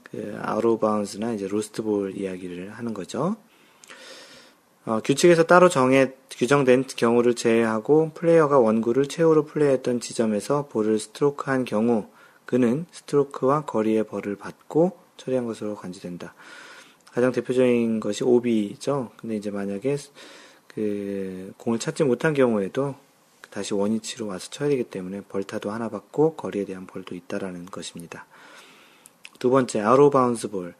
그 0.04 0.40
out 0.41 0.64
of 0.64 0.80
bounds나 0.80 1.34
이제 1.34 1.46
로스트 1.46 1.84
볼 1.84 2.16
이야기를 2.16 2.72
하는 2.72 2.94
거죠. 2.94 3.36
어, 4.86 5.02
규칙에서 5.04 5.44
따로 5.44 5.68
정해 5.68 6.14
규정된 6.32 6.86
경우를 6.88 7.36
제외하고 7.36 8.12
플레이어가 8.14 8.58
원구를 8.58 9.08
최후로 9.08 9.44
플레이했던 9.44 10.00
지점에서 10.00 10.68
볼을 10.68 11.00
스트로크한 11.00 11.66
경우 11.66 12.08
그는 12.46 12.86
스트로크와 12.91 13.66
거리의 13.66 14.06
벌을 14.06 14.38
받고 14.38 14.98
처리한 15.18 15.46
것으로 15.48 15.76
간주된다. 15.76 16.34
가장 17.12 17.34
대표적인 17.34 18.00
것이 18.00 18.24
오비죠. 18.24 19.12
근데 19.18 19.36
이제 19.36 19.52
만약에 19.52 19.98
그 20.80 21.51
공을 21.57 21.77
찾지 21.77 22.06
못한 22.06 22.34
경우에도 22.34 22.95
다시 23.49 23.73
원위치로 23.73 24.27
와서 24.27 24.49
쳐야 24.49 24.69
되기 24.69 24.85
때문에 24.85 25.23
벌타도 25.27 25.72
하나 25.72 25.89
받고 25.89 26.35
거리에 26.35 26.64
대한 26.64 26.88
벌도 26.88 27.15
있다라는 27.15 27.65
것입니다. 27.65 28.26
두 29.39 29.49
번째 29.49 29.81
out 29.81 30.10
of 30.10 30.19
bounds 30.19 30.49
볼. 30.49 30.76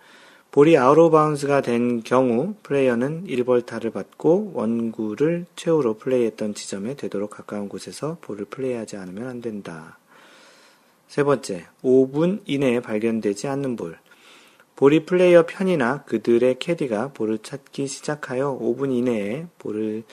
볼이 0.52 0.78
of 0.78 1.10
bounds가 1.10 1.62
된 1.62 2.02
경우 2.02 2.56
플레이어는 2.64 3.26
1벌타를 3.28 3.92
받고 3.92 4.54
원구를 4.54 5.46
최후로 5.58 5.98
플레이했던 5.98 6.54
지점에 6.54 6.96
되도록 6.96 7.32
가까운 7.32 7.68
곳에서 7.68 8.20
볼을 8.22 8.46
플레이하지 8.46 8.96
않으면 8.96 9.28
안 9.28 9.42
된다. 9.42 9.98
세 11.10 11.24
번째, 11.24 11.66
5분 11.84 12.44
이내에 12.46 12.80
발견되지 12.80 13.50
않는 13.50 13.76
볼. 13.76 14.00
볼이 14.80 15.04
플레이어 15.06 15.46
편이나 15.46 16.04
그들의 16.06 16.58
캐디가 16.60 17.12
볼을 17.12 17.40
찾기 17.40 17.86
시작하여 17.88 18.58
5분 18.58 18.94
이내에 18.94 19.46
볼을 19.58 20.04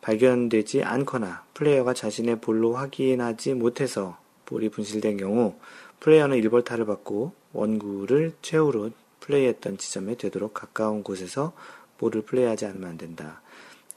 발견되지 0.00 0.82
않거나 0.82 1.44
플레이어가 1.54 1.94
자신의 1.94 2.40
볼로 2.40 2.74
확인하지 2.74 3.54
못해서 3.54 4.18
볼이 4.46 4.68
분실된 4.68 5.16
경우 5.16 5.54
플레이어는 6.00 6.40
1벌타를 6.40 6.88
받고 6.88 7.34
원구를 7.52 8.32
최후로 8.42 8.90
플레이했던 9.20 9.78
지점에 9.78 10.16
되도록 10.16 10.54
가까운 10.54 11.04
곳에서 11.04 11.52
볼을 11.98 12.22
플레이하지 12.22 12.66
않으면 12.66 12.90
안 12.90 12.98
된다. 12.98 13.42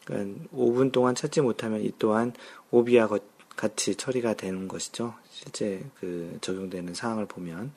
그러니까 0.05 0.45
5분 0.55 0.91
동안 0.91 1.15
찾지 1.15 1.41
못하면 1.41 1.81
이 1.81 1.91
또한 1.97 2.33
오비와 2.69 3.09
같이 3.55 3.95
처리가 3.95 4.35
되는 4.35 4.67
것이죠. 4.67 5.15
실제 5.31 5.83
그 5.99 6.37
적용되는 6.41 6.93
사항을 6.93 7.25
보면 7.25 7.71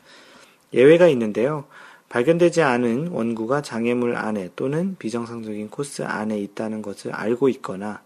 예외가 0.74 1.08
있는데요. 1.08 1.64
발견되지 2.08 2.62
않은 2.62 3.08
원구가 3.08 3.62
장애물 3.62 4.16
안에 4.16 4.50
또는 4.56 4.96
비정상적인 4.98 5.70
코스 5.70 6.02
안에 6.02 6.38
있다는 6.38 6.82
것을 6.82 7.12
알고 7.12 7.48
있거나 7.48 8.02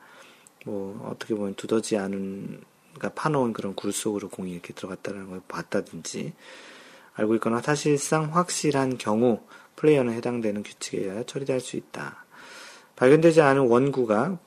뭐 0.65 1.09
어떻게 1.11 1.35
보면 1.35 1.55
두더지 1.55 1.97
않은 1.97 2.61
그러니까 2.95 3.09
파놓은 3.11 3.53
그런 3.53 3.75
굴 3.75 3.93
속으로 3.93 4.29
공이 4.29 4.53
이렇게 4.53 4.73
들어갔다는 4.73 5.31
걸 5.31 5.41
봤다든지 5.49 6.33
알고 7.15 7.35
있거나 7.37 7.61
사실상 7.61 8.35
확실한 8.35 8.99
경우 8.99 9.41
플레이어는 9.77 10.13
해당되는 10.15 10.63
규칙에 10.63 10.99
의하여 10.99 11.25
처리될 11.25 11.61
수 11.61 11.77
있다. 11.77 12.25
발견되지 12.97 13.41
않은 13.41 13.69
원구가 13.69 14.39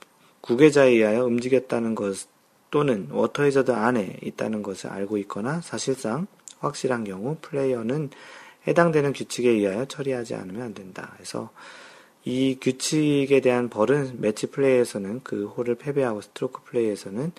국외자에 0.41 0.89
의하여 0.89 1.25
움직였다는 1.25 1.95
것 1.95 2.27
또는 2.69 3.07
워터 3.11 3.43
해저드 3.43 3.71
안에 3.71 4.17
있다는 4.21 4.63
것을 4.63 4.89
알고 4.89 5.17
있거나 5.19 5.61
사실상 5.61 6.27
확실한 6.59 7.03
경우 7.03 7.37
플레이어는 7.41 8.09
해당되는 8.67 9.13
규칙에 9.13 9.49
의하여 9.49 9.85
처리하지 9.85 10.35
않으면 10.35 10.61
안 10.61 10.73
된다. 10.73 11.11
그래서 11.15 11.51
이 12.25 12.57
규칙에 12.61 13.41
대한 13.41 13.69
벌은 13.69 14.21
매치 14.21 14.47
플레이에서는 14.47 15.21
그 15.23 15.47
홀을 15.47 15.75
패배하고 15.75 16.21
스트로크 16.21 16.63
플레이에서는 16.63 17.31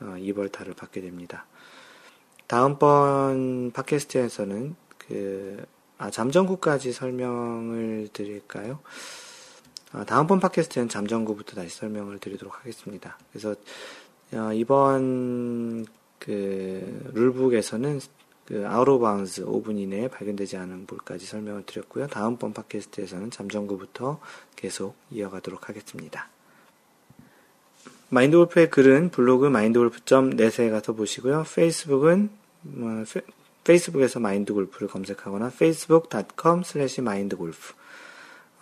어, 0.00 0.16
이벌타를 0.18 0.74
받게 0.74 1.00
됩니다. 1.00 1.46
다음번 2.46 3.72
팟캐스트에서는 3.72 4.74
그, 4.96 5.64
아, 5.98 6.10
잠정구까지 6.10 6.92
설명을 6.92 8.08
드릴까요? 8.12 8.80
아, 9.92 10.04
다음번 10.04 10.40
팟캐스트는 10.40 10.88
잠정구부터 10.88 11.56
다시 11.56 11.76
설명을 11.76 12.18
드리도록 12.18 12.58
하겠습니다. 12.58 13.18
그래서, 13.30 13.54
어, 14.32 14.52
이번 14.54 15.86
그, 16.18 17.10
rulebook에서는 17.12 18.00
그 18.48 18.66
out 18.66 18.88
of 18.88 19.04
bounds 19.04 19.44
5분 19.44 19.78
이내에 19.78 20.08
발견되지 20.08 20.56
않은 20.56 20.86
볼까지 20.86 21.26
설명을 21.26 21.64
드렸고요. 21.66 22.06
다음번 22.06 22.54
팟캐스트에서는 22.54 23.30
잠정구부터 23.30 24.20
계속 24.56 24.96
이어가도록 25.10 25.68
하겠습니다. 25.68 26.30
마인드골프의 28.08 28.70
글은 28.70 29.10
블로그 29.10 29.48
마인드골프.net에 29.48 30.70
가서 30.70 30.94
보시고요. 30.94 31.44
페이스북은 31.54 32.30
어, 32.78 33.04
페이스북에서 33.64 34.18
마인드골프를 34.18 34.88
검색하거나 34.88 35.48
facebook.com 35.48 36.62
slash 36.64 37.02
mindgolf 37.02 37.74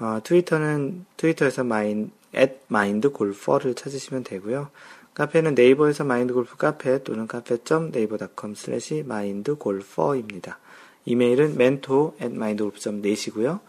어, 0.00 0.18
트위터는 0.24 1.06
트위터에서 1.16 1.62
마인 1.62 2.10
at 2.34 2.54
mindgolfer를 2.68 3.76
찾으시면 3.76 4.24
되고요. 4.24 4.68
카페는 5.16 5.54
네이버에서 5.54 6.04
마인드골프 6.04 6.58
카페 6.58 7.02
또는 7.02 7.26
카페.네이버.com 7.26 8.52
slash 8.52 8.96
mindgolfer입니다. 8.98 10.58
이메일은 11.06 11.52
mentor 11.52 12.12
at 12.20 12.34
mindgolf.net이고요. 12.34 13.60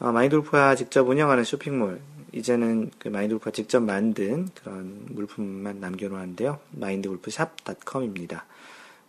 어, 0.00 0.12
마인드골프가 0.12 0.74
직접 0.76 1.06
운영하는 1.06 1.44
쇼핑몰 1.44 2.00
이제는 2.32 2.90
그 2.98 3.08
마인드골프가 3.08 3.50
직접 3.50 3.80
만든 3.80 4.48
그런 4.54 5.04
물품만 5.10 5.78
남겨놓았는데요. 5.78 6.58
마인드골프샵.com입니다. 6.70 8.46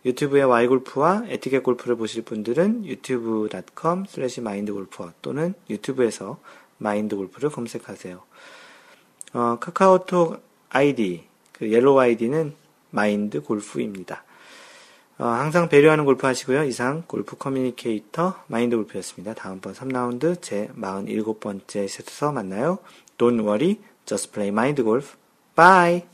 유튜브의 0.04 0.44
Y골프와 0.44 1.24
에티켓 1.28 1.62
골프를 1.62 1.96
보실 1.96 2.24
분들은 2.24 2.84
유튜브.com 2.84 4.04
slash 4.06 4.38
mindgolfer 4.42 5.12
또는 5.22 5.54
유튜브에서 5.70 6.38
마인드골프를 6.76 7.48
검색하세요. 7.48 8.22
어, 9.32 9.56
카카오톡 9.58 10.42
아이디, 10.68 11.24
그 11.54 11.70
yellow 11.70 11.98
아이디는 11.98 12.54
마인드 12.90 13.40
골프입니다. 13.42 14.24
어, 15.18 15.26
항상 15.26 15.68
배려하는 15.68 16.04
골프 16.04 16.26
하시고요. 16.26 16.64
이상 16.64 17.04
골프 17.06 17.36
커뮤니케이터 17.36 18.34
마인드 18.48 18.76
골프였습니다. 18.76 19.34
다음번 19.34 19.74
3라운드 19.74 20.42
제 20.42 20.68
47번째 20.76 21.88
셋에서 21.88 22.32
만나요. 22.32 22.78
Don't 23.16 23.40
worry, 23.40 23.78
just 24.06 24.32
play 24.32 24.48
mind 24.48 24.82
golf. 24.82 25.16
Bye! 25.54 26.13